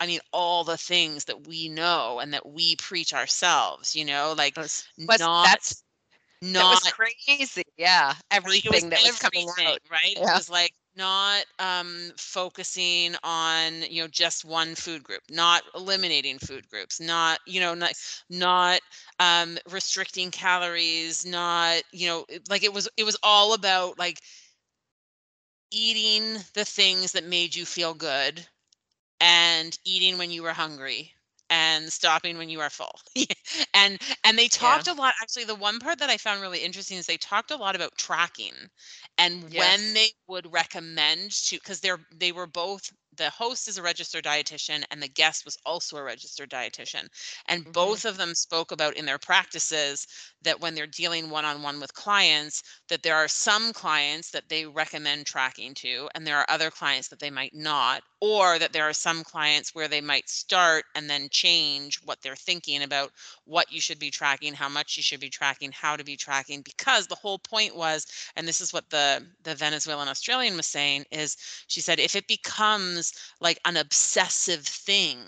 I 0.00 0.06
mean, 0.06 0.20
all 0.32 0.64
the 0.64 0.78
things 0.78 1.24
that 1.26 1.46
we 1.46 1.68
know 1.68 2.20
and 2.20 2.32
that 2.34 2.46
we 2.48 2.76
preach 2.76 3.12
ourselves, 3.14 3.96
you 3.96 4.04
know, 4.04 4.34
like 4.36 4.56
Was- 4.56 4.88
was- 5.08 5.28
not, 5.36 5.50
that's 5.50 5.82
that 6.54 6.68
not 6.68 6.68
was 6.68 6.84
crazy. 6.84 7.62
Yeah, 7.76 8.14
it 8.64 8.70
was 8.70 8.84
everything 8.84 8.90
that 8.90 9.02
was 9.02 9.16
coming 9.16 9.48
out. 9.66 9.78
right? 9.90 10.16
It 10.16 10.30
was 10.32 10.48
like 10.48 10.72
not 10.96 11.44
um 11.58 12.12
focusing 12.16 13.14
on, 13.22 13.82
you 13.90 14.02
know, 14.02 14.08
just 14.08 14.44
one 14.44 14.74
food 14.74 15.02
group, 15.02 15.22
not 15.30 15.62
eliminating 15.74 16.38
food 16.38 16.68
groups, 16.68 17.00
not, 17.00 17.38
you 17.46 17.60
know, 17.60 17.74
not 17.74 17.92
not 18.30 18.80
um 19.18 19.58
restricting 19.70 20.30
calories, 20.30 21.24
not, 21.26 21.82
you 21.92 22.06
know, 22.08 22.24
like 22.48 22.62
it 22.64 22.72
was 22.72 22.88
it 22.96 23.04
was 23.04 23.16
all 23.22 23.54
about 23.54 23.98
like 23.98 24.18
eating 25.70 26.44
the 26.54 26.64
things 26.64 27.12
that 27.12 27.24
made 27.24 27.54
you 27.54 27.64
feel 27.64 27.94
good 27.94 28.46
and 29.20 29.78
eating 29.84 30.18
when 30.18 30.30
you 30.30 30.42
were 30.42 30.52
hungry 30.52 31.14
and 31.50 31.92
stopping 31.92 32.38
when 32.38 32.48
you 32.48 32.60
are 32.60 32.70
full. 32.70 32.98
and 33.74 34.00
and 34.24 34.38
they 34.38 34.48
talked 34.48 34.88
a 34.88 34.94
lot 34.94 35.14
actually 35.22 35.44
the 35.44 35.54
one 35.54 35.78
part 35.80 35.98
that 35.98 36.10
I 36.10 36.16
found 36.16 36.40
really 36.40 36.60
interesting 36.60 36.98
is 36.98 37.06
they 37.06 37.16
talked 37.18 37.50
a 37.50 37.56
lot 37.56 37.76
about 37.76 37.96
tracking 37.98 38.54
and 39.18 39.44
when 39.54 39.94
they 39.94 40.08
would 40.28 40.52
recommend 40.52 41.32
to 41.48 41.58
cuz 41.60 41.80
they're 41.80 42.00
they 42.14 42.32
were 42.32 42.46
both 42.46 42.90
the 43.16 43.30
host 43.30 43.68
is 43.68 43.76
a 43.78 43.82
registered 43.82 44.24
dietitian 44.24 44.84
and 44.90 45.02
the 45.02 45.08
guest 45.08 45.44
was 45.44 45.56
also 45.66 45.96
a 45.96 46.02
registered 46.02 46.50
dietitian 46.50 47.08
and 47.46 47.64
Mhm. 47.64 47.72
both 47.72 48.04
of 48.04 48.16
them 48.16 48.34
spoke 48.34 48.70
about 48.70 48.96
in 48.96 49.04
their 49.06 49.18
practices 49.18 50.06
that 50.42 50.60
when 50.60 50.74
they're 50.74 50.86
dealing 50.86 51.28
one-on-one 51.30 51.80
with 51.80 51.92
clients 51.94 52.62
that 52.88 53.02
there 53.02 53.16
are 53.16 53.28
some 53.28 53.72
clients 53.72 54.30
that 54.30 54.48
they 54.48 54.66
recommend 54.66 55.26
tracking 55.26 55.74
to 55.74 56.08
and 56.14 56.26
there 56.26 56.36
are 56.38 56.46
other 56.48 56.70
clients 56.70 57.08
that 57.08 57.18
they 57.18 57.30
might 57.30 57.54
not 57.54 58.02
or 58.20 58.58
that 58.58 58.72
there 58.72 58.84
are 58.88 58.92
some 58.92 59.24
clients 59.24 59.74
where 59.74 59.88
they 59.88 60.00
might 60.00 60.28
start 60.28 60.84
and 60.94 61.08
then 61.08 61.28
change 61.30 61.98
what 62.04 62.20
they're 62.22 62.36
thinking 62.36 62.82
about 62.82 63.10
what 63.44 63.70
you 63.72 63.80
should 63.80 63.98
be 63.98 64.10
tracking 64.10 64.54
how 64.54 64.68
much 64.68 64.96
you 64.96 65.02
should 65.02 65.20
be 65.20 65.30
tracking 65.30 65.72
how 65.72 65.96
to 65.96 66.04
be 66.04 66.16
tracking 66.16 66.62
because 66.62 67.06
the 67.06 67.14
whole 67.14 67.38
point 67.38 67.74
was 67.76 68.06
and 68.36 68.46
this 68.46 68.60
is 68.60 68.72
what 68.72 68.88
the 68.90 69.26
the 69.42 69.54
venezuelan 69.54 70.08
australian 70.08 70.56
was 70.56 70.66
saying 70.66 71.04
is 71.10 71.36
she 71.66 71.80
said 71.80 71.98
if 71.98 72.14
it 72.14 72.26
becomes 72.26 73.09
like 73.40 73.58
an 73.64 73.76
obsessive 73.76 74.66
thing 74.66 75.18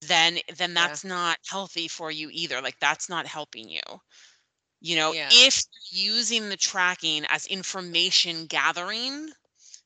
then 0.00 0.38
then 0.56 0.74
Yeah. 0.74 0.74
that's 0.74 1.04
not 1.04 1.38
healthy 1.48 1.88
for 1.88 2.10
you 2.10 2.28
either 2.32 2.60
like 2.60 2.78
that's 2.80 3.08
not 3.08 3.26
helping 3.26 3.68
you 3.68 3.80
you 4.80 4.96
know 4.96 5.12
Yeah. 5.12 5.30
if 5.30 5.62
using 5.90 6.48
the 6.48 6.56
tracking 6.56 7.24
as 7.28 7.46
information 7.46 8.46
gathering 8.46 9.28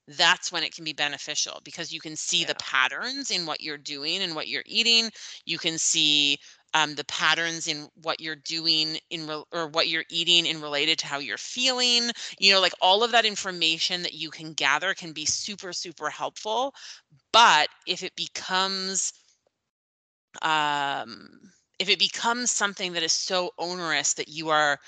that's 0.08 0.52
when 0.52 0.64
it 0.64 0.74
can 0.74 0.84
be 0.84 0.92
beneficial 0.92 1.60
because 1.64 1.92
you 1.92 2.00
can 2.00 2.16
see 2.16 2.44
the 2.44 2.54
patterns 2.56 3.30
in 3.30 3.46
what 3.46 3.60
you're 3.60 3.78
doing 3.78 4.22
and 4.22 4.34
what 4.34 4.48
you're 4.48 4.64
eating 4.66 5.10
you 5.46 5.58
can 5.58 5.78
see 5.78 6.38
um, 6.74 6.94
the 6.94 7.04
patterns 7.04 7.66
in 7.68 7.88
what 8.02 8.20
you're 8.20 8.36
doing 8.36 8.98
in 9.10 9.26
re- 9.26 9.44
or 9.52 9.68
what 9.68 9.88
you're 9.88 10.04
eating 10.10 10.46
in 10.46 10.60
related 10.60 10.98
to 10.98 11.06
how 11.06 11.18
you're 11.18 11.38
feeling 11.38 12.10
you 12.38 12.52
know 12.52 12.60
like 12.60 12.74
all 12.80 13.02
of 13.02 13.12
that 13.12 13.24
information 13.24 14.02
that 14.02 14.14
you 14.14 14.30
can 14.30 14.52
gather 14.52 14.94
can 14.94 15.12
be 15.12 15.24
super 15.26 15.72
super 15.72 16.10
helpful 16.10 16.74
but 17.32 17.68
if 17.86 18.02
it 18.02 18.14
becomes 18.16 19.12
um 20.42 21.28
if 21.78 21.88
it 21.88 21.98
becomes 21.98 22.50
something 22.50 22.92
that 22.92 23.02
is 23.02 23.12
so 23.12 23.50
onerous 23.58 24.14
that 24.14 24.28
you 24.28 24.48
are 24.48 24.78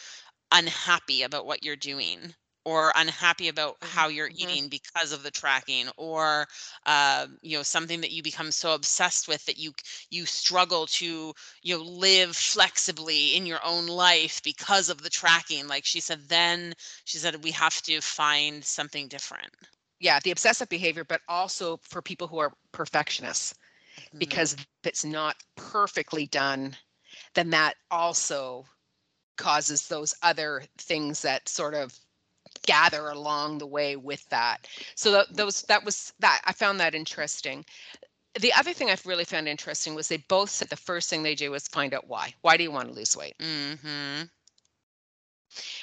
unhappy 0.53 1.23
about 1.23 1.47
what 1.47 1.65
you're 1.65 1.77
doing 1.77 2.35
or 2.69 3.03
unhappy 3.05 3.49
about 3.49 3.79
how 3.97 4.09
you're 4.09 4.31
mhm. 4.31 4.59
eating 4.59 4.79
because 4.81 5.13
of 5.13 5.23
the 5.25 5.31
tracking 5.31 5.89
or 5.97 6.47
uh, 6.87 7.27
you 7.43 7.57
know 7.57 7.63
something 7.63 8.01
that 8.03 8.13
you 8.13 8.23
become 8.23 8.51
so 8.53 8.75
obsessed 8.75 9.29
with 9.29 9.47
that 9.47 9.59
you 9.59 9.73
you 10.11 10.27
struggle 10.27 10.87
to 10.87 11.35
you 11.63 11.77
know 11.79 11.83
live 11.85 12.37
flexibly 12.37 13.37
in 13.37 13.47
your 13.47 13.61
own 13.65 13.87
life 13.87 14.43
because 14.45 14.89
of 14.91 15.03
the 15.03 15.11
tracking 15.11 15.69
like 15.69 15.85
she 15.85 16.01
said 16.01 16.29
then 16.29 16.75
she 17.05 17.19
said 17.19 17.45
we 17.45 17.53
have 17.53 17.83
to 17.83 18.01
find 18.01 18.65
something 18.65 19.09
different 19.09 19.55
Yeah, 20.01 20.21
the 20.23 20.31
obsessive 20.33 20.69
behavior, 20.69 21.05
but 21.05 21.23
also 21.29 21.79
for 21.83 22.03
people 22.03 22.29
who 22.29 22.39
are 22.39 22.55
perfectionists, 22.73 23.55
Mhm. 24.13 24.49
because 24.49 24.55
if 24.55 24.67
it's 24.87 25.05
not 25.05 25.37
perfectly 25.57 26.27
done, 26.27 26.77
then 27.35 27.51
that 27.51 27.75
also 27.91 28.67
causes 29.37 29.89
those 29.89 30.15
other 30.23 30.65
things 30.79 31.23
that 31.23 31.49
sort 31.49 31.75
of 31.75 31.99
gather 32.69 33.09
along 33.09 33.59
the 33.59 33.67
way 33.67 33.97
with 33.97 34.29
that. 34.31 34.69
So 34.97 35.13
tho- 35.13 35.33
those 35.33 35.63
that 35.69 35.85
was 35.85 36.13
that 36.21 36.43
I 36.47 36.53
found 36.53 36.81
that 36.81 36.95
interesting. 36.95 37.65
The 38.41 38.53
other 38.55 38.75
thing 38.75 38.91
I've 38.91 39.07
really 39.07 39.25
found 39.25 39.49
interesting 39.49 39.95
was 39.97 40.09
they 40.09 40.19
both 40.29 40.51
said 40.51 40.69
the 40.71 40.77
first 40.77 41.11
thing 41.11 41.23
they 41.25 41.35
do 41.37 41.55
is 41.55 41.69
find 41.69 41.95
out 41.95 42.09
why. 42.09 42.35
Why 42.43 42.57
do 42.59 42.65
you 42.65 42.73
want 42.73 42.89
to 42.89 42.95
lose 42.95 43.17
weight? 43.17 43.37
Mhm. 43.41 44.31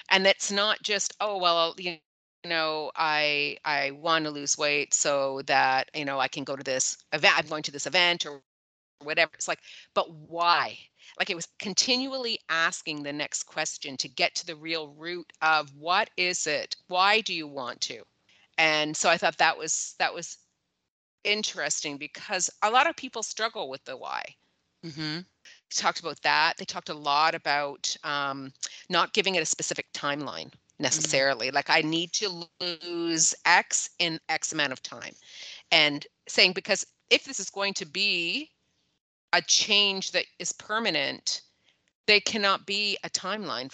and 0.10 0.28
it's 0.28 0.52
not 0.52 0.82
just 0.84 1.14
oh 1.20 1.38
well 1.38 1.76
you 1.78 1.98
know 2.46 2.92
i 2.96 3.58
i 3.66 3.92
want 3.92 4.26
to 4.26 4.32
lose 4.32 4.58
weight 4.58 4.94
so 4.94 5.42
that 5.48 5.90
you 5.96 6.06
know 6.06 6.20
i 6.20 6.28
can 6.28 6.44
go 6.44 6.56
to 6.56 6.64
this 6.64 6.98
event 7.14 7.34
i'm 7.38 7.48
going 7.48 7.64
to 7.64 7.72
this 7.72 7.88
event 7.88 8.26
or 8.26 8.42
whatever 9.04 9.32
it's 9.36 9.48
like 9.48 9.60
but 9.94 10.12
why 10.14 10.78
like 11.20 11.30
it 11.30 11.36
was 11.36 11.48
continually 11.60 12.40
asking 12.50 13.04
the 13.04 13.14
next 13.14 13.44
question 13.44 13.98
to 13.98 14.08
get 14.08 14.36
to 14.36 14.46
the 14.46 14.56
real 14.56 14.90
root 14.90 15.32
of 15.42 15.74
what 15.76 16.10
is 16.18 16.48
it 16.48 16.76
why 16.88 17.22
do 17.22 17.34
you 17.34 17.48
want 17.48 17.82
to 17.82 18.04
and 18.58 18.96
so 18.96 19.10
i 19.10 19.18
thought 19.18 19.38
that 19.38 19.58
was 19.58 19.96
that 20.00 20.14
was 20.14 20.38
interesting 21.24 21.98
because 21.98 22.50
a 22.64 22.70
lot 22.70 22.88
of 22.88 22.96
people 22.96 23.24
struggle 23.24 23.70
with 23.70 23.84
the 23.86 23.98
why 23.98 24.24
Mm-hmm. 24.86 25.20
talked 25.74 26.00
about 26.00 26.22
that. 26.22 26.54
They 26.58 26.66
talked 26.66 26.90
a 26.90 26.94
lot 26.94 27.36
about 27.36 27.96
um, 28.04 28.54
not 28.90 29.14
giving 29.14 29.36
it 29.36 29.42
a 29.42 29.46
specific 29.46 29.88
timeline 29.94 30.52
necessarily. 30.80 31.52
Like 31.52 31.70
I 31.70 31.82
need 31.82 32.12
to 32.14 32.46
lose 32.62 33.36
X 33.46 33.90
in 34.00 34.20
X 34.30 34.54
amount 34.54 34.74
of 34.74 34.82
time, 34.82 35.14
and 35.72 36.06
saying 36.28 36.54
because 36.54 36.86
if 37.10 37.26
this 37.26 37.40
is 37.40 37.50
going 37.50 37.74
to 37.76 37.86
be 37.86 38.52
a 39.36 39.42
change 39.42 40.12
that 40.12 40.26
is 40.40 40.54
permanent, 40.54 41.42
they 42.08 42.20
cannot 42.20 42.66
be 42.66 42.98
a 43.04 43.10
timeline. 43.10 43.72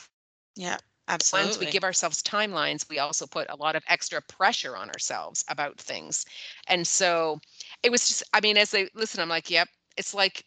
Yeah, 0.56 0.78
absolutely. 1.08 1.48
Once 1.48 1.60
we 1.60 1.66
give 1.68 1.84
ourselves 1.84 2.24
timelines, 2.24 2.90
we 2.90 2.98
also 2.98 3.28
put 3.28 3.50
a 3.50 3.56
lot 3.56 3.76
of 3.76 3.84
extra 3.88 4.22
pressure 4.24 4.76
on 4.76 4.90
ourselves 4.90 5.46
about 5.48 5.78
things. 5.78 6.26
And 6.68 6.86
so 6.86 7.40
it 7.84 7.92
was 7.92 8.08
just, 8.08 8.24
I 8.34 8.42
mean, 8.42 8.58
as 8.58 8.72
they 8.72 8.90
listen, 8.96 9.22
I'm 9.22 9.30
like, 9.30 9.52
yep, 9.52 9.68
it's 9.98 10.14
like 10.14 10.44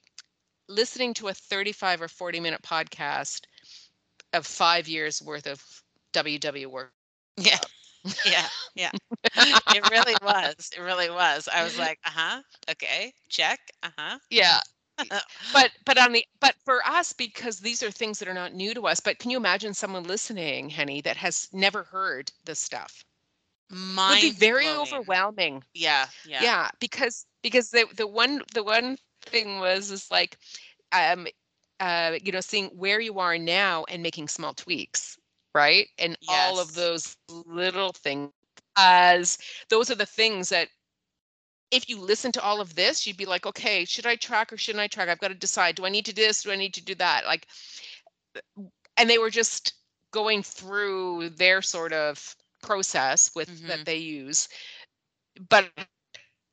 listening 0.69 1.15
to 1.15 1.29
a 1.29 1.35
35 1.35 2.03
or 2.03 2.09
40 2.09 2.41
minute 2.41 2.63
podcast 2.63 3.43
of 4.33 4.45
five 4.45 4.89
years 4.89 5.23
worth 5.23 5.47
of 5.47 5.63
WW 6.13 6.67
work. 6.67 6.93
yeah. 7.37 7.59
yeah, 8.27 8.47
yeah. 8.75 8.91
it 9.37 9.91
really 9.91 10.15
was. 10.23 10.71
It 10.77 10.81
really 10.81 11.09
was. 11.09 11.49
I 11.53 11.65
was 11.65 11.79
like, 11.79 11.99
uh-huh. 12.05 12.43
Okay. 12.71 13.13
Check. 13.29 13.61
Uh-huh. 13.83 14.19
Yeah. 14.29 14.61
But 15.53 15.73
but 15.85 15.99
on 15.99 16.13
the 16.13 16.25
but 16.41 16.55
for 16.65 16.85
us 16.87 17.13
because 17.13 17.61
these 17.61 17.83
are 17.83 17.91
things 17.91 18.19
that 18.19 18.29
are 18.29 18.35
not 18.35 18.55
new 18.55 18.75
to 18.75 18.87
us. 18.87 19.01
But 19.01 19.19
can 19.19 19.31
you 19.31 19.37
imagine 19.37 19.75
someone 19.75 20.05
listening, 20.05 20.71
Henny, 20.71 21.01
that 21.03 21.17
has 21.17 21.49
never 21.53 21.85
heard 21.85 22.33
this 22.45 22.61
stuff? 22.61 23.05
It 24.07 24.09
would 24.09 24.21
be 24.21 24.31
very 24.31 24.73
Mind-blowing. 24.73 24.75
overwhelming. 24.75 25.65
Yeah, 25.75 26.07
yeah. 26.25 26.41
yeah 26.43 26.71
because 26.81 27.27
because 27.43 27.71
the 27.71 27.87
the 27.97 28.07
one 28.07 28.43
the 28.55 28.63
one 28.63 28.99
thing 29.23 29.59
was 29.61 29.91
is 29.91 30.11
like 30.11 30.39
um 30.93 31.27
uh 31.81 32.13
you 32.23 32.33
know 32.33 32.41
seeing 32.41 32.67
where 32.69 33.01
you 33.01 33.19
are 33.19 33.39
now 33.39 33.85
and 33.89 34.03
making 34.03 34.29
small 34.29 34.55
tweaks 34.55 35.19
right 35.55 35.89
and 35.99 36.17
all 36.29 36.59
of 36.61 36.75
those 36.75 37.17
little 37.29 37.93
things 37.93 38.31
as 38.77 39.39
those 39.71 39.91
are 39.91 39.95
the 39.97 40.07
things 40.07 40.51
that 40.51 40.69
if 41.71 41.89
you 41.89 42.01
listen 42.01 42.33
to 42.33 42.43
all 42.43 42.61
of 42.61 42.75
this 42.75 43.07
you'd 43.07 43.17
be 43.17 43.25
like 43.27 43.47
okay 43.47 43.85
should 43.85 44.07
i 44.07 44.17
track 44.17 44.53
or 44.53 44.57
shouldn't 44.57 44.81
i 44.83 44.87
track 44.87 45.09
i've 45.09 45.21
got 45.21 45.29
to 45.29 45.35
decide 45.35 45.75
do 45.75 45.85
i 45.85 45.89
need 45.91 46.05
to 46.05 46.13
do 46.15 46.23
this 46.23 46.43
do 46.43 46.51
i 46.53 46.57
need 46.57 46.75
to 46.75 46.85
do 46.85 46.95
that 46.95 47.25
like 47.27 47.47
and 48.97 49.09
they 49.11 49.19
were 49.19 49.31
just 49.31 49.75
going 50.13 50.43
through 50.43 51.31
their 51.31 51.63
sort 51.63 51.93
of 51.93 52.37
process 52.63 53.31
with 53.35 53.49
Mhm. 53.49 53.67
that 53.67 53.85
they 53.85 53.97
use 53.97 54.49
but 55.49 55.71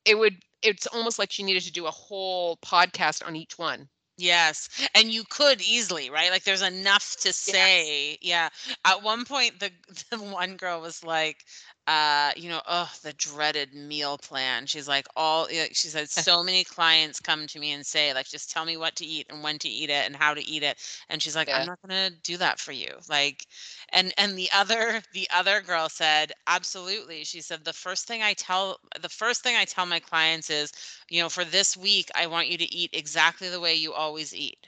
it 0.06 0.18
would 0.18 0.32
it's 0.62 0.88
almost 0.88 1.20
like 1.20 1.32
she 1.32 1.44
needed 1.44 1.64
to 1.64 1.72
do 1.72 1.86
a 1.86 1.92
whole 1.92 2.58
podcast 2.58 3.26
on 3.26 3.36
each 3.36 3.58
one 3.58 3.90
Yes. 4.18 4.70
And 4.94 5.12
you 5.12 5.24
could 5.28 5.62
easily, 5.62 6.10
right? 6.10 6.30
Like 6.32 6.44
there's 6.44 6.62
enough 6.62 7.16
to 7.22 7.30
Yes. 7.30 7.36
say. 7.36 8.18
Yeah. 8.22 8.50
At 8.86 9.02
one 9.04 9.26
point 9.26 9.60
the 9.60 9.72
the 10.12 10.18
one 10.22 10.58
girl 10.58 10.82
was 10.82 11.04
like, 11.04 11.44
uh, 11.88 12.32
you 12.38 12.50
know, 12.50 12.62
oh, 12.68 12.92
the 13.04 13.14
dreaded 13.14 13.74
meal 13.74 14.18
plan. 14.18 14.66
She's 14.68 14.88
like, 14.88 15.08
all 15.16 15.48
she 15.48 15.74
said, 15.88 16.10
so 16.12 16.44
many 16.44 16.64
clients 16.64 17.20
come 17.20 17.48
to 17.48 17.60
me 17.60 17.72
and 17.72 17.86
say, 17.86 18.14
like, 18.14 18.28
just 18.28 18.52
tell 18.52 18.66
me 18.66 18.78
what 18.78 18.96
to 18.98 19.06
eat 19.06 19.28
and 19.30 19.44
when 19.44 19.58
to 19.60 19.70
eat 19.70 19.90
it 19.90 20.06
and 20.06 20.16
how 20.16 20.34
to 20.34 20.42
eat 20.44 20.64
it. 20.64 20.80
And 21.10 21.22
she's 21.22 21.36
like, 21.36 21.50
I'm 21.54 21.66
not 21.66 21.80
gonna 21.82 22.12
do 22.24 22.38
that 22.38 22.60
for 22.60 22.72
you. 22.72 22.98
Like, 23.10 23.46
and 23.90 24.14
and 24.18 24.38
the 24.38 24.50
other 24.54 25.02
the 25.14 25.28
other 25.34 25.62
girl 25.62 25.90
said, 25.90 26.32
absolutely. 26.48 27.24
She 27.24 27.42
said, 27.42 27.64
the 27.66 27.74
first 27.74 28.08
thing 28.08 28.22
I 28.22 28.34
tell 28.34 28.78
the 29.00 29.10
first 29.10 29.42
thing 29.44 29.56
I 29.56 29.66
tell 29.66 29.86
my 29.86 30.00
clients 30.00 30.50
is, 30.50 30.72
you 31.10 31.22
know, 31.22 31.30
for 31.30 31.46
this 31.46 31.76
week, 31.78 32.10
I 32.16 32.28
want 32.28 32.50
you 32.50 32.58
to 32.58 32.74
eat 32.74 32.92
exactly 32.94 33.50
the 33.50 33.60
way 33.60 33.76
you 33.76 33.94
always 33.94 34.34
eat. 34.34 34.68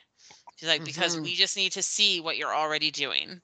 She's 0.55 0.69
like, 0.69 0.83
because 0.83 1.17
Mhm. 1.17 1.23
we 1.23 1.35
just 1.35 1.55
need 1.57 1.71
to 1.73 1.83
see 1.83 2.19
what 2.21 2.37
you're 2.37 2.55
already 2.55 2.91
doing 2.91 3.41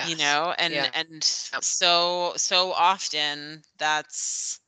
you 0.00 0.16
know 0.16 0.54
and 0.58 0.72
Yeah. 0.72 0.90
and 0.94 1.22
so 1.24 2.32
so 2.36 2.72
often 2.72 3.62
that's 3.78 4.60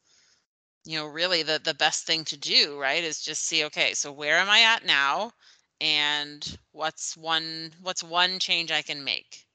you 0.85 0.97
know 0.99 1.07
really 1.07 1.43
the 1.43 1.61
the 1.63 1.75
best 1.75 2.07
thing 2.07 2.25
to 2.25 2.37
do 2.37 2.79
right 2.81 3.05
is 3.05 3.23
just 3.23 3.45
see 3.45 3.65
okay 3.65 3.95
so 3.95 4.13
where 4.13 4.37
am 4.39 4.49
i 4.49 4.61
at 4.61 4.85
now 4.85 5.33
and 5.81 6.59
what's 6.73 7.17
one 7.17 7.73
what's 7.81 8.03
one 8.03 8.39
change 8.39 8.71
i 8.71 8.83
can 8.83 9.05
make 9.05 9.47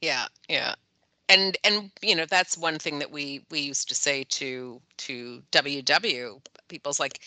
Yeah. 0.00 0.28
Yeah. 0.48 0.74
And 1.28 1.56
and 1.64 1.92
you 2.02 2.14
know, 2.16 2.26
that's 2.26 2.58
one 2.58 2.78
thing 2.78 2.98
that 2.98 3.10
we 3.10 3.46
we 3.50 3.60
used 3.60 3.88
to 3.88 3.94
say 3.94 4.24
to 4.24 4.82
to 4.98 5.42
WW. 5.52 6.42
People's 6.68 7.00
like, 7.00 7.20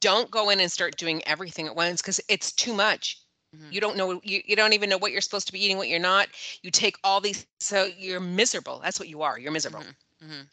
don't 0.00 0.30
go 0.30 0.50
in 0.50 0.60
and 0.60 0.72
start 0.72 0.96
doing 0.96 1.22
everything 1.26 1.66
at 1.66 1.76
once 1.76 2.02
because 2.02 2.20
it's 2.28 2.52
too 2.52 2.74
much. 2.74 3.23
Mhm. 3.54 3.72
You 3.72 3.80
don't 3.80 3.96
know 3.96 4.20
you, 4.24 4.42
you 4.44 4.56
don't 4.56 4.72
even 4.72 4.90
know 4.90 4.98
what 4.98 5.12
you're 5.12 5.20
supposed 5.20 5.46
to 5.46 5.52
be 5.52 5.64
eating, 5.64 5.76
what 5.78 5.88
you're 5.88 5.98
not. 6.00 6.28
You 6.62 6.70
take 6.70 6.96
all 7.04 7.20
these 7.20 7.46
so 7.60 7.84
you're 7.84 8.20
miserable. 8.20 8.80
That's 8.80 8.98
what 9.00 9.08
you 9.08 9.22
are. 9.22 9.38
You're 9.38 9.52
miserable. 9.52 9.80
Mhm. 9.80 9.96
Mhm. 10.22 10.48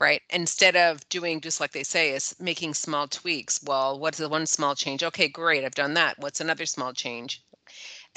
Right. 0.00 0.22
Instead 0.30 0.76
of 0.76 1.08
doing 1.08 1.40
just 1.40 1.60
like 1.60 1.72
they 1.72 1.84
say, 1.84 2.10
is 2.10 2.34
making 2.40 2.74
small 2.74 3.08
tweaks. 3.08 3.62
Well, 3.62 3.98
what's 3.98 4.18
the 4.18 4.28
one 4.28 4.46
small 4.46 4.74
change? 4.74 5.02
Okay, 5.02 5.28
great. 5.28 5.64
I've 5.64 5.74
done 5.74 5.94
that. 5.94 6.18
What's 6.18 6.40
another 6.40 6.66
small 6.66 6.92
change? 6.92 7.42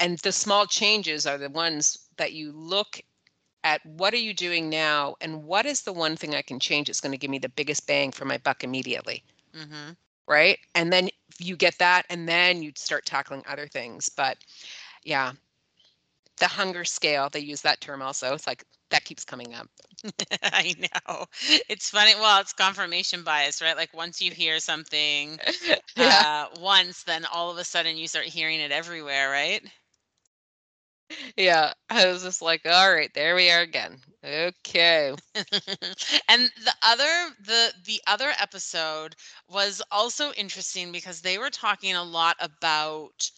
And 0.00 0.18
the 0.20 0.32
small 0.32 0.66
changes 0.66 1.26
are 1.26 1.38
the 1.38 1.50
ones 1.50 1.98
that 2.16 2.32
you 2.32 2.52
look 2.52 3.00
at 3.64 3.84
what 3.86 4.14
are 4.14 4.18
you 4.18 4.34
doing 4.34 4.68
now 4.70 5.16
and 5.20 5.44
what 5.44 5.66
is 5.66 5.82
the 5.82 5.92
one 5.92 6.16
thing 6.16 6.34
I 6.34 6.42
can 6.42 6.60
change 6.60 6.88
that's 6.88 7.00
going 7.00 7.12
to 7.12 7.18
give 7.18 7.30
me 7.30 7.38
the 7.38 7.48
biggest 7.48 7.86
bang 7.86 8.12
for 8.12 8.24
my 8.24 8.38
buck 8.38 8.64
immediately. 8.64 9.24
Mhm. 9.54 9.96
Right. 10.30 10.58
And 10.76 10.92
then 10.92 11.10
you 11.40 11.56
get 11.56 11.78
that 11.80 12.06
and 12.08 12.28
then 12.28 12.62
you 12.62 12.72
start 12.76 13.04
tackling 13.04 13.44
other 13.48 13.68
things. 13.68 14.08
But 14.08 14.38
yeah, 15.04 15.32
the 16.38 16.48
hunger 16.48 16.84
scale, 16.84 17.28
they 17.30 17.40
use 17.40 17.62
that 17.62 17.80
term 17.80 18.02
also. 18.02 18.34
It's 18.34 18.46
like 18.46 18.64
that 18.90 19.04
keeps 19.04 19.24
coming 19.24 19.54
up. 19.54 19.68
i 20.42 20.74
know 20.80 21.26
it's 21.68 21.90
funny 21.90 22.14
well 22.16 22.40
it's 22.40 22.54
confirmation 22.54 23.22
bias 23.22 23.60
right 23.60 23.76
like 23.76 23.92
once 23.94 24.22
you 24.22 24.30
hear 24.32 24.58
something 24.58 25.38
yeah. 25.96 26.24
uh 26.24 26.46
once 26.60 27.04
then 27.04 27.26
all 27.26 27.50
of 27.50 27.58
a 27.58 27.64
sudden 27.64 27.98
you 27.98 28.08
start 28.08 28.24
hearing 28.26 28.60
it 28.60 28.72
everywhere 28.72 29.30
right 29.30 29.62
Yeah. 31.36 31.72
I 31.88 32.06
was 32.06 32.22
just 32.22 32.42
like, 32.42 32.62
all 32.66 32.92
right, 32.92 33.10
there 33.14 33.34
we 33.34 33.50
are 33.50 33.60
again. 33.60 33.98
Okay. 34.24 35.14
and 36.28 36.50
the 36.64 36.74
other 36.82 37.34
the 37.44 37.72
the 37.84 38.00
other 38.06 38.30
episode 38.40 39.14
was 39.48 39.82
also 39.90 40.32
interesting 40.32 40.92
because 40.92 41.20
they 41.20 41.38
were 41.38 41.50
talking 41.50 41.94
a 41.94 42.02
lot 42.04 42.36
about 42.40 43.30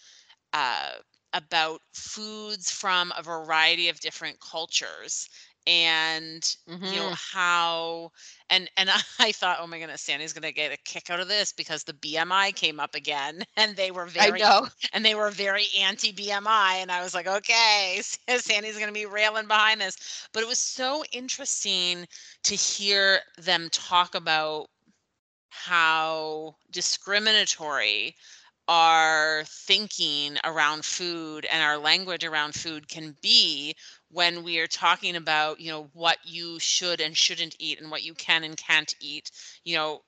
uh, 0.53 0.93
about 1.33 1.81
foods 1.95 2.71
from 2.71 3.13
a 3.19 3.23
variety 3.23 3.89
of 3.89 4.01
different 4.01 4.39
cultures 4.41 5.29
and 5.67 6.57
you 6.85 6.99
know 6.99 7.11
hmm 7.11 7.19
how 7.33 8.11
and 8.51 8.71
and 8.77 8.91
I 9.19 9.33
thought 9.33 9.59
oh 9.61 9.67
my 9.67 9.79
goodness 9.79 10.03
Sandy's 10.03 10.33
gonna 10.33 10.53
get 10.53 10.73
a 10.73 10.77
kick 10.85 11.11
out 11.11 11.21
of 11.21 11.29
this 11.29 11.53
because 11.53 11.85
the 11.85 11.93
BMI 11.95 12.53
came 12.53 12.81
up 12.81 12.95
again 12.95 13.43
and 13.57 13.77
they 13.77 13.91
were 13.91 14.07
very 14.07 14.45
and 14.93 15.05
they 15.05 15.15
were 15.15 15.31
very 15.31 15.67
anti 15.79 16.13
BMI. 16.13 16.77
And 16.81 16.91
I 16.91 17.03
was 17.03 17.15
like, 17.15 17.27
okay, 17.27 18.01
Sandy's 18.29 18.77
going 18.77 18.89
to 18.89 18.93
be 18.93 19.07
railing 19.07 19.47
behind 19.47 19.81
this. 19.81 20.29
But 20.33 20.43
it 20.43 20.49
was 20.49 20.59
so 20.59 21.05
interesting 21.13 22.07
to 22.45 22.55
hear 22.55 23.21
them 23.39 23.69
talk 23.71 24.15
about 24.15 24.69
how 25.49 26.57
discriminatory 26.71 28.15
our 28.69 29.43
thinking 29.47 30.37
around 30.45 30.85
food 30.85 31.47
and 31.51 31.63
our 31.63 31.79
language 31.79 32.25
around 32.25 32.55
food 32.55 32.89
can 32.89 33.17
be 33.23 33.75
when 34.13 34.45
we 34.45 34.59
are 34.61 34.69
talking 34.69 35.17
about 35.17 35.61
you 35.61 35.71
know 35.71 35.91
what 35.95 36.19
you 36.25 36.61
should 36.61 37.01
and 37.01 37.17
shouldn't 37.17 37.57
eat 37.59 37.81
and 37.81 37.91
what 37.91 38.05
you 38.05 38.15
can 38.15 38.45
and 38.45 38.57
can't 38.57 38.95
eat 39.01 39.31
you 39.65 39.77
know 39.77 40.03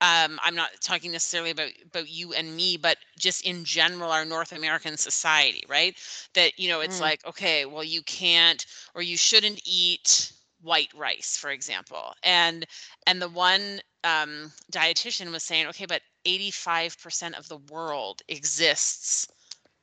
um, 0.00 0.38
I'm 0.42 0.54
not 0.56 0.70
talking 0.80 1.12
necessarily 1.12 1.50
about 1.50 1.70
about 1.86 2.08
you 2.10 2.32
and 2.34 2.56
me, 2.56 2.76
but 2.76 2.98
just 3.18 3.46
in 3.46 3.64
general, 3.64 4.10
our 4.10 4.24
North 4.24 4.52
American 4.52 4.96
society, 4.96 5.64
right? 5.68 5.96
That 6.34 6.58
you 6.58 6.68
know, 6.68 6.80
it's 6.80 7.00
Mm, 7.00 7.02
like, 7.02 7.24
okay, 7.26 7.64
well, 7.66 7.84
you 7.84 8.02
can't 8.02 8.64
or 8.94 9.02
you 9.02 9.16
shouldn't 9.16 9.60
eat 9.64 10.32
white 10.60 10.92
rice, 10.94 11.36
for 11.36 11.50
example. 11.50 12.14
And 12.22 12.66
and 13.06 13.22
the 13.22 13.28
one 13.28 13.80
um, 14.04 14.52
dietitian 14.72 15.30
was 15.32 15.42
saying, 15.44 15.66
okay, 15.68 15.86
but 15.86 16.02
85% 16.26 17.36
of 17.36 17.48
the 17.48 17.58
world 17.58 18.22
exists 18.28 19.26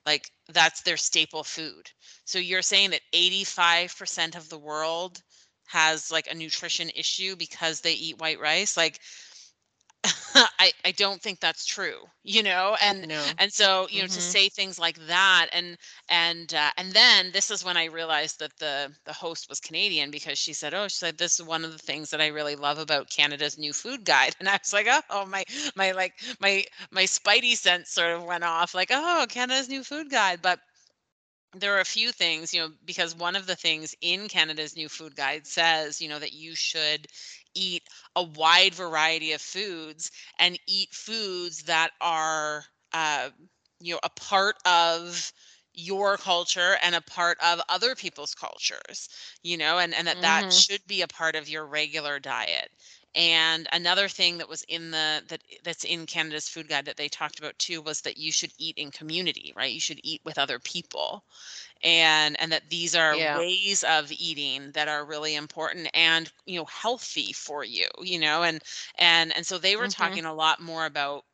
like 0.06 0.30
that's 0.50 0.82
their 0.82 0.98
staple 0.98 1.44
food. 1.44 1.90
So 2.26 2.40
you're 2.40 2.62
saying 2.62 2.92
that 2.92 3.02
85% 3.14 4.36
of 4.36 4.50
the 4.50 4.58
world 4.60 5.22
has 5.68 6.12
like 6.12 6.28
a 6.30 6.36
nutrition 6.36 6.90
issue 6.96 7.36
because 7.36 7.82
they 7.82 7.94
eat 7.94 8.20
white 8.20 8.40
rice? 8.40 8.76
Like 8.78 9.00
I 10.60 10.72
I 10.86 10.92
don't 10.92 11.22
think 11.22 11.40
that's 11.40 11.66
true, 11.66 12.06
you 12.24 12.44
know, 12.44 12.76
and 12.82 13.08
no. 13.08 13.38
and 13.38 13.52
so 13.52 13.88
you 13.90 14.02
know 14.02 14.08
to 14.08 14.22
hmm 14.22 14.22
say 14.22 14.50
things 14.50 14.80
like 14.80 14.98
that, 15.08 15.48
and 15.52 15.78
and 16.10 16.54
uh, 16.54 16.72
and 16.78 16.92
then 16.94 17.32
this 17.34 17.52
is 17.52 17.64
when 17.64 17.78
I 17.78 17.86
realized 17.86 18.40
that 18.40 18.58
the 18.60 18.92
the 19.06 19.14
host 19.14 19.48
was 19.50 19.60
Canadian 19.60 20.10
because 20.12 20.38
she 20.38 20.54
said, 20.54 20.74
oh, 20.74 20.88
she 20.88 20.96
said 20.98 21.18
this 21.18 21.40
is 21.40 21.46
one 21.46 21.64
of 21.66 21.72
the 21.72 21.78
things 21.78 22.10
that 22.12 22.22
I 22.22 22.28
really 22.28 22.56
love 22.56 22.78
about 22.80 23.10
Canada's 23.10 23.58
new 23.58 23.74
food 23.74 24.06
guide, 24.06 24.36
and 24.40 24.48
I 24.50 24.54
was 24.62 24.74
like, 24.74 24.88
oh, 24.90 25.02
oh 25.10 25.26
my 25.26 25.44
my 25.76 25.92
like 25.92 26.14
my 26.40 26.64
my 26.92 27.04
spidey 27.04 27.56
sense 27.56 27.90
sort 27.90 28.12
of 28.12 28.24
went 28.24 28.44
off, 28.44 28.74
like 28.74 28.90
oh 28.92 29.26
Canada's 29.30 29.70
new 29.70 29.84
food 29.84 30.10
guide, 30.10 30.42
but 30.42 30.60
there 31.54 31.76
are 31.76 31.80
a 31.82 31.86
few 31.86 32.12
things, 32.12 32.54
you 32.54 32.62
know, 32.62 32.70
because 32.86 33.16
one 33.16 33.36
of 33.36 33.46
the 33.46 33.56
things 33.56 33.96
in 34.02 34.28
Canada's 34.28 34.76
new 34.76 34.88
food 34.88 35.16
guide 35.16 35.46
says, 35.48 36.02
you 36.02 36.08
know, 36.08 36.20
that 36.20 36.34
you 36.34 36.56
should 36.56 37.08
eat 37.56 37.84
a 38.16 38.24
wide 38.24 38.74
variety 38.74 39.32
of 39.34 39.42
foods 39.42 40.12
and 40.40 40.60
eat 40.68 40.94
foods 40.94 41.64
that 41.64 41.92
are, 42.02 42.66
uh, 42.94 43.30
you 43.80 43.94
know, 43.94 44.00
a 44.04 44.10
part 44.10 44.56
of 44.66 45.32
your 45.74 46.18
culture 46.18 46.78
and 46.84 46.96
a 46.96 47.02
part 47.02 47.38
of 47.42 47.62
other 47.70 47.96
people's 47.96 48.36
cultures, 48.36 49.08
you 49.44 49.58
know, 49.58 49.80
and, 49.80 49.94
and 49.94 50.08
that 50.08 50.22
that 50.22 50.52
hmm 50.52 50.62
should 50.62 50.82
be 50.88 51.02
a 51.02 51.08
part 51.08 51.36
of 51.36 51.48
your 51.50 51.66
regular 51.66 52.20
diet. 52.20 52.72
And 53.16 53.68
another 53.72 54.08
thing 54.08 54.38
that 54.38 54.50
was 54.50 54.64
in 54.64 54.92
the 54.92 55.24
that 55.28 55.42
that's 55.64 55.84
in 55.84 56.06
Canada's 56.06 56.48
food 56.50 56.68
guide 56.70 56.86
that 56.86 56.98
they 56.98 57.08
talked 57.10 57.40
about 57.40 57.58
too 57.60 57.82
was 57.82 58.02
that 58.02 58.18
you 58.18 58.32
should 58.32 58.52
eat 58.58 58.78
in 58.78 58.92
community, 58.92 59.54
right? 59.56 59.72
You 59.74 59.80
should 59.80 60.00
eat 60.04 60.22
with 60.24 60.38
other 60.38 60.60
people. 60.60 61.24
And 61.84 62.40
and 62.40 62.52
that 62.52 62.70
these 62.70 62.96
are 62.96 63.20
Yeah. 63.20 63.34
ways 63.34 63.84
of 63.84 64.12
eating 64.12 64.72
that 64.72 64.88
are 64.88 65.06
really 65.06 65.36
important 65.36 65.90
and 65.94 66.32
you 66.46 66.58
know 66.60 66.66
healthy 66.66 67.34
for 67.34 67.64
you 67.64 67.88
you 68.02 68.20
know? 68.20 68.44
And 68.44 68.62
and 68.96 69.36
and 69.36 69.46
so 69.46 69.58
they 69.58 69.76
were 69.76 69.88
hmm 69.88 69.88
talking 69.88 70.26
a 70.26 70.34
lot 70.34 70.60
more 70.62 70.86
about 70.86 71.26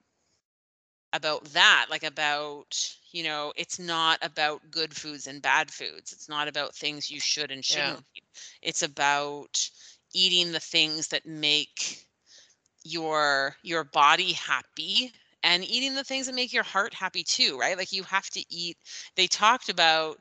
about 1.13 1.45
that 1.45 1.88
like 1.89 2.03
about 2.03 2.95
you 3.11 3.23
know 3.23 3.53
it's 3.55 3.80
not 3.80 4.19
about 4.21 4.69
good 4.71 4.95
foods 4.95 5.28
and 5.28 5.41
bad 5.41 5.71
foods. 5.71 6.11
It's 6.11 6.30
not 6.30 6.47
about 6.47 6.75
things 6.75 7.09
you 7.11 7.19
should 7.19 7.51
and 7.51 7.63
shouldn't 7.63 8.01
eat. 8.15 8.23
It's 8.61 8.82
about 8.84 9.69
eating 10.14 10.51
the 10.51 10.60
things 10.60 11.08
that 11.10 11.26
make 11.26 12.05
your 12.84 13.55
your 13.64 13.84
body 13.84 14.34
happy 14.34 15.12
and 15.43 15.64
eating 15.64 15.95
the 15.95 16.03
things 16.03 16.26
that 16.28 16.36
make 16.36 16.53
your 16.53 16.64
heart 16.64 16.93
happy 16.93 17.24
too 17.24 17.58
right? 17.60 17.78
Like 17.78 17.91
you 17.91 18.03
have 18.03 18.30
to 18.32 18.43
eat 18.49 18.78
they 19.16 19.28
talked 19.28 19.70
about 19.70 20.18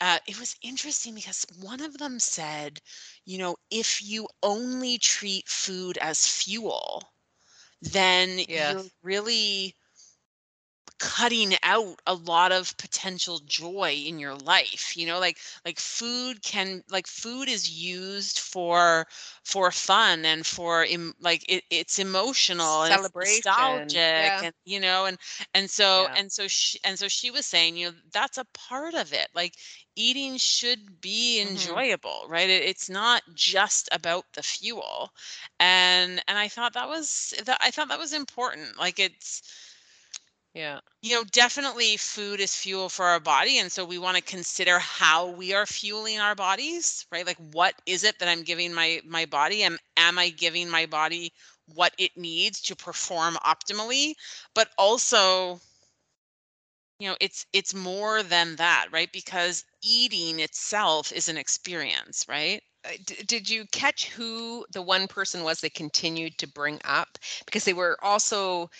uh, 0.00 0.18
it 0.26 0.38
was 0.38 0.56
interesting 0.62 1.14
because 1.14 1.46
one 1.60 1.80
of 1.80 1.98
them 1.98 2.18
said, 2.18 2.80
you 3.24 3.38
know, 3.38 3.56
if 3.70 4.02
you 4.02 4.28
only 4.42 4.98
treat 4.98 5.48
food 5.48 5.96
as 5.98 6.26
fuel, 6.26 7.02
then 7.82 8.40
you're 8.52 8.82
really 9.02 9.74
cutting 11.02 11.54
out 11.64 12.00
a 12.06 12.14
lot 12.14 12.52
of 12.52 12.76
potential 12.78 13.40
joy 13.44 13.92
in 14.06 14.18
your 14.20 14.36
life 14.36 14.96
you 14.96 15.06
know 15.06 15.18
like 15.18 15.38
like 15.64 15.78
food 15.80 16.42
can 16.42 16.82
like 16.90 17.06
food 17.08 17.48
is 17.48 17.70
used 17.70 18.38
for 18.38 19.06
for 19.44 19.70
fun 19.72 20.24
and 20.24 20.46
for 20.46 20.84
em, 20.84 21.14
like 21.20 21.44
it, 21.48 21.64
it's 21.70 21.98
emotional 21.98 22.82
and 22.84 22.94
it's 22.94 23.10
nostalgic 23.18 24.34
Yeah. 24.34 24.42
and 24.42 24.52
you 24.64 24.80
know 24.80 25.04
and 25.06 25.18
and 25.54 25.70
so 25.70 26.06
Yeah. 26.06 26.16
and 26.16 26.30
so 26.32 26.46
she 26.48 26.78
and 26.84 26.98
so 26.98 27.08
she 27.08 27.30
was 27.30 27.46
saying 27.46 27.76
you 27.76 27.88
know 27.88 27.94
that's 28.12 28.38
a 28.38 28.46
part 28.54 28.94
of 28.94 29.12
it 29.12 29.28
like 29.34 29.54
eating 29.96 30.36
should 30.36 31.00
be 31.00 31.40
Mhm. 31.42 31.42
enjoyable 31.42 32.26
right 32.28 32.48
it, 32.50 32.62
it's 32.62 32.88
not 32.88 33.22
just 33.34 33.88
about 33.92 34.24
the 34.34 34.42
fuel 34.42 35.10
and 35.58 36.22
and 36.28 36.38
i 36.38 36.48
thought 36.48 36.72
that 36.74 36.88
was 36.88 37.34
that 37.44 37.58
i 37.60 37.70
thought 37.70 37.88
that 37.88 37.98
was 37.98 38.12
important 38.12 38.78
like 38.78 38.98
it's 38.98 39.42
Yeah. 40.54 40.80
you 41.02 41.14
know 41.14 41.24
definitely 41.24 41.96
food 41.96 42.40
is 42.40 42.54
fuel 42.54 42.88
for 42.88 43.06
our 43.06 43.20
body 43.20 43.58
and 43.58 43.70
so 43.72 43.84
we 43.84 43.98
want 43.98 44.16
to 44.16 44.22
consider 44.22 44.78
how 44.78 45.26
we 45.28 45.52
are 45.54 45.66
fueling 45.66 46.18
our 46.20 46.34
bodies 46.34 47.06
right? 47.10 47.26
Like 47.26 47.38
what 47.52 47.74
is 47.86 48.04
it 48.04 48.18
that 48.18 48.28
i'm 48.28 48.42
giving 48.42 48.72
my 48.74 49.00
my 49.06 49.24
body? 49.26 49.62
Am 49.62 49.78
am 49.96 50.18
i 50.18 50.28
giving 50.30 50.68
my 50.68 50.86
body 50.86 51.32
what 51.74 51.94
it 51.98 52.12
needs 52.16 52.60
to 52.62 52.76
perform 52.76 53.34
optimally? 53.44 54.14
But 54.54 54.68
also 54.78 55.60
you 56.98 57.08
know 57.08 57.16
it's 57.20 57.46
it's 57.52 57.74
more 57.74 58.22
than 58.22 58.56
that 58.56 58.86
right? 58.92 59.12
Because 59.12 59.64
eating 59.82 60.40
itself 60.40 61.12
is 61.12 61.28
an 61.28 61.36
experience 61.36 62.24
right? 62.28 62.62
Uh, 62.84 62.90
did 63.26 63.48
you 63.48 63.64
catch 63.72 64.08
who 64.10 64.64
the 64.72 64.82
one 64.82 65.06
person 65.06 65.44
was 65.44 65.60
they 65.60 65.70
continued 65.70 66.36
to 66.38 66.48
bring 66.48 66.80
up? 66.84 67.18
Because 67.44 67.64
they 67.64 67.72
were 67.72 67.96
also 68.02 68.70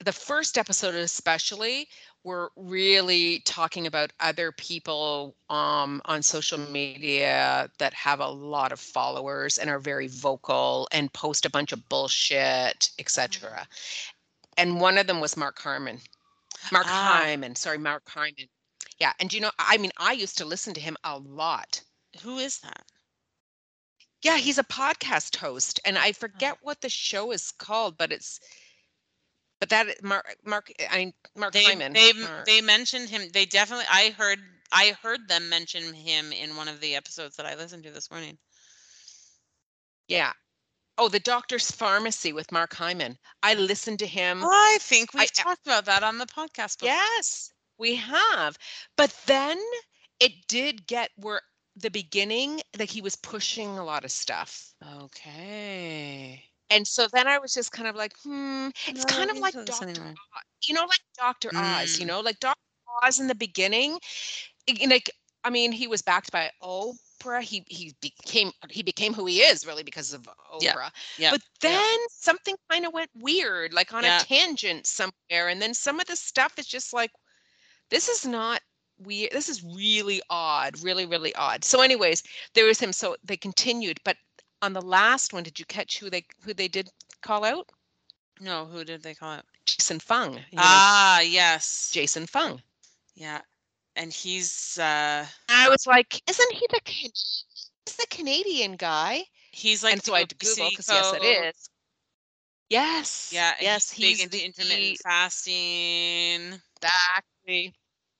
the 0.00 0.12
first 0.12 0.58
episode 0.58 0.94
especially 0.94 1.88
we're 2.24 2.48
really 2.56 3.40
talking 3.44 3.86
about 3.86 4.12
other 4.20 4.50
people 4.52 5.36
um, 5.50 6.00
on 6.06 6.22
social 6.22 6.58
media 6.58 7.68
that 7.78 7.92
have 7.94 8.20
a 8.20 8.28
lot 8.28 8.72
of 8.72 8.80
followers 8.80 9.58
and 9.58 9.68
are 9.70 9.78
very 9.78 10.06
vocal 10.08 10.88
and 10.92 11.12
post 11.12 11.44
a 11.44 11.50
bunch 11.50 11.72
of 11.72 11.88
bullshit 11.88 12.90
etc 12.98 13.66
and 14.56 14.80
one 14.80 14.98
of 14.98 15.06
them 15.06 15.20
was 15.20 15.36
mark 15.36 15.58
harmon. 15.58 16.00
Mark 16.72 16.86
Ah. 16.88 17.20
hyman 17.22 17.54
sorry 17.56 17.78
mark 17.78 18.08
hyman. 18.08 18.48
Yeah 18.98 19.12
and 19.20 19.32
you 19.32 19.40
know 19.40 19.50
i 19.58 19.76
mean 19.78 19.92
i 19.98 20.12
used 20.12 20.38
to 20.38 20.44
listen 20.44 20.74
to 20.74 20.80
him 20.80 20.96
a 21.04 21.18
lot. 21.18 21.82
Who 22.22 22.38
is 22.38 22.58
that? 22.60 22.84
Yeah 24.22 24.38
he's 24.38 24.58
a 24.58 24.64
podcast 24.64 25.36
host 25.36 25.80
and 25.84 25.98
i 25.98 26.12
forget 26.12 26.58
what 26.62 26.80
the 26.80 26.88
show 26.88 27.30
is 27.32 27.50
called 27.52 27.96
but 27.98 28.12
it's 28.12 28.40
but 29.64 29.86
that 29.86 30.02
mark 30.04 30.36
mark 30.44 30.72
i 30.90 30.98
mean 30.98 31.12
mark 31.36 31.52
they 31.52 31.64
hyman 31.64 31.92
they 31.92 32.12
Mark. 32.12 32.44
they 32.46 32.60
mentioned 32.60 33.08
him 33.08 33.22
they 33.32 33.46
definitely 33.46 33.86
i 33.90 34.14
heard 34.18 34.38
i 34.72 34.94
heard 35.02 35.26
them 35.28 35.48
mention 35.48 35.94
him 35.94 36.32
in 36.32 36.56
one 36.56 36.68
of 36.68 36.80
the 36.80 36.94
episodes 36.94 37.36
that 37.36 37.46
i 37.46 37.54
listened 37.54 37.84
to 37.84 37.90
this 37.90 38.10
morning 38.10 38.38
Yeah. 40.08 40.32
Oh, 40.96 41.08
the 41.08 41.18
doctor's 41.18 41.72
Farmacy 41.72 42.32
with 42.32 42.52
Mark 42.52 42.74
Hyman. 42.74 43.18
I 43.42 43.54
listened 43.54 43.98
to 44.00 44.06
him. 44.06 44.44
i 44.44 44.78
think 44.80 45.12
we've 45.14 45.32
talked 45.32 45.66
about 45.66 45.86
that 45.86 46.04
on 46.04 46.18
the 46.18 46.26
podcast 46.26 46.78
before. 46.78 46.94
Yes, 46.94 47.52
we 47.78 47.96
have. 47.96 48.56
But 48.96 49.12
then 49.26 49.58
it 50.20 50.46
did 50.46 50.86
get 50.86 51.10
where 51.16 51.40
the 51.74 51.90
beginning 51.90 52.60
that 52.74 52.90
he 52.90 53.00
was 53.00 53.16
pushing 53.16 53.76
a 53.78 53.84
lot 53.84 54.04
of 54.04 54.12
stuff. 54.12 54.74
okay 55.00 56.44
And 56.70 56.86
so 56.86 57.06
then 57.12 57.26
I 57.28 57.38
was 57.38 57.52
just 57.52 57.72
kind 57.72 57.88
of 57.88 57.94
like, 57.94 58.12
hmm, 58.24 58.68
it's 58.86 59.04
kind 59.04 59.30
of 59.30 59.38
like 59.38 59.54
Dr. 59.66 59.92
Oz, 60.06 60.68
you 60.68 60.74
know, 60.74 60.82
like 60.86 61.00
Dr. 61.18 61.50
Oz, 61.56 61.98
you 61.98 62.04
Mm. 62.04 62.08
know, 62.08 62.20
like 62.20 62.40
Dr. 62.40 62.58
Oz 63.02 63.20
in 63.20 63.26
the 63.26 63.34
beginning. 63.34 63.98
Like, 64.86 65.10
I 65.44 65.50
mean, 65.50 65.72
he 65.72 65.86
was 65.86 66.02
backed 66.02 66.32
by 66.32 66.50
Oprah. 66.62 67.42
He 67.42 67.64
he 67.68 67.94
became 68.00 68.50
he 68.70 68.82
became 68.82 69.12
who 69.12 69.26
he 69.26 69.40
is 69.40 69.66
really 69.66 69.82
because 69.82 70.14
of 70.14 70.22
Oprah. 70.22 70.62
yeah, 70.62 70.88
yeah. 71.18 71.30
But 71.32 71.42
yeah. 71.62 71.70
then 71.70 71.98
something 72.10 72.56
kind 72.70 72.86
of 72.86 72.92
went 72.94 73.10
weird, 73.14 73.72
like 73.74 73.92
on 73.92 74.04
Yeah. 74.04 74.20
a 74.20 74.24
tangent 74.24 74.86
somewhere. 74.86 75.48
And 75.48 75.60
then 75.60 75.74
some 75.74 76.00
of 76.00 76.06
the 76.06 76.16
stuff 76.16 76.58
is 76.58 76.66
just 76.66 76.92
like, 76.94 77.10
this 77.90 78.08
is 78.08 78.24
not 78.26 78.60
weird. 78.98 79.32
This 79.32 79.48
is 79.48 79.62
really 79.62 80.22
odd, 80.30 80.82
really, 80.82 81.04
really 81.06 81.34
odd. 81.34 81.64
So, 81.64 81.82
anyways, 81.82 82.22
there 82.54 82.64
was 82.64 82.80
him. 82.80 82.92
So 82.92 83.16
they 83.22 83.36
continued. 83.36 83.98
But 84.04 84.16
on 84.64 84.74
the 84.74 84.82
last 84.82 85.32
one, 85.34 85.44
did 85.44 85.60
you 85.60 85.66
catch 85.66 86.00
who 86.00 86.10
they 86.10 86.24
who 86.44 86.54
they 86.54 86.68
did 86.68 86.90
call 87.22 87.44
out? 87.44 87.70
no 88.40 88.66
who 88.66 88.84
did 88.84 89.02
they 89.02 89.14
call 89.14 89.34
it 89.38 89.46
Jason 89.66 90.00
Fung. 90.00 90.44
You 90.50 90.60
know, 90.60 90.82
ah 90.88 91.20
yes 91.20 91.90
Jason 91.92 92.26
Fung. 92.26 92.62
yeah 93.14 93.42
and 93.96 94.12
he's 94.12 94.78
uh 94.78 95.26
I 95.48 95.68
was 95.68 95.86
like, 95.86 96.22
isn't 96.28 96.52
he 96.52 96.66
the 96.70 96.80
Can- 96.84 97.10
he's 97.86 97.96
the 97.96 98.06
Canadian 98.10 98.76
guy? 98.76 99.24
he's 99.52 99.82
like 99.84 99.98
and 99.98 100.04
so 100.04 100.14
I 100.14 100.20
had 100.20 100.28
to 100.30 100.36
Google 100.36 100.70
because 100.70 100.88
yes, 100.90 101.12
it 101.12 101.22
is. 101.24 101.68
Yes. 102.68 103.30
yeah 103.30 103.54
Yes. 103.60 103.90
he's 103.90 103.94
big 104.00 104.20
He's 104.20 104.20
into 104.20 104.38
the 104.38 104.44
intermittent 104.44 104.98
fasting 104.98 106.60
exactly. 106.82 107.74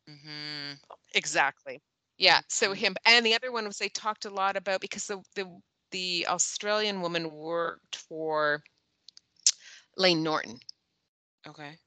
hmm 0.09 0.75
Exactly. 1.15 1.81
Yeah. 2.19 2.41
So 2.49 2.73
him 2.73 2.97
and 3.05 3.25
the 3.27 3.35
other 3.35 3.53
one 3.53 3.67
was 3.67 3.79
they 3.79 3.89
talked 3.89 4.25
a 4.25 4.31
lot 4.31 4.57
about 4.57 4.81
because 4.81 5.07
the 5.07 5.23
the 5.35 5.61
the 5.95 6.27
Australian 6.29 7.01
woman 7.01 7.31
worked 7.31 7.97
for 7.97 8.65
Layne 9.97 10.23
Norton. 10.23 10.61
okay 11.47 11.79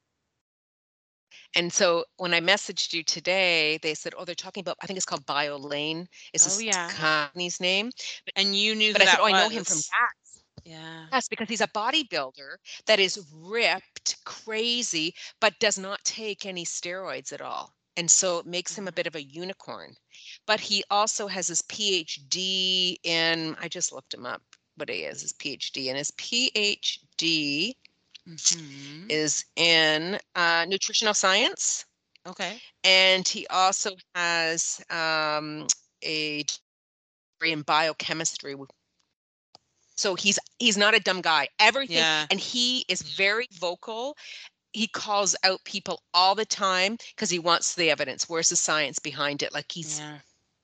And 1.56 1.74
so 1.74 2.06
when 2.18 2.34
I 2.34 2.40
messaged 2.40 2.94
you 2.94 3.04
today, 3.04 3.78
they 3.80 3.94
said, 3.96 4.14
"Oh, 4.18 4.24
they're 4.26 4.34
talking 4.36 4.62
about. 4.62 4.78
I 4.82 4.88
think 4.88 4.96
it's 4.98 5.06
called 5.06 5.26
BioLayne. 5.26 6.08
Is 6.34 6.44
Oh, 6.44 6.58
this 6.58 6.60
yeah. 6.60 6.96
company's 6.96 7.60
name?" 7.60 7.92
and 8.36 8.56
you 8.56 8.76
knew 8.76 8.94
that. 8.94 9.02
But 9.02 9.02
I 9.02 9.06
said, 9.06 9.20
"Oh, 9.20 9.26
I 9.26 9.34
know 9.34 9.50
him 9.50 9.64
from 9.66 9.78
was. 9.78 9.92
that." 9.92 10.14
yeah 10.66 11.10
Yes, 11.12 11.28
because 11.28 11.50
he's 11.50 11.60
a 11.62 11.68
bodybuilder 11.68 12.58
that 12.86 13.00
is 13.00 13.28
ripped, 13.34 14.24
crazy, 14.26 15.16
but 15.42 15.60
does 15.60 15.78
not 15.78 16.04
take 16.06 16.46
any 16.46 16.66
steroids 16.66 17.34
at 17.34 17.42
all. 17.42 17.77
And 17.98 18.10
so 18.12 18.40
it 18.40 18.46
makes 18.48 18.78
him 18.78 18.88
a 18.88 18.92
Mhm. 18.92 18.94
bit 18.94 19.08
of 19.08 19.16
a 19.16 19.24
unicorn. 19.24 19.98
But 20.46 20.62
he 20.62 20.84
also 20.90 21.28
has 21.28 21.48
his 21.50 21.62
PhD 21.64 22.98
in, 23.04 23.56
I 23.60 23.68
just 23.68 23.92
looked 23.92 24.14
him 24.14 24.26
up, 24.26 24.44
what 24.76 24.90
he 24.90 25.04
is, 25.04 25.22
his 25.24 25.34
PhD. 25.34 25.90
And 25.90 25.98
his 25.98 26.12
PhD 26.12 27.76
Mhm. 28.26 29.10
is 29.10 29.46
in 29.56 30.20
uh, 30.36 30.66
nutritional 30.68 31.14
science. 31.14 31.86
okay 32.26 32.62
And 32.84 33.28
he 33.28 33.48
also 33.48 33.92
has 34.16 34.82
um, 34.90 35.68
a 36.04 36.44
degree 36.44 36.84
in 36.92 36.92
biochemistry. 36.92 38.56
So 39.96 40.16
he's 40.16 40.40
he's 40.60 40.78
not 40.78 40.96
a 40.96 41.00
dumb 41.00 41.22
guy. 41.22 41.50
Everything 41.60 41.72
Yeah. 41.86 42.28
and 42.30 42.40
he 42.40 42.86
is 42.88 43.02
very 43.02 43.48
vocal. 43.52 44.16
He 44.78 44.88
calls 44.88 45.36
out 45.44 45.64
people 45.66 46.02
all 46.14 46.36
the 46.36 46.46
time 46.46 46.98
because 47.16 47.30
he 47.30 47.40
wants 47.40 47.76
the 47.76 47.90
evidence. 47.90 48.30
Where's 48.30 48.50
the 48.50 48.56
science 48.56 49.00
behind 49.00 49.44
it? 49.44 49.54
Like 49.54 49.72
he's 49.72 50.00
yeah 50.00 50.18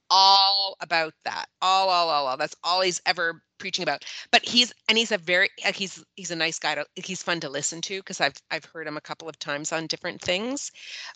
all 0.09 0.78
about 0.80 1.14
that. 1.26 1.45
All, 1.61 1.89
all, 1.89 2.09
all, 2.09 2.28
all. 2.28 2.38
That's 2.38 2.55
all 2.64 2.82
he's 2.82 3.01
ever 3.07 3.41
preaching 3.57 3.84
about. 3.84 4.05
But 4.32 4.45
he's 4.45 4.72
and 4.88 4.97
he's 4.97 5.11
a 5.11 5.18
very 5.18 5.49
like 5.66 5.76
he's 5.76 6.03
he's 6.16 6.30
a 6.30 6.36
nice 6.36 6.59
guy. 6.59 6.76
To, 6.76 6.86
he's 6.95 7.24
fun 7.24 7.39
to 7.39 7.49
listen 7.49 7.82
to 7.82 7.99
because 7.99 8.22
I've 8.22 8.36
I've 8.51 8.66
heard 8.66 8.88
him 8.88 8.97
a 8.97 9.01
couple 9.01 9.28
of 9.28 9.39
times 9.39 9.72
on 9.72 9.88
different 9.88 10.22
things. 10.22 10.72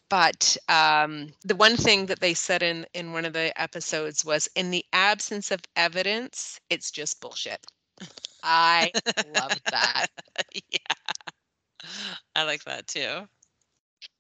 But 0.09 0.57
um, 0.67 1.27
the 1.43 1.55
one 1.55 1.77
thing 1.77 2.07
that 2.07 2.19
they 2.19 2.33
said 2.33 2.63
in 2.63 2.87
in 2.95 3.13
one 3.13 3.25
of 3.25 3.33
the 3.33 3.59
episodes 3.61 4.25
was, 4.25 4.49
in 4.55 4.71
the 4.71 4.85
absence 4.93 5.51
of 5.51 5.61
evidence, 5.75 6.59
it's 6.69 6.89
just 6.89 7.21
bullshit. 7.21 7.63
I 8.43 8.91
love 9.35 9.59
that. 9.71 10.07
yeah 10.71 10.95
i 12.35 12.43
like 12.43 12.63
that 12.65 12.87
too 12.87 13.27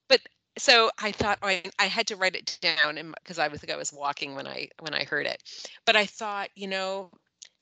But 0.09 0.21
so 0.57 0.91
I 0.99 1.11
thought 1.11 1.39
I, 1.41 1.63
I 1.79 1.85
had 1.87 2.07
to 2.07 2.15
write 2.15 2.35
it 2.35 2.57
down 2.61 2.97
and 2.97 3.13
because 3.23 3.39
I 3.39 3.47
was 3.47 3.63
I 3.69 3.75
was 3.75 3.93
walking 3.93 4.35
when 4.35 4.47
I 4.47 4.69
when 4.79 4.93
I 4.93 5.03
heard 5.03 5.25
it. 5.27 5.43
But 5.85 5.95
I 5.95 6.05
thought, 6.05 6.49
you 6.55 6.67
know, 6.67 7.11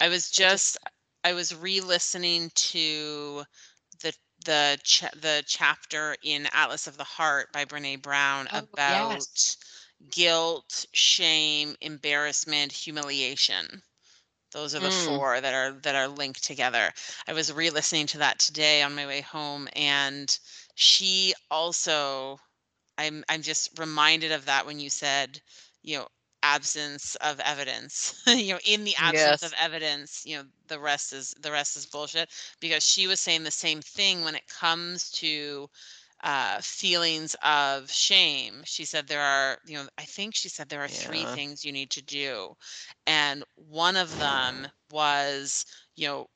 I 0.00 0.08
was 0.08 0.30
just 0.30 0.78
I 1.24 1.32
was 1.34 1.54
re-listening 1.54 2.50
to 2.54 3.44
the 4.02 4.14
the 4.44 4.78
cha- 4.84 5.10
the 5.14 5.42
chapter 5.46 6.16
in 6.22 6.46
Atlas 6.52 6.86
of 6.86 6.96
the 6.96 7.04
Heart 7.04 7.52
by 7.52 7.64
Brené 7.64 8.00
Brown 8.00 8.48
Oh, 8.50 8.68
about 8.68 8.76
yes. 8.86 9.56
guilt, 10.10 10.86
shame, 10.92 11.76
embarrassment, 11.80 12.72
humiliation. 12.72 13.82
Those 14.52 14.74
are 14.74 14.80
the 14.80 14.90
Mm. 14.90 14.90
four 14.90 15.40
that 15.40 15.54
are 15.54 15.72
that 15.82 15.94
are 15.94 16.08
linked 16.08 16.42
together. 16.44 16.92
I 17.28 17.32
was 17.32 17.52
re-listening 17.52 18.06
to 18.08 18.18
that 18.18 18.38
today 18.38 18.82
on 18.82 18.94
my 18.94 19.06
way 19.06 19.20
home 19.22 19.68
and 19.74 20.38
she 20.74 21.34
also 21.50 22.40
I'm 22.98 23.24
I'm 23.28 23.42
just 23.42 23.78
reminded 23.78 24.32
of 24.32 24.46
that 24.46 24.66
when 24.66 24.80
you 24.80 24.90
said, 24.90 25.42
you 25.82 25.98
know, 25.98 26.08
absence 26.44 27.16
of 27.16 27.40
evidence. 27.40 28.22
you 28.28 28.54
know, 28.54 28.60
in 28.66 28.84
the 28.84 28.96
absence 28.96 29.42
Yes. 29.42 29.52
of 29.52 29.54
evidence, 29.60 30.24
you 30.26 30.36
know, 30.36 30.44
the 30.68 30.80
rest 30.80 31.12
is 31.12 31.34
the 31.40 31.52
rest 31.52 31.76
is 31.76 31.86
bullshit. 31.86 32.30
Because 32.60 32.84
she 32.84 33.08
was 33.08 33.20
saying 33.20 33.44
the 33.44 33.50
same 33.52 33.82
thing 33.82 34.24
when 34.24 34.36
it 34.36 34.48
comes 34.48 35.10
to 35.12 35.68
uh, 36.24 36.60
feelings 36.62 37.36
of 37.42 37.90
shame. 37.90 38.62
She 38.66 38.84
said 38.84 39.08
there 39.08 39.22
are, 39.22 39.58
you 39.66 39.76
know, 39.76 39.88
I 39.98 40.02
think 40.04 40.34
she 40.34 40.48
said 40.48 40.68
there 40.68 40.84
are 40.84 40.88
three 40.88 41.26
things 41.26 41.64
you 41.64 41.72
need 41.72 41.90
to 41.92 42.02
do, 42.02 42.54
and 43.06 43.44
one 43.56 43.96
of 43.96 44.18
them 44.18 44.68
was, 44.92 45.64
you 45.96 46.08
know, 46.08 46.28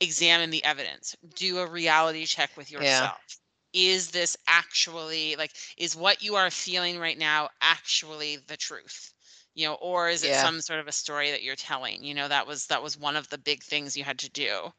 examine 0.00 0.50
the 0.50 0.64
evidence, 0.64 1.16
do 1.34 1.58
a 1.58 1.66
reality 1.68 2.26
check 2.26 2.56
with 2.56 2.70
Yeah. 2.76 3.10
yourself. 3.10 3.38
Is 3.72 4.10
this 4.12 4.36
actually 4.48 5.36
like 5.36 5.52
is 5.78 5.96
what 5.96 6.22
you 6.22 6.36
are 6.36 6.50
feeling 6.50 6.98
right 6.98 7.18
now 7.18 7.48
actually 7.62 8.36
the 8.36 8.56
truth? 8.56 9.14
You 9.56 9.68
know, 9.68 9.74
or 9.76 10.08
is 10.10 10.24
it 10.24 10.34
Yeah. 10.34 10.46
some 10.46 10.62
sort 10.62 10.80
of 10.80 10.88
a 10.88 10.92
story 10.92 11.32
that 11.32 11.42
you're 11.44 11.56
telling? 11.56 12.04
You 12.04 12.14
know, 12.14 12.28
that 12.28 12.46
was 12.46 12.68
that 12.68 12.82
was 12.84 12.98
one 12.98 13.16
of 13.16 13.30
the 13.30 13.38
big 13.38 13.64
things 13.64 13.96
you 13.96 14.04
had 14.04 14.20
to 14.20 14.30
do. 14.30 14.72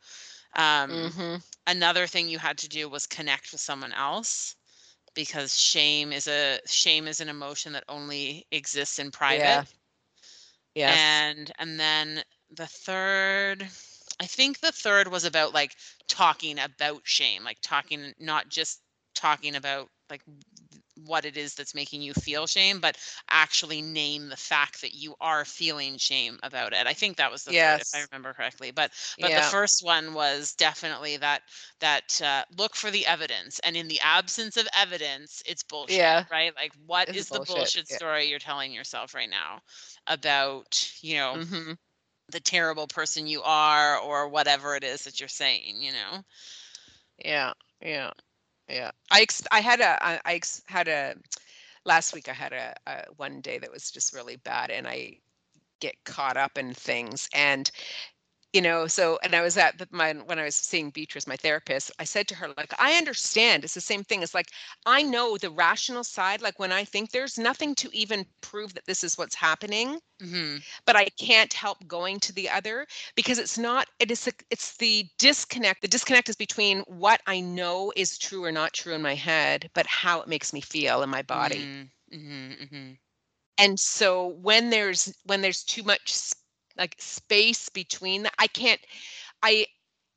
Um 0.55 1.15
hmm 1.17 1.38
another 1.67 2.07
thing 2.07 2.30
you 2.30 2.39
had 2.39 2.57
to 2.59 2.69
do 2.69 2.89
was 2.89 3.07
connect 3.07 3.51
with 3.51 3.61
someone 3.61 3.93
else 3.93 4.55
because 5.15 5.59
shame 5.59 6.13
is 6.13 6.28
a 6.28 6.59
shame 6.67 7.07
is 7.07 7.21
an 7.21 7.30
emotion 7.30 7.73
that 7.73 7.84
only 7.89 8.47
exists 8.51 8.99
in 8.99 9.11
private 9.11 9.63
Yeah. 9.63 9.75
Yes. 10.75 11.23
and 11.28 11.51
and 11.59 11.80
then 11.80 12.23
the 12.49 12.67
third 12.67 13.63
i 14.19 14.25
think 14.25 14.59
the 14.59 14.71
third 14.71 15.07
was 15.07 15.25
about 15.25 15.53
like 15.53 15.75
talking 16.07 16.59
about 16.59 17.01
shame 17.05 17.43
like 17.43 17.59
talking 17.61 18.13
not 18.19 18.49
just 18.49 18.82
talking 19.15 19.55
about 19.55 19.89
like 20.09 20.21
what 21.05 21.25
it 21.25 21.37
is 21.37 21.55
that's 21.55 21.75
making 21.75 22.01
you 22.01 22.13
feel 22.13 22.47
shame 22.47 22.79
but 22.79 22.97
actually 23.29 23.81
name 23.81 24.29
the 24.29 24.35
fact 24.37 24.81
that 24.81 24.93
you 24.95 25.15
are 25.21 25.45
feeling 25.45 25.97
shame 25.97 26.39
about 26.43 26.73
it 26.73 26.87
i 26.87 26.93
think 26.93 27.17
that 27.17 27.31
was 27.31 27.43
the 27.43 27.53
third 27.53 27.79
if 27.79 27.87
i 27.93 27.99
remember 28.11 28.33
correctly 28.33 28.71
but 28.71 28.91
but 29.19 29.33
the 29.35 29.41
first 29.41 29.83
one 29.83 30.13
was 30.13 30.53
definitely 30.55 31.17
that 31.17 31.41
that 31.79 32.19
uh, 32.21 32.43
look 32.57 32.75
for 32.75 32.91
the 32.91 33.05
evidence 33.05 33.59
and 33.59 33.75
in 33.75 33.87
the 33.87 33.99
absence 34.01 34.57
of 34.57 34.67
evidence 34.75 35.41
it's 35.45 35.63
bullshit 35.63 36.05
Yeah. 36.05 36.25
right 36.31 36.53
like 36.55 36.73
what 36.85 37.07
It's 37.07 37.13
is 37.13 37.29
the 37.29 37.39
bullshit. 37.39 37.41
bullshit 37.41 37.87
Yeah. 37.89 37.97
story 37.97 38.25
you're 38.25 38.39
telling 38.39 38.71
yourself 38.73 39.13
right 39.13 39.29
now 39.29 39.59
about 40.07 40.91
you 41.01 41.15
know 41.17 41.39
hmm 41.39 41.73
the 42.29 42.39
terrible 42.39 42.87
person 42.87 43.27
you 43.27 43.41
are 43.43 43.97
or 43.99 44.27
whatever 44.29 44.75
it 44.75 44.83
is 44.83 45.03
that 45.03 45.19
you're 45.19 45.29
saying 45.29 45.81
you 45.81 45.91
know 45.91 46.23
Yeah. 47.17 47.53
Yeah. 47.81 48.11
Yeah. 48.70 48.91
I 49.11 49.22
ex- 49.22 49.47
I 49.51 49.61
had 49.61 49.80
a 49.82 49.97
I, 50.03 50.20
I 50.26 50.34
ex- 50.36 50.63
had 50.68 50.88
a 50.88 51.15
last 51.86 52.13
week 52.13 52.30
I 52.30 52.34
had 52.34 52.53
a, 52.53 52.76
a 52.88 53.05
one 53.18 53.41
day 53.41 53.57
that 53.59 53.72
was 53.72 53.91
just 53.91 54.13
really 54.13 54.38
bad 54.38 54.72
and 54.72 54.88
I 54.88 55.20
get 55.80 56.03
caught 56.05 56.38
up 56.38 56.57
in 56.57 56.74
things 56.74 57.30
and 57.34 57.70
you 58.53 58.61
know 58.61 58.87
so 58.87 59.19
and 59.23 59.35
i 59.35 59.41
was 59.41 59.57
at 59.57 59.77
the, 59.77 59.87
my 59.91 60.13
when 60.13 60.39
i 60.39 60.43
was 60.43 60.55
seeing 60.55 60.89
beatrice 60.89 61.27
my 61.27 61.35
therapist 61.35 61.91
i 61.99 62.03
said 62.03 62.27
to 62.27 62.35
her 62.35 62.47
like 62.57 62.73
i 62.79 62.93
understand 62.93 63.63
it's 63.63 63.73
the 63.73 63.81
same 63.81 64.03
thing 64.03 64.21
it's 64.23 64.33
like 64.33 64.51
i 64.85 65.01
know 65.01 65.37
the 65.37 65.49
rational 65.51 66.03
side 66.03 66.41
like 66.41 66.59
when 66.59 66.71
i 66.71 66.83
think 66.83 67.11
there's 67.11 67.37
nothing 67.37 67.75
to 67.75 67.89
even 67.93 68.25
prove 68.41 68.73
that 68.73 68.85
this 68.85 69.03
is 69.03 69.17
what's 69.17 69.35
happening 69.35 69.99
hmm 70.21 70.57
but 70.85 70.95
i 70.95 71.05
can't 71.19 71.53
help 71.53 71.85
going 71.87 72.19
to 72.19 72.33
the 72.33 72.49
other 72.49 72.85
because 73.15 73.37
it's 73.39 73.57
not 73.57 73.87
it 73.99 74.11
is 74.11 74.29
it's 74.49 74.77
the 74.77 75.05
disconnect 75.19 75.81
the 75.81 75.87
disconnect 75.87 76.29
is 76.29 76.35
between 76.35 76.79
what 76.87 77.21
i 77.27 77.39
know 77.39 77.91
is 77.95 78.17
true 78.17 78.43
or 78.43 78.51
not 78.51 78.73
true 78.73 78.93
in 78.93 79.01
my 79.01 79.15
head 79.15 79.69
but 79.73 79.85
how 79.87 80.21
it 80.21 80.27
makes 80.27 80.53
me 80.53 80.61
feel 80.61 81.03
in 81.03 81.09
my 81.09 81.21
body. 81.21 81.69
Hmm 81.69 81.83
hmm 82.11 82.93
and 83.57 83.79
so 83.79 84.27
when 84.27 84.69
there's 84.69 85.15
when 85.25 85.41
there's 85.41 85.63
too 85.63 85.83
much 85.83 86.09
like 86.78 86.95
space 86.99 87.69
between 87.69 88.23
that 88.23 88.34
i 88.39 88.47
can't 88.47 88.82
i 89.43 89.65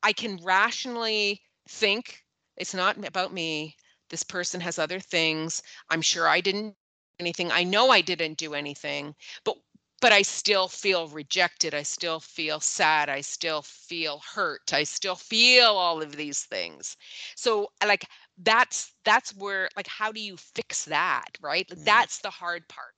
i 0.03 0.13
can 0.13 0.37
rationally 0.43 1.41
think 1.67 2.23
it's 2.57 2.73
not 2.73 3.03
about 3.05 3.33
me. 3.33 3.75
This 4.09 4.23
person 4.23 4.59
has 4.61 4.77
other 4.77 4.99
things. 4.99 5.63
I'm 5.89 6.01
sure 6.01 6.27
i 6.27 6.41
didn't 6.41 6.69
do 6.69 6.75
anything. 7.19 7.51
I 7.51 7.63
know 7.63 7.89
i 7.89 8.01
didn't 8.01 8.37
do 8.37 8.53
anything 8.53 9.15
but 9.43 9.57
but 10.01 10.11
i 10.11 10.21
still 10.21 10.67
feel 10.67 11.07
rejected. 11.07 11.73
I 11.73 11.83
still 11.83 12.19
feel 12.19 12.59
sad. 12.59 13.09
I 13.09 13.21
still 13.21 13.61
feel 13.61 14.21
hurt. 14.35 14.73
I 14.73 14.83
still 14.83 15.15
feel 15.15 15.65
all 15.65 16.01
of 16.01 16.15
these 16.15 16.43
things. 16.43 16.97
So 17.35 17.71
like 17.85 18.05
that's 18.37 18.93
that's 19.05 19.35
where 19.35 19.69
like 19.75 19.87
how 19.87 20.11
do 20.11 20.21
you 20.21 20.37
fix 20.37 20.85
that 20.85 21.37
right? 21.41 21.67
Mm. 21.69 21.83
that's 21.85 22.19
the 22.19 22.29
hard 22.29 22.67
part 22.67 22.93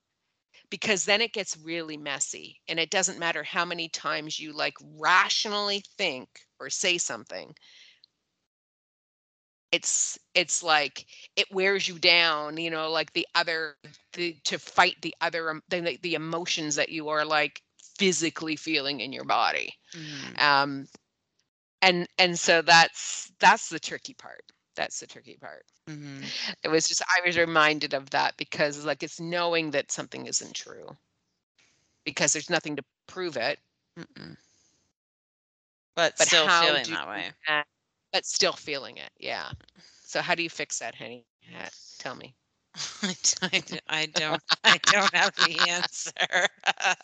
because 0.73 1.05
then 1.05 1.21
it 1.21 1.33
gets 1.33 1.55
really 1.63 1.97
messy 1.97 2.59
and 2.67 2.79
it 2.79 2.89
doesn't 2.89 3.19
matter 3.19 3.43
how 3.43 3.63
many 3.63 3.87
times 3.87 4.39
you 4.39 4.51
like 4.51 4.73
rationally 4.97 5.83
think 5.99 6.27
or 6.59 6.67
say 6.67 6.97
something 6.97 7.53
it's 9.71 10.17
it's 10.33 10.63
like 10.63 11.05
it 11.35 11.45
wears 11.51 11.87
you 11.87 11.99
down 11.99 12.57
you 12.57 12.71
know 12.71 12.89
like 12.89 13.13
the 13.13 13.27
other 13.35 13.75
the 14.13 14.35
to 14.45 14.57
fight 14.57 14.95
the 15.03 15.13
other 15.21 15.51
em- 15.51 15.61
the, 15.69 15.99
the 16.01 16.15
emotions 16.15 16.75
that 16.75 16.89
you 16.89 17.07
are 17.07 17.23
like 17.23 17.61
physically 17.99 18.55
feeling 18.55 18.99
in 18.99 19.13
your 19.13 19.25
body. 19.25 19.71
Hmm 19.93 20.43
um 20.43 20.87
and 21.83 22.07
and 22.17 22.39
so 22.39 22.63
that's 22.63 23.31
that's 23.39 23.69
the 23.69 23.79
tricky 23.79 24.15
part 24.15 24.41
that's 24.75 24.99
the 24.99 25.07
tricky 25.07 25.37
part. 25.39 25.65
Hmm 25.87 26.21
it 26.63 26.69
was 26.69 26.87
just 26.87 27.01
i 27.07 27.25
was 27.25 27.37
reminded 27.37 27.93
of 27.93 28.09
that 28.11 28.35
because 28.37 28.85
like 28.85 29.03
it's 29.03 29.19
knowing 29.19 29.71
that 29.71 29.91
something 29.91 30.25
isn't 30.25 30.53
true. 30.53 30.87
Because 32.05 32.33
there's 32.33 32.49
nothing 32.49 32.75
to 32.75 32.83
prove 33.07 33.37
it. 33.37 33.59
Mm-mm. 33.97 34.35
but, 35.95 36.13
but 36.17 36.27
still 36.27 36.47
feeling 36.47 36.85
that 36.91 37.07
way. 37.07 37.31
that- 37.47 37.67
but 38.11 38.25
still 38.25 38.53
feeling 38.53 38.97
it 38.97 39.09
yeah. 39.17 39.49
So 40.03 40.21
how 40.21 40.35
do 40.35 40.43
you 40.43 40.49
fix 40.49 40.79
that 40.79 40.95
honey? 40.95 41.25
Tell 41.99 42.15
me 42.15 42.35
I, 43.87 44.05
don't 44.07 44.41
i 44.63 44.77
don't 44.89 45.13
have 45.13 45.33
the 45.35 45.67
answer. 45.67 46.11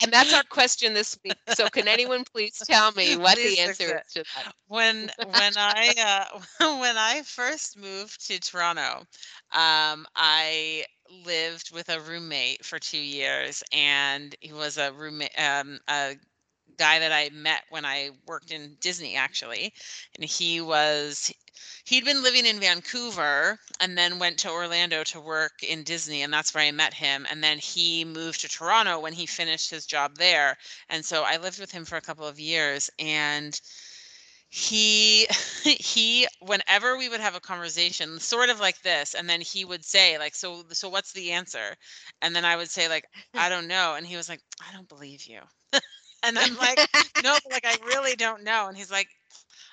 And 0.00 0.12
that's 0.12 0.32
our 0.32 0.42
question 0.44 0.94
this 0.94 1.18
week. 1.24 1.38
So 1.46 1.68
can 1.68 1.88
anyone 1.88 2.24
please 2.24 2.62
tell 2.62 2.92
me 2.92 3.16
what 3.16 3.40
Please 3.40 3.42
the 3.42 3.58
answer 3.60 3.84
is 3.90 4.00
to 4.14 4.24
that? 4.34 4.54
When 4.66 5.10
when 5.20 5.56
I 5.56 5.94
uh, 6.60 6.76
when 6.80 6.96
I 6.98 7.22
first 7.24 7.76
moved 7.78 8.26
to 8.28 8.38
Toronto, 8.40 9.04
um, 9.52 10.06
I 10.16 10.84
lived 11.24 11.72
with 11.72 11.88
a 11.88 12.00
roommate 12.00 12.64
for 12.64 12.78
two 12.78 12.98
years, 12.98 13.62
and 13.72 14.34
he 14.40 14.52
was 14.52 14.78
a 14.78 14.92
roommate, 14.92 15.38
um, 15.38 15.78
a 15.88 16.16
guy 16.78 16.98
that 17.00 17.12
I 17.12 17.30
met 17.30 17.64
when 17.70 17.84
I 17.84 18.10
worked 18.26 18.50
in 18.50 18.76
Disney, 18.80 19.16
actually, 19.16 19.72
and 20.14 20.24
he 20.24 20.60
was 20.60 21.32
he'd 21.84 22.04
been 22.04 22.22
living 22.22 22.46
in 22.46 22.60
Vancouver 22.60 23.58
and 23.80 23.96
then 23.98 24.18
went 24.18 24.38
to 24.38 24.50
Orlando 24.50 25.04
to 25.04 25.20
work 25.20 25.62
in 25.62 25.82
Disney, 25.84 26.22
and 26.22 26.32
that's 26.32 26.54
where 26.54 26.64
I 26.64 26.70
met 26.70 26.94
him. 26.94 27.26
And 27.30 27.42
then 27.42 27.58
he 27.58 28.04
moved 28.04 28.40
to 28.42 28.48
Toronto 28.48 29.00
when 29.00 29.12
he 29.12 29.26
finished 29.26 29.70
his 29.70 29.86
job 29.86 30.16
there, 30.16 30.56
and 30.88 31.04
so 31.04 31.24
I 31.24 31.36
lived 31.38 31.58
with 31.60 31.72
him 31.72 31.84
for 31.84 31.96
a 31.96 32.02
couple 32.02 32.26
of 32.26 32.40
years, 32.40 32.90
and 32.98 33.60
he 34.50 35.26
he 35.64 36.26
whenever 36.40 36.96
we 36.96 37.08
would 37.08 37.20
have 37.20 37.34
a 37.34 37.40
conversation 37.40 38.18
sort 38.18 38.48
of 38.48 38.60
like 38.60 38.80
this 38.82 39.14
and 39.14 39.28
then 39.28 39.40
he 39.40 39.64
would 39.64 39.84
say 39.84 40.18
like 40.18 40.34
so 40.34 40.64
so 40.70 40.88
what's 40.88 41.12
the 41.12 41.32
answer 41.32 41.76
and 42.22 42.34
then 42.34 42.44
i 42.44 42.56
would 42.56 42.70
say 42.70 42.88
like 42.88 43.04
i 43.34 43.48
don't 43.50 43.68
know 43.68 43.94
and 43.94 44.06
he 44.06 44.16
was 44.16 44.28
like 44.28 44.40
i 44.68 44.72
don't 44.74 44.88
believe 44.88 45.24
you 45.26 45.40
and 46.22 46.38
i'm 46.38 46.56
like 46.56 46.80
no 47.18 47.36
like 47.50 47.64
i 47.66 47.74
really 47.86 48.14
don't 48.16 48.42
know 48.44 48.66
and 48.68 48.76
he's 48.76 48.90
like 48.90 49.08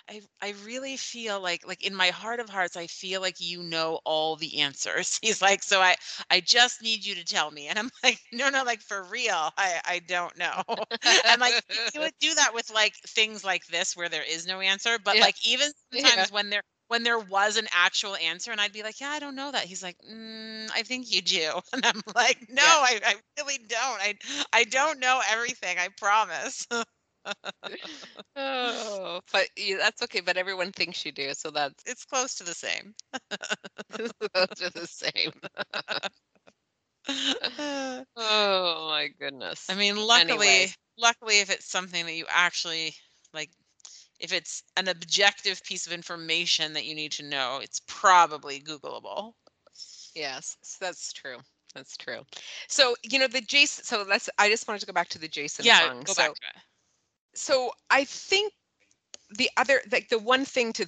I, 0.10 0.22
I 0.42 0.54
really 0.66 0.98
feel 0.98 1.42
like 1.42 1.66
like 1.68 1.86
in 1.86 1.96
my 1.96 2.10
heart 2.10 2.40
of 2.40 2.50
hearts 2.50 2.76
i 2.78 2.88
feel 2.88 3.22
like 3.22 3.36
you 3.40 3.64
know 3.64 4.00
all 4.06 4.36
the 4.36 4.60
answers 4.62 5.20
he's 5.24 5.42
like 5.42 5.64
so 5.64 5.82
i 5.82 5.96
i 6.30 6.40
just 6.42 6.82
need 6.82 7.06
you 7.06 7.16
to 7.16 7.24
tell 7.26 7.52
me 7.52 7.68
and 7.68 7.78
i'm 7.80 7.90
like 8.04 8.20
no 8.34 8.50
no 8.50 8.64
like 8.64 8.82
for 8.82 9.04
real 9.04 9.52
i 9.58 9.82
i 9.86 10.02
don't 10.08 10.38
know 10.38 10.64
and 11.28 11.42
like 11.42 11.56
he 11.92 12.00
would 12.00 12.14
do 12.20 12.34
that 12.36 12.54
with 12.54 12.70
like 12.74 12.94
things 13.08 13.44
like 13.44 13.66
this 13.68 13.96
where 13.96 14.10
there 14.10 14.24
is 14.28 14.46
no 14.48 14.60
answer 14.62 14.98
but 15.04 15.20
Yeah. 15.20 15.22
like 15.22 15.36
even 15.48 15.70
Yeah. 15.92 16.06
sometimes 16.06 16.32
when 16.32 16.50
there 16.50 16.62
when 16.88 17.04
there 17.04 17.20
was 17.20 17.58
an 17.58 17.68
actual 17.74 18.16
answer 18.18 18.52
and 18.52 18.62
i'd 18.62 18.74
be 18.74 18.84
like 18.84 19.00
yeah 19.00 19.10
i 19.10 19.20
don't 19.20 19.36
know 19.36 19.52
that. 19.52 19.66
He's 19.66 19.84
like 19.84 19.98
mm, 20.10 20.70
i 20.74 20.82
think 20.84 21.12
you 21.14 21.22
do. 21.22 21.52
And 21.74 21.86
i'm 21.86 22.02
like 22.16 22.38
no 22.50 22.62
Yeah. 22.62 22.76
I, 22.82 23.00
I 23.06 23.16
really 23.40 23.58
don't. 23.68 24.02
I 24.02 24.16
i 24.54 24.64
don't 24.66 25.00
know 25.00 25.22
everything 25.32 25.78
i 25.80 25.90
promise. 25.98 26.66
Oh 28.36 29.22
but 29.32 29.48
you, 29.58 29.78
that's 29.78 30.02
okay 30.04 30.20
but 30.22 30.38
everyone 30.38 30.72
thinks 30.72 31.06
you 31.06 31.12
do 31.12 31.34
so 31.34 31.52
that's 31.52 31.84
it's 31.86 32.06
close 32.06 32.36
to 32.36 32.44
the 32.44 32.54
same. 32.54 32.94
Those 34.34 34.62
are 34.62 34.70
the 34.70 34.88
same. 34.88 35.32
Oh 38.16 38.88
my 38.90 39.08
goodness. 39.20 39.70
I 39.70 39.76
mean, 39.76 39.96
luckily, 39.98 40.72
luckily, 40.98 41.40
if 41.40 41.50
it's 41.50 41.66
something 41.70 42.06
that 42.06 42.14
you 42.14 42.26
actually 42.30 42.96
like, 43.34 43.50
if 44.20 44.32
it's 44.32 44.64
an 44.78 44.88
objective 44.88 45.64
piece 45.64 45.86
of 45.86 45.94
information 45.94 46.74
that 46.74 46.86
you 46.86 46.96
need 46.96 47.12
to 47.14 47.24
know, 47.24 47.60
it's 47.62 47.82
probably 47.88 48.60
Googleable. 48.60 49.34
Yes, 50.16 50.58
that's 50.80 51.12
true. 51.12 51.38
That's 51.74 51.98
true. 51.98 52.22
So, 52.70 52.96
you 53.04 53.20
know, 53.20 53.28
the 53.28 53.42
Jason, 53.42 53.84
so 53.84 54.06
let's, 54.08 54.30
I 54.38 54.50
just 54.50 54.68
wanted 54.68 54.80
to 54.80 54.86
go 54.86 54.94
back 54.94 55.10
to 55.10 55.20
the 55.20 55.28
Jason 55.28 55.66
yeah, 55.66 55.88
Fung. 55.88 56.04
go 56.04 56.14
so, 56.14 56.22
back 56.22 56.34
to 56.34 56.42
it. 56.56 56.62
so 57.34 57.72
I 57.90 58.06
think 58.06 58.54
the 59.38 59.50
other, 59.58 59.82
like 59.92 60.08
the 60.08 60.20
one 60.20 60.46
thing 60.46 60.72
to, 60.74 60.88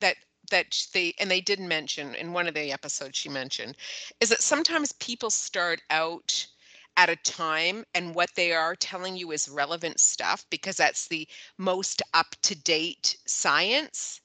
that, 0.00 0.16
that 0.50 0.66
they, 0.92 1.14
and 1.18 1.28
they 1.28 1.40
did 1.40 1.58
mention 1.58 2.14
in 2.14 2.32
one 2.32 2.46
of 2.46 2.54
the 2.54 2.72
episodes 2.72 3.18
she 3.18 3.28
mentioned, 3.28 3.76
is 4.20 4.28
that 4.28 4.40
sometimes 4.40 4.92
people 4.92 5.30
start 5.30 5.80
out 5.90 6.46
at 6.96 7.08
a 7.10 7.16
time 7.16 7.84
and 7.94 8.14
what 8.14 8.30
they 8.36 8.52
are 8.52 8.74
telling 8.74 9.16
you 9.16 9.30
is 9.32 9.48
relevant 9.48 10.00
stuff 10.00 10.44
because 10.50 10.76
that's 10.76 11.08
the 11.08 11.26
most 11.58 12.02
up 12.12 12.34
to 12.42 12.54
date 12.54 13.16
science. 13.26 14.20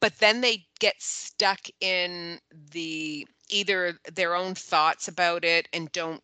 But 0.00 0.18
then 0.18 0.40
they 0.40 0.66
get 0.78 1.00
stuck 1.00 1.60
in 1.80 2.38
the 2.72 3.26
either 3.48 3.98
their 4.12 4.34
own 4.34 4.54
thoughts 4.54 5.08
about 5.08 5.44
it 5.44 5.68
and 5.72 5.90
don't 5.92 6.22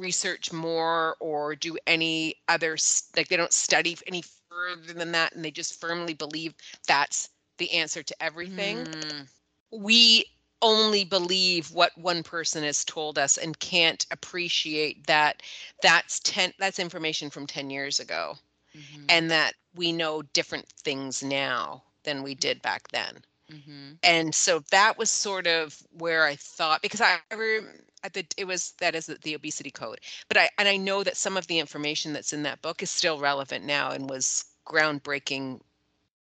research 0.00 0.52
more 0.52 1.16
or 1.20 1.54
do 1.54 1.76
any 1.86 2.36
other 2.48 2.76
like 3.16 3.28
they 3.28 3.36
don't 3.36 3.52
study 3.52 3.96
any 4.06 4.22
further 4.48 4.92
than 4.92 5.12
that 5.12 5.34
and 5.34 5.44
they 5.44 5.50
just 5.50 5.80
firmly 5.80 6.14
believe 6.14 6.54
that's 6.86 7.30
the 7.58 7.70
answer 7.72 8.02
to 8.02 8.22
everything 8.22 8.86
Mm, 8.86 9.28
we 9.70 10.24
only 10.62 11.04
believe 11.04 11.72
what 11.72 11.96
one 11.98 12.22
person 12.22 12.62
has 12.64 12.84
told 12.84 13.18
us 13.18 13.36
and 13.38 13.58
can't 13.60 14.06
appreciate 14.10 15.06
that 15.06 15.42
that's 15.82 16.20
10 16.20 16.52
that's 16.58 16.78
information 16.78 17.30
from 17.30 17.46
10 17.46 17.70
years 17.70 18.00
ago 18.00 18.36
mhm, 18.74 19.10
and 19.10 19.30
that 19.30 19.54
we 19.74 19.92
know 19.92 20.22
different 20.22 20.68
things 20.84 21.22
now 21.22 21.84
than 22.04 22.22
we 22.22 22.34
did 22.34 22.62
back 22.62 22.88
then. 22.90 23.22
Mhm, 23.48 24.00
and 24.02 24.34
so 24.34 24.60
that 24.70 24.98
was 24.98 25.10
sort 25.10 25.46
of 25.46 25.82
where 25.92 26.24
I 26.24 26.36
thought 26.36 26.82
because 26.82 27.00
I 27.00 27.20
ever 27.30 27.84
at 28.02 28.14
the 28.14 28.26
it 28.36 28.44
was 28.46 28.72
that 28.80 28.94
is 28.94 29.06
the, 29.06 29.16
the 29.16 29.34
obesity 29.34 29.70
code, 29.70 30.00
but 30.28 30.36
I 30.36 30.50
and 30.58 30.68
I 30.68 30.76
know 30.76 31.04
that 31.04 31.16
some 31.16 31.36
of 31.36 31.46
the 31.46 31.58
information 31.60 32.12
that's 32.12 32.32
in 32.32 32.42
that 32.44 32.62
book 32.62 32.82
is 32.82 32.90
still 32.90 33.18
relevant 33.20 33.64
now 33.64 33.90
and 33.92 34.10
was 34.10 34.44
groundbreaking 34.66 35.60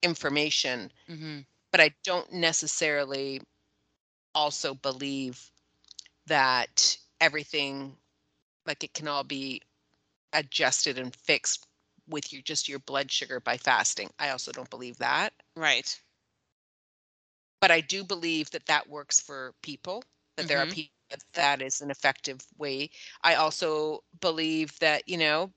information, 0.03 0.93
mhm. 1.09 1.45
but 1.73 1.81
I 1.81 1.91
don't 2.05 2.33
necessarily 2.33 3.41
also 4.35 4.75
believe 4.75 5.51
that 6.27 6.99
everything 7.21 7.99
like 8.67 8.85
it 8.85 8.95
can 8.95 9.09
all 9.09 9.25
be 9.25 9.63
adjusted 10.33 10.99
and 10.99 11.15
fixed 11.17 11.67
with 12.09 12.33
your 12.33 12.43
just 12.43 12.69
your 12.69 12.81
blood 12.81 13.11
sugar 13.11 13.41
by 13.41 13.57
fasting. 13.59 14.11
I 14.19 14.31
also 14.31 14.53
don't 14.53 14.71
believe 14.71 14.99
that. 14.99 15.35
Right. 15.57 16.01
but 17.61 17.71
I 17.71 17.81
do 17.81 18.05
believe 18.05 18.51
that 18.51 18.67
that 18.67 18.89
works 18.89 19.21
for 19.21 19.55
people, 19.63 20.05
that 20.37 20.47
there 20.47 20.61
are 20.61 20.67
Mhm. 20.67 20.67
people 20.67 20.93
that 21.11 21.23
that 21.35 21.63
is 21.63 21.81
an 21.81 21.91
effective 21.91 22.41
way. 22.59 22.91
I 23.23 23.35
also 23.35 24.05
believe 24.21 24.79
that, 24.81 25.09
you 25.09 25.17
know, 25.19 25.53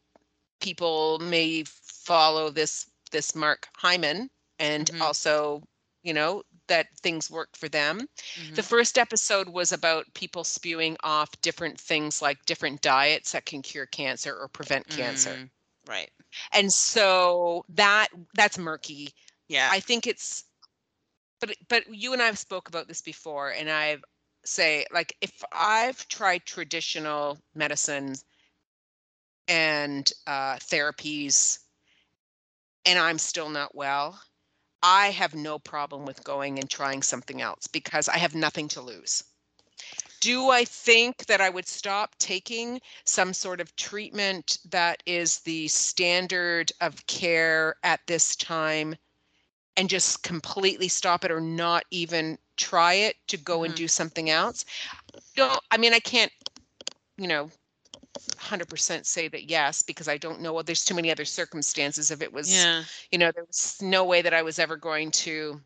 people 0.61 1.19
may 1.19 1.63
follow 1.65 2.49
this 2.49 2.89
this 3.11 3.35
Mark 3.35 3.69
Hyman 3.77 4.29
and 4.59 4.89
Mhm. 4.89 5.01
also, 5.01 5.63
you 6.03 6.13
know, 6.13 6.43
that 6.67 6.87
things 6.97 7.29
work 7.29 7.55
for 7.55 7.67
them. 7.69 8.07
The 8.55 8.61
mhm, 8.61 8.63
first 8.63 8.97
episode 8.97 9.49
was 9.49 9.71
about 9.71 10.13
people 10.13 10.43
spewing 10.43 10.97
off 11.03 11.39
different 11.41 11.79
things 11.79 12.21
like 12.21 12.45
different 12.45 12.81
diets 12.81 13.31
that 13.33 13.45
can 13.45 13.61
cure 13.61 13.85
cancer 13.87 14.35
or 14.35 14.47
prevent 14.47 14.89
cancer. 14.89 15.37
mm, 15.37 15.49
Right. 15.85 16.11
And 16.51 16.71
so 16.73 17.65
that 17.69 18.07
that's 18.33 18.57
murky 18.57 19.13
Yeah. 19.47 19.71
I 19.71 19.79
think 19.79 20.07
it's 20.07 20.45
but 21.39 21.55
but 21.69 21.83
you 21.93 22.13
and 22.13 22.21
I've 22.21 22.37
spoke 22.39 22.67
about 22.67 22.87
this 22.87 23.01
before 23.01 23.51
and 23.51 23.69
I've 23.69 24.03
say 24.45 24.85
like 24.91 25.15
if 25.21 25.43
I've 25.51 26.07
tried 26.07 26.45
traditional 26.45 27.39
medicines 27.55 28.23
and 29.47 30.11
uh 30.27 30.55
therapies 30.57 31.59
and 32.85 32.97
I'm 32.99 33.17
still 33.19 33.49
not 33.49 33.75
well, 33.75 34.21
I 34.81 35.11
have 35.11 35.35
no 35.35 35.59
problem 35.59 36.05
with 36.05 36.23
going 36.23 36.59
and 36.59 36.69
trying 36.69 37.03
something 37.03 37.41
else 37.41 37.67
because 37.67 38.07
I 38.09 38.17
have 38.17 38.33
nothing 38.35 38.67
to 38.69 38.81
lose. 38.81 39.23
Do 40.19 40.49
I 40.49 40.63
think 40.65 41.25
that 41.27 41.41
I 41.41 41.49
would 41.49 41.67
stop 41.67 42.15
taking 42.19 42.81
some 43.03 43.33
sort 43.33 43.59
of 43.61 43.75
treatment 43.75 44.57
that 44.65 45.01
is 45.05 45.39
the 45.39 45.67
standard 45.67 46.71
of 46.81 47.05
care 47.07 47.75
at 47.83 48.05
this 48.07 48.35
time 48.35 48.95
and 49.77 49.89
just 49.89 50.23
completely 50.23 50.87
stop 50.87 51.23
it 51.25 51.31
or 51.31 51.41
not 51.41 51.85
even 51.91 52.37
try 52.57 52.93
it 52.93 53.17
to 53.27 53.37
go 53.37 53.63
and 53.63 53.73
Mhm. 53.73 53.75
do 53.75 53.87
something 53.87 54.29
else? 54.29 54.65
Don't 55.35 55.61
I 55.71 55.77
mean 55.77 55.93
I 55.93 55.99
can't, 55.99 56.31
you 57.17 57.27
know, 57.27 57.51
100% 58.17 59.05
say 59.05 59.27
that 59.27 59.49
yes 59.49 59.81
because 59.81 60.07
I 60.07 60.17
don't 60.17 60.41
know 60.41 60.53
well 60.53 60.63
there's 60.63 60.85
too 60.85 60.95
many 60.95 61.11
other 61.11 61.25
circumstances 61.25 62.11
if 62.11 62.21
it 62.21 62.31
was 62.31 62.53
Yeah. 62.53 62.83
you 63.11 63.17
know 63.17 63.31
there 63.31 63.45
was 63.45 63.77
no 63.81 64.03
way 64.05 64.21
that 64.21 64.33
I 64.33 64.41
was 64.41 64.59
ever 64.59 64.75
going 64.77 65.11
to 65.11 65.59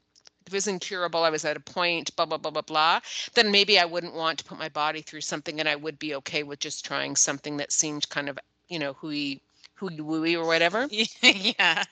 if 0.48 0.54
it 0.54 0.58
was 0.58 0.68
incurable 0.68 1.24
I 1.24 1.30
was 1.30 1.46
at 1.46 1.58
a 1.58 1.62
point 1.62 2.16
blah 2.16 2.26
blah 2.26 2.38
blah 2.38 2.52
blah 2.52 2.62
blah 2.62 3.00
then 3.34 3.52
maybe 3.52 3.80
I 3.80 3.86
wouldn't 3.86 4.14
want 4.14 4.40
to 4.40 4.46
put 4.46 4.58
my 4.58 4.70
body 4.70 5.02
through 5.02 5.22
something 5.22 5.60
and 5.60 5.70
I 5.70 5.76
would 5.76 6.00
be 6.00 6.16
okay 6.16 6.44
with 6.44 6.60
just 6.60 6.86
trying 6.86 7.16
something 7.16 7.58
that 7.58 7.72
seemed 7.72 8.10
kind 8.10 8.30
of 8.30 8.40
you 8.70 8.80
know 8.80 8.94
hooey 8.94 9.42
hooey 9.76 9.98
wooey 9.98 10.36
or 10.36 10.46
whatever 10.46 10.88
yeah. 11.22 11.84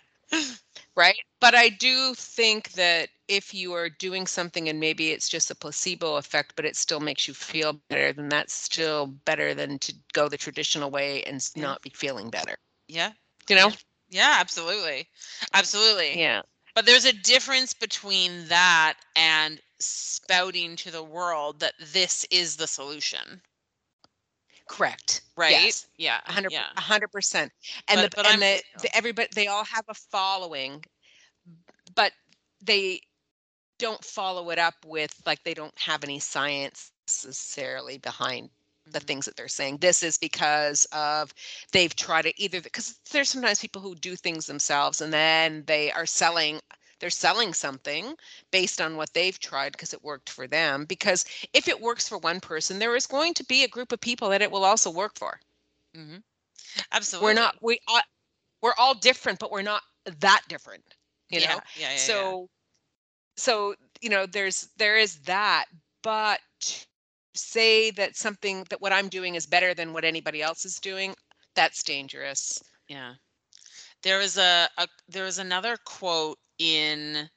Right 1.00 1.18
but 1.42 1.56
I 1.56 1.70
do 1.70 2.14
think 2.16 2.74
that 2.74 3.10
if 3.30 3.54
you 3.54 3.74
are 3.74 3.90
doing 3.90 4.28
something 4.28 4.70
and 4.70 4.80
maybe 4.80 5.12
it's 5.12 5.30
just 5.30 5.52
a 5.52 5.56
placebo 5.56 6.18
effect 6.18 6.54
but 6.58 6.66
it 6.66 6.76
still 6.78 7.00
makes 7.02 7.28
you 7.28 7.34
feel 7.34 7.74
better 7.90 8.14
then 8.14 8.30
that's 8.30 8.54
still 8.54 9.08
better 9.08 9.54
than 9.56 9.80
to 9.80 9.94
go 10.14 10.30
the 10.30 10.38
traditional 10.38 10.92
way 10.92 11.24
and 11.24 11.48
Yeah. 11.56 11.64
not 11.64 11.82
be 11.82 11.92
feeling 11.92 12.30
better 12.30 12.56
Yeah. 12.88 13.14
you 13.50 13.56
know 13.56 13.72
Yeah. 14.10 14.38
Absolutely. 14.40 15.08
Absolutely. 15.54 16.22
yeah 16.22 16.42
But 16.76 16.86
there's 16.86 17.06
a 17.06 17.14
difference 17.14 17.74
between 17.74 18.48
that 18.48 18.98
and 19.16 19.62
spouting 19.80 20.76
to 20.78 20.92
the 20.92 21.04
world 21.04 21.60
that 21.62 21.76
this 21.80 22.26
is 22.32 22.58
the 22.58 22.68
solution. 22.68 23.42
Correct 24.70 25.22
Right? 25.36 25.52
yes. 25.52 25.88
Yeah. 25.98 26.20
Hundred, 26.26 26.52
Yeah. 26.54 26.68
hundred 26.78 27.10
percent. 27.10 27.52
And 27.88 28.00
But- 28.02 28.12
the, 28.12 28.16
but 28.18 28.26
and 28.28 28.42
the, 28.42 28.62
the 28.82 28.96
everybody, 28.96 29.28
they 29.36 29.48
all 29.48 29.66
have 29.66 29.86
a 29.90 29.94
following, 29.94 30.84
but 31.96 32.14
they 32.62 33.02
don't 33.78 34.04
follow 34.04 34.50
it 34.52 34.60
up 34.60 34.76
with 34.86 35.14
like 35.26 35.44
they 35.44 35.54
don't 35.54 35.78
have 35.80 36.04
any 36.04 36.20
science 36.20 36.92
necessarily 37.08 37.98
behind 37.98 38.50
the 38.86 39.00
Mhm. 39.00 39.08
things 39.08 39.26
that 39.26 39.36
they're 39.38 39.48
saying. 39.48 39.78
This 39.78 40.04
is 40.04 40.18
because 40.18 40.86
of 40.92 41.34
they've 41.72 41.96
tried 41.96 42.26
it 42.26 42.36
either 42.38 42.60
because 42.62 43.00
there's 43.12 43.30
sometimes 43.30 43.60
people 43.60 43.82
who 43.82 43.96
do 43.96 44.16
things 44.16 44.46
themselves 44.46 45.00
and 45.02 45.14
then 45.14 45.64
they 45.66 45.92
are 45.92 46.06
selling 46.06 46.60
they're 47.00 47.10
selling 47.10 47.54
something 47.54 48.16
based 48.52 48.82
on 48.82 48.96
what 48.98 49.14
they've 49.14 49.40
tried 49.40 49.72
because 49.74 49.94
it 49.94 50.04
worked 50.04 50.30
for 50.30 50.48
them 50.48 50.86
because 50.86 51.26
if 51.54 51.68
it 51.68 51.80
works 51.82 52.08
for 52.08 52.18
one 52.20 52.40
person 52.40 52.80
there 52.80 52.96
is 52.96 53.08
going 53.08 53.34
to 53.34 53.44
be 53.46 53.64
a 53.64 53.68
group 53.68 53.92
of 53.92 54.02
people 54.02 54.30
that 54.30 54.42
it 54.42 54.52
will 54.52 54.66
also 54.66 54.90
work 54.92 55.18
for 55.18 55.40
Mhm. 55.96 56.24
Absolutely. 56.92 57.26
we're 57.26 57.34
not 57.34 57.56
we 57.62 57.80
all, 57.88 58.02
we're 58.62 58.74
all 58.78 58.94
different 58.96 59.40
but 59.40 59.52
we're 59.52 59.62
not 59.62 59.82
that 60.20 60.42
different 60.48 60.84
you 61.30 61.40
yeah. 61.40 61.56
know 61.56 61.62
Yeah. 61.76 61.88
Yeah. 61.88 61.92
yeah. 61.92 61.98
so 61.98 62.50
so 63.38 63.76
you 64.02 64.10
know 64.10 64.26
there's 64.26 64.70
there 64.78 64.98
is 64.98 65.20
that 65.22 65.66
but 66.04 66.40
say 67.36 67.92
that 67.92 68.16
something 68.16 68.66
that 68.70 68.82
what 68.82 68.92
i'm 68.92 69.08
doing 69.08 69.36
is 69.36 69.46
better 69.46 69.74
than 69.74 69.94
what 69.94 70.04
anybody 70.04 70.42
else 70.42 70.66
is 70.66 70.80
doing 70.80 71.16
that's 71.56 71.84
dangerous 71.84 72.62
Yeah. 72.88 73.14
There 74.04 74.18
was 74.18 74.38
a, 74.38 74.70
a 74.78 74.88
there 75.08 75.24
was 75.26 75.38
another 75.40 75.78
quote 75.78 76.38
in 76.58 77.30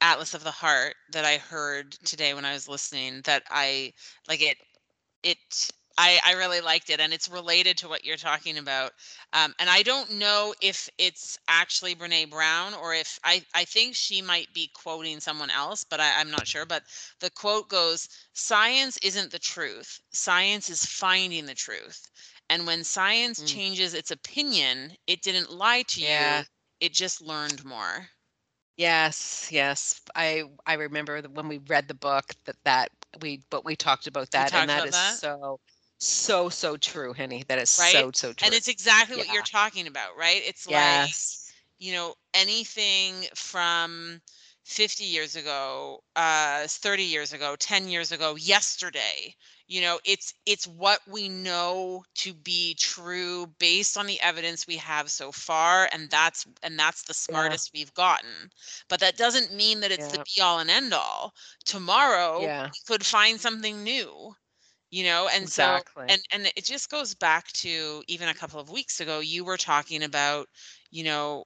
Atlas 0.00 0.34
of 0.34 0.44
the 0.44 0.50
Heart 0.50 0.96
that 1.12 1.24
I 1.24 1.38
heard 1.38 1.92
today 2.04 2.34
when 2.34 2.44
I 2.44 2.52
was 2.54 2.68
listening 2.68 3.22
that 3.22 3.44
I 3.50 3.92
like 4.28 4.42
it 4.42 4.58
it 5.22 5.38
I, 5.98 6.20
I 6.26 6.32
really 6.34 6.60
liked 6.60 6.90
it 6.90 7.00
and 7.00 7.12
it's 7.12 7.28
related 7.28 7.78
to 7.78 7.88
what 7.88 8.04
you're 8.04 8.16
talking 8.16 8.58
about. 8.58 8.92
Um, 9.32 9.54
and 9.60 9.70
I 9.70 9.82
don't 9.82 10.12
know 10.12 10.54
if 10.60 10.88
it's 10.98 11.38
actually 11.48 11.94
Brené 11.94 12.28
Brown 12.28 12.74
or 12.74 12.94
if 12.94 13.18
I, 13.24 13.44
I 13.54 13.64
think 13.64 13.94
she 13.94 14.20
might 14.20 14.52
be 14.54 14.70
quoting 14.74 15.20
someone 15.20 15.50
else, 15.50 15.84
but 15.84 16.00
I, 16.00 16.20
I'm 16.20 16.30
not 16.32 16.48
sure. 16.48 16.66
But 16.66 16.82
the 17.20 17.30
quote 17.30 17.68
goes 17.68 18.08
Science 18.32 18.98
isn't 19.04 19.30
the 19.32 19.38
truth, 19.38 20.00
science 20.12 20.68
is 20.70 20.84
finding 20.84 21.46
the 21.46 21.54
truth. 21.54 22.10
And 22.48 22.66
when 22.66 22.84
science 22.84 23.42
Mm. 23.42 23.60
changes 23.60 23.94
its 23.94 24.10
opinion, 24.10 24.96
it 25.06 25.22
didn't 25.22 25.50
lie 25.50 25.82
to 25.82 26.02
Yeah. 26.02 26.44
you, 26.44 26.46
it 26.80 26.92
just 26.92 27.20
learned 27.20 27.64
more. 27.64 28.10
yes 28.76 29.48
yes 29.52 30.00
i 30.14 30.42
i 30.66 30.74
remember 30.74 31.20
that 31.20 31.32
when 31.32 31.48
we 31.48 31.58
read 31.68 31.88
the 31.88 31.94
book 31.94 32.24
that 32.44 32.56
that 32.64 32.90
we 33.20 33.42
but 33.50 33.64
we 33.64 33.76
talked 33.76 34.06
about 34.06 34.30
that 34.30 34.52
talked 34.52 34.66
and 34.68 34.68
that 34.68 34.84
is 34.84 34.94
that? 34.94 35.20
so 35.20 35.60
so 35.98 36.48
so 36.48 36.76
true 36.76 37.12
henny 37.12 37.44
that 37.48 37.58
is 37.58 37.70
Right? 37.76 38.08
so 38.08 38.10
so 38.12 38.32
true 38.32 38.42
And 38.42 38.54
it's 38.54 38.68
exactly 38.68 39.16
what 39.16 39.28
you're 39.28 39.42
talking 39.42 39.86
about, 39.86 40.16
right? 40.16 40.42
It's 40.44 40.66
like, 40.66 41.14
you 41.78 41.92
know 41.92 42.14
anything 42.34 43.24
from 43.34 44.20
50 44.64 45.04
years 45.04 45.36
ago, 45.36 46.00
uh, 46.16 46.66
30 46.68 47.04
years 47.04 47.32
ago, 47.32 47.56
10 47.56 47.88
years 47.88 48.12
ago, 48.12 48.36
yesterday. 48.36 49.34
You 49.66 49.80
know, 49.80 49.98
it's 50.04 50.34
it's 50.44 50.66
what 50.66 51.00
we 51.08 51.28
know 51.28 52.04
to 52.16 52.34
be 52.34 52.74
true 52.74 53.46
based 53.58 53.96
on 53.96 54.06
the 54.06 54.20
evidence 54.20 54.66
we 54.66 54.76
have 54.76 55.10
so 55.10 55.32
far, 55.32 55.88
and 55.92 56.10
that's 56.10 56.46
and 56.62 56.78
that's 56.78 57.02
the 57.04 57.14
smartest 57.14 57.70
yeah. 57.72 57.80
we've 57.80 57.94
gotten. 57.94 58.50
But 58.88 59.00
that 59.00 59.16
doesn't 59.16 59.54
mean 59.54 59.80
that 59.80 59.90
it's 59.90 60.12
yeah. 60.12 60.18
the 60.18 60.24
be 60.36 60.40
all 60.42 60.58
and 60.58 60.70
end 60.70 60.92
all. 60.92 61.32
Tomorrow, 61.64 62.42
yeah. 62.42 62.66
we 62.66 62.78
could 62.86 63.04
find 63.04 63.40
something 63.40 63.82
new 63.82 64.34
you 64.90 65.02
know 65.02 65.28
and 65.32 65.42
exactly. 65.42 66.04
so 66.06 66.14
and 66.14 66.22
and 66.30 66.52
it 66.56 66.64
just 66.64 66.88
goes 66.88 67.14
back 67.14 67.48
to 67.48 68.02
even 68.06 68.28
a 68.28 68.34
couple 68.34 68.60
of 68.60 68.70
weeks 68.70 69.00
ago 69.00 69.18
you 69.18 69.44
were 69.44 69.56
talking 69.56 70.04
about 70.04 70.46
you 70.90 71.02
know 71.02 71.44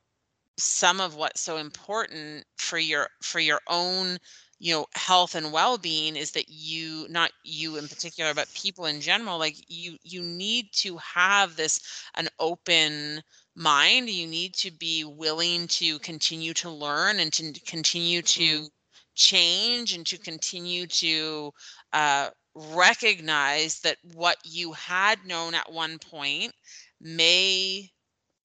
some 0.59 1.01
of 1.01 1.15
what's 1.15 1.41
so 1.41 1.57
important 1.57 2.45
for 2.57 2.79
your 2.79 3.09
for 3.23 3.41
your 3.41 3.61
own 3.69 4.19
you 4.59 4.75
know 4.75 4.87
health 4.95 5.35
and 5.35 5.53
well-being 5.53 6.17
is 6.17 6.33
that 6.33 6.49
you 6.49 7.07
not 7.09 7.31
you 7.45 7.77
in 7.77 7.87
particular 7.89 8.35
but 8.35 8.53
people 8.55 8.87
in 8.87 9.01
general 9.01 9.39
like 9.39 9.57
you 9.69 9.97
you 10.03 10.23
need 10.23 10.67
to 10.73 10.97
have 10.97 11.57
this 11.57 11.81
an 12.17 12.29
open 12.41 13.23
mind 13.55 14.09
you 14.09 14.27
need 14.27 14.55
to 14.55 14.71
be 14.71 15.05
willing 15.05 15.67
to 15.69 15.99
continue 16.01 16.53
to 16.53 16.71
learn 16.71 17.21
and 17.21 17.33
to 17.33 17.53
continue 17.67 18.23
to 18.23 18.61
mm. 18.63 18.69
change 19.15 19.95
and 19.95 20.07
to 20.07 20.19
continue 20.19 20.87
to 20.87 21.53
uh, 21.93 22.29
recognize 22.55 23.81
that 23.81 23.97
what 24.15 24.37
you 24.45 24.73
had 24.73 25.19
known 25.27 25.55
at 25.55 25.73
one 25.73 25.99
point 25.99 26.53
may 27.01 27.89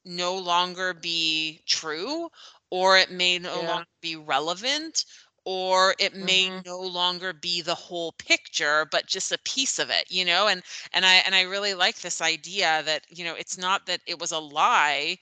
no 0.05 0.37
longer 0.37 0.93
be 0.93 1.61
true 1.65 2.27
or 2.69 2.97
it 2.97 3.11
may 3.11 3.39
no 3.39 3.61
yeah. 3.61 3.67
longer 3.67 3.87
be 4.01 4.15
relevant 4.15 5.05
or 5.45 5.93
it 5.99 6.15
may 6.15 6.45
mm-hmm. 6.45 6.59
no 6.65 6.79
longer 6.79 7.33
be 7.33 7.61
the 7.61 7.75
whole 7.75 8.13
picture 8.13 8.87
but 8.91 9.05
just 9.05 9.31
a 9.31 9.39
piece 9.39 9.79
of 9.79 9.89
it 9.89 10.05
you 10.09 10.23
know 10.23 10.47
and 10.47 10.63
and 10.93 11.05
i 11.05 11.15
and 11.25 11.35
i 11.35 11.41
really 11.41 11.73
like 11.73 11.99
this 11.99 12.21
idea 12.21 12.81
that 12.85 13.03
you 13.09 13.23
know 13.23 13.35
it's 13.35 13.57
not 13.57 13.85
that 13.85 13.99
it 14.07 14.19
was 14.19 14.31
a 14.31 14.39
lie 14.39 15.17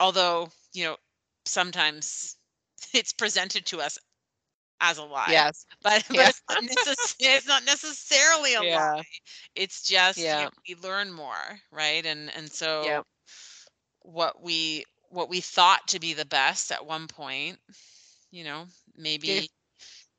although 0.00 0.48
you 0.72 0.84
know 0.84 0.96
sometimes 1.44 2.36
it's 2.94 3.12
presented 3.12 3.64
to 3.66 3.80
us 3.80 3.98
as 4.80 4.98
a 4.98 5.04
lie 5.04 5.28
yes 5.30 5.64
but, 5.82 6.04
but 6.08 6.18
it's, 6.18 6.42
not 6.50 6.62
necess- 6.62 7.16
it's, 7.18 7.48
not 7.48 7.64
necessarily 7.64 8.54
a 8.54 8.62
yeah. 8.62 8.94
lie 8.94 9.04
it's 9.54 9.82
just 9.82 10.18
yeah. 10.18 10.38
You 10.38 10.44
know, 10.44 10.50
we 10.68 10.88
learn 10.88 11.12
more 11.12 11.58
right 11.72 12.04
and 12.04 12.30
and 12.36 12.50
so 12.50 12.82
yeah 12.84 13.02
what 14.04 14.42
we 14.42 14.84
what 15.08 15.30
we 15.30 15.40
thought 15.40 15.86
to 15.88 16.00
be 16.00 16.12
the 16.12 16.26
best 16.26 16.70
at 16.70 16.84
one 16.84 17.06
point 17.06 17.58
you 18.30 18.44
know 18.44 18.66
maybe 18.96 19.50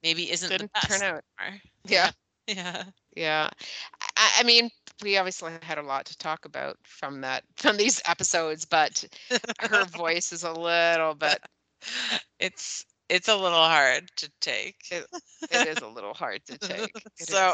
maybe 0.03 0.31
isn't 0.31 0.49
didn't 0.49 0.71
the 0.73 0.87
turn 0.87 1.01
out 1.01 1.23
yeah. 1.85 2.11
Yeah. 2.47 2.83
Yeah. 3.15 3.49
I, 4.17 4.31
I, 4.39 4.43
mean 4.43 4.69
we 5.01 5.17
obviously 5.17 5.53
had 5.61 5.77
a 5.77 5.83
lot 5.83 6.05
to 6.05 6.17
talk 6.17 6.45
about 6.45 6.77
from 6.83 7.21
that 7.21 7.43
from 7.55 7.77
these 7.77 8.01
episodes 8.07 8.65
but 8.65 9.03
her 9.59 9.85
voice 9.97 10.31
is 10.31 10.43
a 10.43 10.51
little 10.51 11.15
bit 11.15 11.39
it's 12.39 12.85
it's 13.09 13.27
a 13.27 13.35
little 13.35 13.59
hard 13.59 14.09
to 14.17 14.31
take. 14.41 14.77
It, 14.89 15.05
it 15.51 15.67
is 15.67 15.77
a 15.77 15.87
little 15.87 16.15
hard 16.15 16.41
to 16.47 16.57
take. 16.57 16.91
It 17.19 17.29
so 17.29 17.53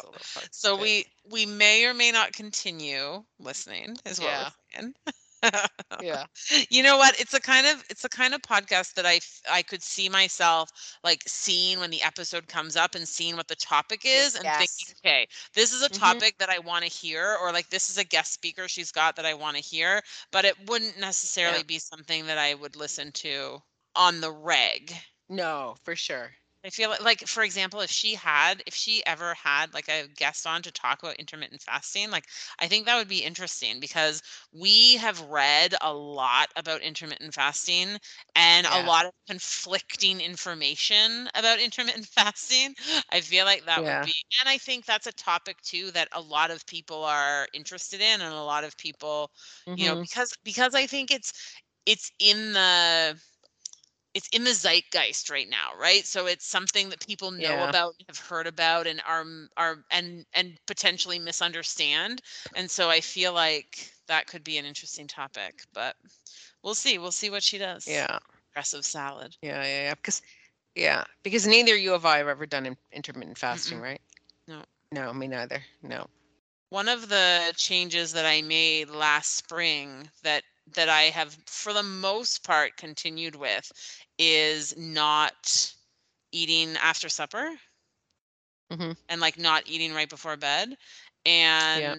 so 0.52 0.78
we 0.78 1.06
we 1.30 1.46
may 1.46 1.86
or 1.86 1.94
may 1.94 2.12
not 2.12 2.34
continue 2.34 3.24
listening 3.40 3.98
is 4.06 4.20
what 4.20 4.30
yeah. 4.30 4.44
we're 4.44 4.82
saying 4.82 4.94
yeah. 6.02 6.26
You 6.70 6.84
know 6.84 6.98
what? 6.98 7.20
It's 7.20 7.34
a 7.34 7.40
kind 7.40 7.68
of 7.68 7.84
it's 7.90 8.06
a 8.06 8.10
kind 8.10 8.34
of 8.34 8.42
podcast 8.42 8.94
that 8.96 9.06
I 9.06 9.20
I 9.50 9.62
could 9.62 9.82
see 9.82 10.10
myself 10.10 10.70
like 11.04 11.24
seeing 11.28 11.80
when 11.80 11.90
the 11.90 12.02
episode 12.02 12.48
comes 12.48 12.76
up 12.76 12.96
and 12.96 13.08
seeing 13.08 13.36
what 13.36 13.48
the 13.48 13.56
topic 13.56 14.02
is 14.06 14.36
and 14.36 14.44
yes. 14.44 14.58
thinking, 14.60 14.96
okay, 15.04 15.28
this 15.54 15.74
is 15.74 15.82
a 15.82 15.90
mm-hmm. 15.90 16.00
topic 16.00 16.38
mm-hmm. 16.38 16.40
that 16.40 16.50
I 16.50 16.60
want 16.60 16.86
to 16.86 16.90
hear, 16.90 17.38
or 17.42 17.52
like 17.52 17.70
this 17.70 17.90
is 17.90 17.98
a 17.98 18.04
guest 18.04 18.34
speaker 18.34 18.68
she's 18.68 18.92
got 18.92 19.16
that 19.16 19.26
I 19.26 19.34
want 19.34 19.58
to 19.58 19.64
hear, 19.64 20.02
but 20.32 20.46
it 20.46 20.56
wouldn't 20.68 21.00
necessarily 21.00 21.60
yeah. 21.60 21.64
be 21.68 21.80
something 21.80 22.26
that 22.28 22.38
I 22.38 22.54
would 22.54 22.76
listen 22.76 23.12
to 23.14 23.62
on 23.96 24.22
the 24.22 24.32
reg. 24.32 24.94
No, 25.30 25.76
for 25.84 25.96
sure. 25.96 26.32
I 26.64 26.70
feel 26.70 26.90
like, 26.90 27.02
like 27.04 27.28
for 27.28 27.44
example, 27.44 27.82
if 27.82 27.90
she 27.90 28.14
had, 28.14 28.62
if 28.68 28.76
she 28.76 29.04
ever 29.06 29.34
had 29.34 29.74
like 29.74 29.90
a 29.90 30.08
guest 30.16 30.46
on 30.46 30.62
to 30.62 30.72
talk 30.72 31.02
about 31.02 31.16
intermittent 31.16 31.62
fasting, 31.62 32.12
like 32.12 32.26
I 32.60 32.68
think 32.68 32.86
that 32.86 32.98
would 32.98 33.08
be 33.08 33.24
interesting 33.24 33.80
because 33.80 34.22
we 34.54 34.98
have 34.98 35.20
read 35.22 35.74
a 35.82 35.94
lot 35.94 36.50
about 36.56 36.82
intermittent 36.82 37.34
fasting 37.34 37.98
and 38.36 38.68
yeah. 38.68 38.84
a 38.84 38.86
lot 38.86 39.06
of 39.06 39.12
conflicting 39.28 40.22
information 40.22 41.28
about 41.36 41.60
intermittent 41.60 42.06
fasting. 42.16 42.76
I 43.12 43.22
feel 43.22 43.46
like 43.46 43.66
that 43.66 43.82
yeah. 43.82 44.00
would 44.00 44.06
be, 44.06 44.14
and 44.42 44.50
I 44.50 44.58
think 44.58 44.86
that's 44.86 45.08
a 45.08 45.14
topic 45.14 45.60
too 45.62 45.90
that 45.92 46.10
a 46.12 46.22
lot 46.22 46.52
of 46.52 46.66
people 46.68 47.04
are 47.04 47.48
interested 47.54 48.02
in, 48.02 48.22
and 48.22 48.34
a 48.34 48.44
lot 48.44 48.64
of 48.64 48.78
people, 48.78 49.32
mm-hmm. 49.68 49.80
you 49.80 49.88
know, 49.88 49.94
mm-hmm. 49.94 50.02
because 50.02 50.34
because 50.44 50.76
I 50.76 50.86
think 50.86 51.10
it's 51.10 51.34
it's 51.86 52.12
in 52.20 52.54
the 52.54 53.20
it's 54.14 54.28
in 54.30 54.44
the 54.44 54.54
zeitgeist 54.54 55.30
right 55.30 55.50
now 55.50 55.72
right? 55.80 56.06
So 56.06 56.26
it's 56.28 56.46
something 56.46 56.90
that 56.90 57.06
people 57.06 57.32
know 57.32 57.40
yeah. 57.40 57.70
about 57.70 57.96
have 58.08 58.18
heard 58.18 58.48
about 58.48 58.88
and 58.88 59.02
are 59.08 59.26
are 59.58 59.84
and 59.90 60.26
and 60.34 60.58
potentially 60.68 61.20
misunderstand. 61.20 62.22
And 62.56 62.70
so 62.70 62.90
i 62.90 63.00
feel 63.02 63.34
like 63.34 63.92
that 64.08 64.28
could 64.28 64.44
be 64.44 64.58
an 64.58 64.66
interesting 64.66 65.08
topic 65.08 65.64
but 65.74 65.96
we'll 66.64 66.76
see. 66.76 66.98
We'll 66.98 67.12
see 67.12 67.30
what 67.30 67.44
she 67.44 67.58
does. 67.58 67.88
Yeah. 67.88 68.18
Aggressive 68.52 68.86
salad. 68.86 69.36
Yeah 69.42 69.64
yeah 69.64 69.84
yeah 69.84 69.96
because 69.96 70.22
yeah 70.76 71.04
because 71.24 71.48
neither 71.48 71.76
you 71.76 71.94
or 71.94 72.06
i 72.06 72.18
have 72.18 72.28
ever 72.28 72.46
done 72.46 72.76
intermittent 72.92 73.38
fasting 73.38 73.80
Mm-mm. 73.80 73.84
right? 73.84 74.02
No. 74.48 74.62
No 74.92 75.14
me 75.14 75.28
neither. 75.28 75.62
No. 75.82 76.08
One 76.70 76.88
of 76.88 77.10
the 77.10 77.54
changes 77.56 78.14
that 78.14 78.26
i 78.26 78.42
made 78.42 78.90
last 78.90 79.36
spring 79.38 80.10
that 80.24 80.44
that 80.76 80.90
I 80.90 81.04
have, 81.04 81.38
for 81.46 81.74
the 81.74 81.84
most 81.84 82.44
part, 82.44 82.78
continued 82.78 83.36
with 83.36 83.72
is 84.18 84.76
not 84.78 85.74
eating 86.32 86.76
after 86.82 87.10
supper 87.10 87.52
mm-hmm. 88.72 88.92
and 89.10 89.22
like 89.22 89.38
not 89.38 89.64
eating 89.66 89.94
right 89.94 90.10
before 90.10 90.38
bed. 90.38 90.76
And 91.26 91.82
yep. 91.82 91.98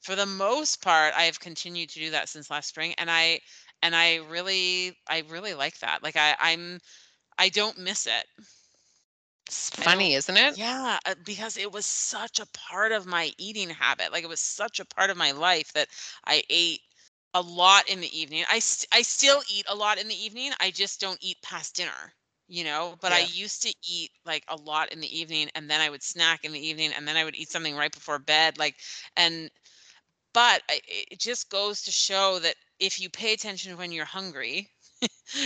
for 0.00 0.16
the 0.16 0.26
most 0.26 0.82
part, 0.82 1.14
I've 1.16 1.38
continued 1.38 1.90
to 1.90 2.00
do 2.00 2.10
that 2.10 2.28
since 2.28 2.50
last 2.50 2.68
spring. 2.68 2.94
And 2.98 3.10
I, 3.10 3.40
and 3.82 3.94
I 3.94 4.16
really, 4.30 4.96
I 5.08 5.22
really 5.28 5.54
like 5.54 5.78
that. 5.80 6.02
Like 6.02 6.16
I, 6.16 6.34
I'm, 6.40 6.80
I 7.38 7.50
don't 7.50 7.78
miss 7.78 8.06
it. 8.06 8.24
It's 9.46 9.70
funny, 9.70 10.14
isn't 10.14 10.36
it? 10.36 10.58
Yeah, 10.58 10.98
uh, 11.06 11.14
because 11.24 11.56
it 11.56 11.70
was 11.70 11.86
such 11.86 12.40
a 12.40 12.46
part 12.46 12.90
of 12.90 13.06
my 13.06 13.30
eating 13.38 13.70
habit. 13.70 14.10
Like 14.10 14.24
it 14.24 14.28
was 14.28 14.40
such 14.40 14.80
a 14.80 14.84
part 14.84 15.08
of 15.08 15.16
my 15.16 15.30
life 15.30 15.72
that 15.74 15.86
I 16.24 16.42
ate 16.50 16.80
a 17.36 17.42
lot 17.42 17.88
in 17.88 18.00
the 18.00 18.18
evening. 18.18 18.44
I 18.50 18.58
st- 18.60 18.88
I 18.92 19.02
still 19.02 19.42
eat 19.52 19.66
a 19.68 19.74
lot 19.74 19.98
in 19.98 20.08
the 20.08 20.24
evening. 20.24 20.52
I 20.58 20.70
just 20.70 21.00
don't 21.00 21.18
eat 21.20 21.36
past 21.42 21.76
dinner, 21.76 22.14
you 22.48 22.64
know. 22.64 22.96
But 23.02 23.12
yeah. 23.12 23.18
I 23.18 23.20
used 23.30 23.62
to 23.62 23.74
eat 23.86 24.10
like 24.24 24.42
a 24.48 24.56
lot 24.56 24.90
in 24.90 25.00
the 25.00 25.18
evening, 25.18 25.50
and 25.54 25.68
then 25.68 25.82
I 25.82 25.90
would 25.90 26.02
snack 26.02 26.44
in 26.44 26.52
the 26.52 26.66
evening, 26.66 26.92
and 26.96 27.06
then 27.06 27.16
I 27.16 27.24
would 27.24 27.36
eat 27.36 27.50
something 27.50 27.76
right 27.76 27.92
before 27.92 28.18
bed. 28.18 28.58
Like, 28.58 28.76
and 29.16 29.50
but 30.32 30.62
I, 30.70 30.80
it 30.88 31.20
just 31.20 31.50
goes 31.50 31.82
to 31.82 31.90
show 31.90 32.38
that 32.40 32.54
if 32.80 33.00
you 33.00 33.10
pay 33.10 33.34
attention 33.34 33.76
when 33.76 33.92
you're 33.92 34.06
hungry, 34.06 34.70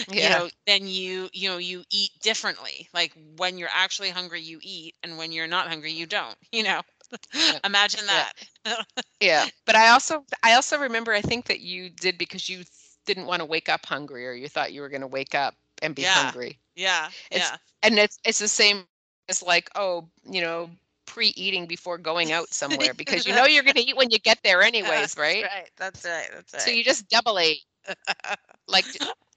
yeah. 0.09 0.15
you 0.15 0.31
know, 0.31 0.49
then 0.69 0.87
you 0.87 1.29
you 1.33 1.49
know 1.49 1.59
you 1.59 1.83
eat 1.91 2.11
differently. 2.23 2.89
Like 2.95 3.13
when 3.37 3.59
you're 3.59 3.69
actually 3.75 4.11
hungry, 4.11 4.43
you 4.43 4.61
eat, 4.63 4.95
and 5.03 5.19
when 5.19 5.33
you're 5.33 5.49
not 5.49 5.67
hungry, 5.69 5.93
you 5.93 6.07
don't. 6.07 6.37
You 6.53 6.63
know. 6.63 6.83
Imagine 7.65 8.07
that. 8.07 8.33
Yeah. 8.65 8.83
yeah. 9.21 9.47
But 9.67 9.77
I 9.77 9.91
also 9.91 10.25
I 10.43 10.55
also 10.55 10.79
remember 10.79 11.13
I 11.13 11.21
think 11.21 11.47
that 11.47 11.61
you 11.61 11.91
did 11.91 12.19
because 12.19 12.49
you 12.49 12.65
didn't 13.07 13.27
want 13.27 13.41
to 13.41 13.47
wake 13.47 13.69
up 13.69 13.87
hungry 13.87 14.27
or 14.27 14.33
you 14.33 14.49
thought 14.49 14.73
you 14.73 14.81
were 14.81 14.89
going 14.89 15.01
to 15.01 15.07
wake 15.07 15.35
up 15.35 15.55
and 15.83 15.95
be 15.95 16.03
yeah. 16.03 16.15
hungry. 16.15 16.59
Yeah. 16.77 17.09
It's, 17.31 17.51
yeah. 17.51 17.57
And 17.83 17.99
it's 17.99 18.19
it's 18.25 18.39
the 18.39 18.49
same 18.49 18.85
as 19.29 19.43
like, 19.43 19.71
oh, 19.75 20.09
you 20.29 20.41
know, 20.41 20.71
pre-eating 21.07 21.67
before 21.67 21.99
going 21.99 22.33
out 22.33 22.49
somewhere 22.53 22.95
because 22.95 23.27
you 23.27 23.35
know 23.35 23.45
you're 23.47 23.65
going 23.65 23.75
to 23.75 23.83
eat 23.83 23.97
when 23.97 24.11
you 24.11 24.19
get 24.19 24.39
there 24.45 24.63
anyways, 24.63 25.17
right? 25.17 25.45
right. 25.45 25.71
That's 25.77 26.05
right. 26.05 26.29
That's 26.33 26.53
right. 26.53 26.63
So 26.63 26.71
you 26.71 26.85
just 26.85 27.09
double 27.09 27.39
eat. 27.41 27.65
like 28.69 28.85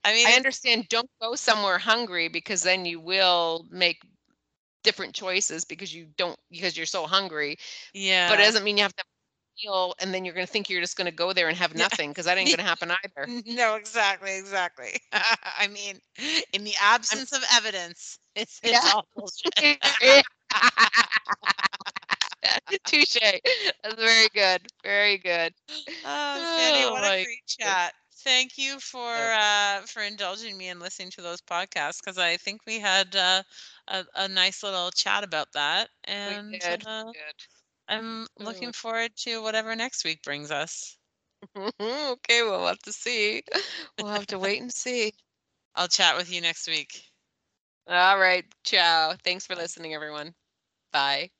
I 0.05 0.13
mean, 0.13 0.27
I 0.27 0.33
understand 0.33 0.89
don't 0.89 1.09
go 1.21 1.35
somewhere 1.35 1.77
hungry 1.77 2.27
because 2.27 2.61
then 2.63 2.85
you 2.85 2.99
will 2.99 3.65
make 3.71 4.01
different 4.83 5.13
choices 5.13 5.65
because 5.65 5.93
you 5.93 6.07
don't 6.17 6.37
because 6.51 6.77
you're 6.77 6.85
so 6.85 7.05
hungry. 7.05 7.57
Yeah. 7.93 8.29
But 8.29 8.39
it 8.39 8.43
doesn't 8.43 8.63
mean 8.63 8.77
you 8.77 8.83
have 8.83 8.95
to 8.95 9.03
meal 9.63 9.95
and 9.99 10.13
then 10.13 10.25
you're 10.25 10.33
going 10.33 10.45
to 10.45 10.51
think 10.51 10.69
you're 10.69 10.81
just 10.81 10.97
going 10.97 11.05
to 11.05 11.15
go 11.15 11.33
there 11.33 11.47
and 11.47 11.57
have 11.57 11.75
nothing 11.75 12.09
because 12.09 12.25
that 12.25 12.37
ain't 12.37 12.47
going 12.55 12.57
to 12.57 12.63
happen 12.63 12.91
either. 12.91 13.27
No, 13.47 13.75
exactly, 13.75 14.37
exactly. 14.37 14.99
I 15.11 15.67
mean, 15.67 15.99
in 16.53 16.63
the 16.63 16.73
absence 16.81 17.33
I'm, 17.33 17.41
of 17.41 17.47
evidence, 17.55 18.19
it's, 18.35 18.59
it's 18.63 18.71
yeah. 18.71 18.91
all 18.93 19.07
bullshit. 19.15 19.79
Touche. 22.85 23.17
That's 23.83 23.95
very 23.95 24.27
good. 24.33 24.61
Very 24.83 25.17
good. 25.17 25.53
Oh, 26.05 26.57
Sandy, 26.57 26.91
what 26.91 27.03
a 27.03 27.07
oh 27.07 27.23
great 27.23 27.45
chat. 27.47 27.93
Thank 28.23 28.57
you 28.57 28.79
for 28.79 29.13
uh, 29.15 29.81
for 29.81 30.01
indulging 30.01 30.57
me 30.57 30.67
and 30.69 30.79
listening 30.79 31.11
to 31.11 31.21
those 31.21 31.41
podcasts 31.41 31.99
because 32.03 32.17
I 32.17 32.37
think 32.37 32.61
we 32.65 32.79
had 32.79 33.15
uh, 33.15 33.43
a, 33.87 34.05
a 34.15 34.27
nice 34.27 34.63
little 34.63 34.91
chat 34.91 35.23
about 35.23 35.51
that, 35.53 35.89
and 36.05 36.43
we 36.51 36.59
did. 36.59 36.85
uh, 36.87 37.03
we 37.07 37.13
did. 37.19 37.35
I'm 37.89 38.27
looking 38.39 38.71
forward 38.73 39.11
to 39.17 39.41
whatever 39.41 39.75
next 39.75 40.03
week 40.05 40.23
brings 40.23 40.51
us. 40.51 40.97
okay, 41.79 42.41
we'll 42.43 42.67
have 42.67 42.79
to 42.79 42.93
see. 42.93 43.43
We'll 43.97 44.11
have 44.11 44.27
to 44.27 44.39
wait 44.39 44.61
and 44.61 44.71
see. 44.73 45.13
I'll 45.75 45.87
chat 45.87 46.17
with 46.17 46.31
you 46.31 46.41
next 46.41 46.67
week. 46.67 47.03
All 47.87 48.19
right. 48.19 48.45
Ciao. 48.63 49.15
Thanks 49.23 49.45
for 49.45 49.55
listening, 49.55 49.93
everyone. 49.93 50.33
Bye. 50.91 51.31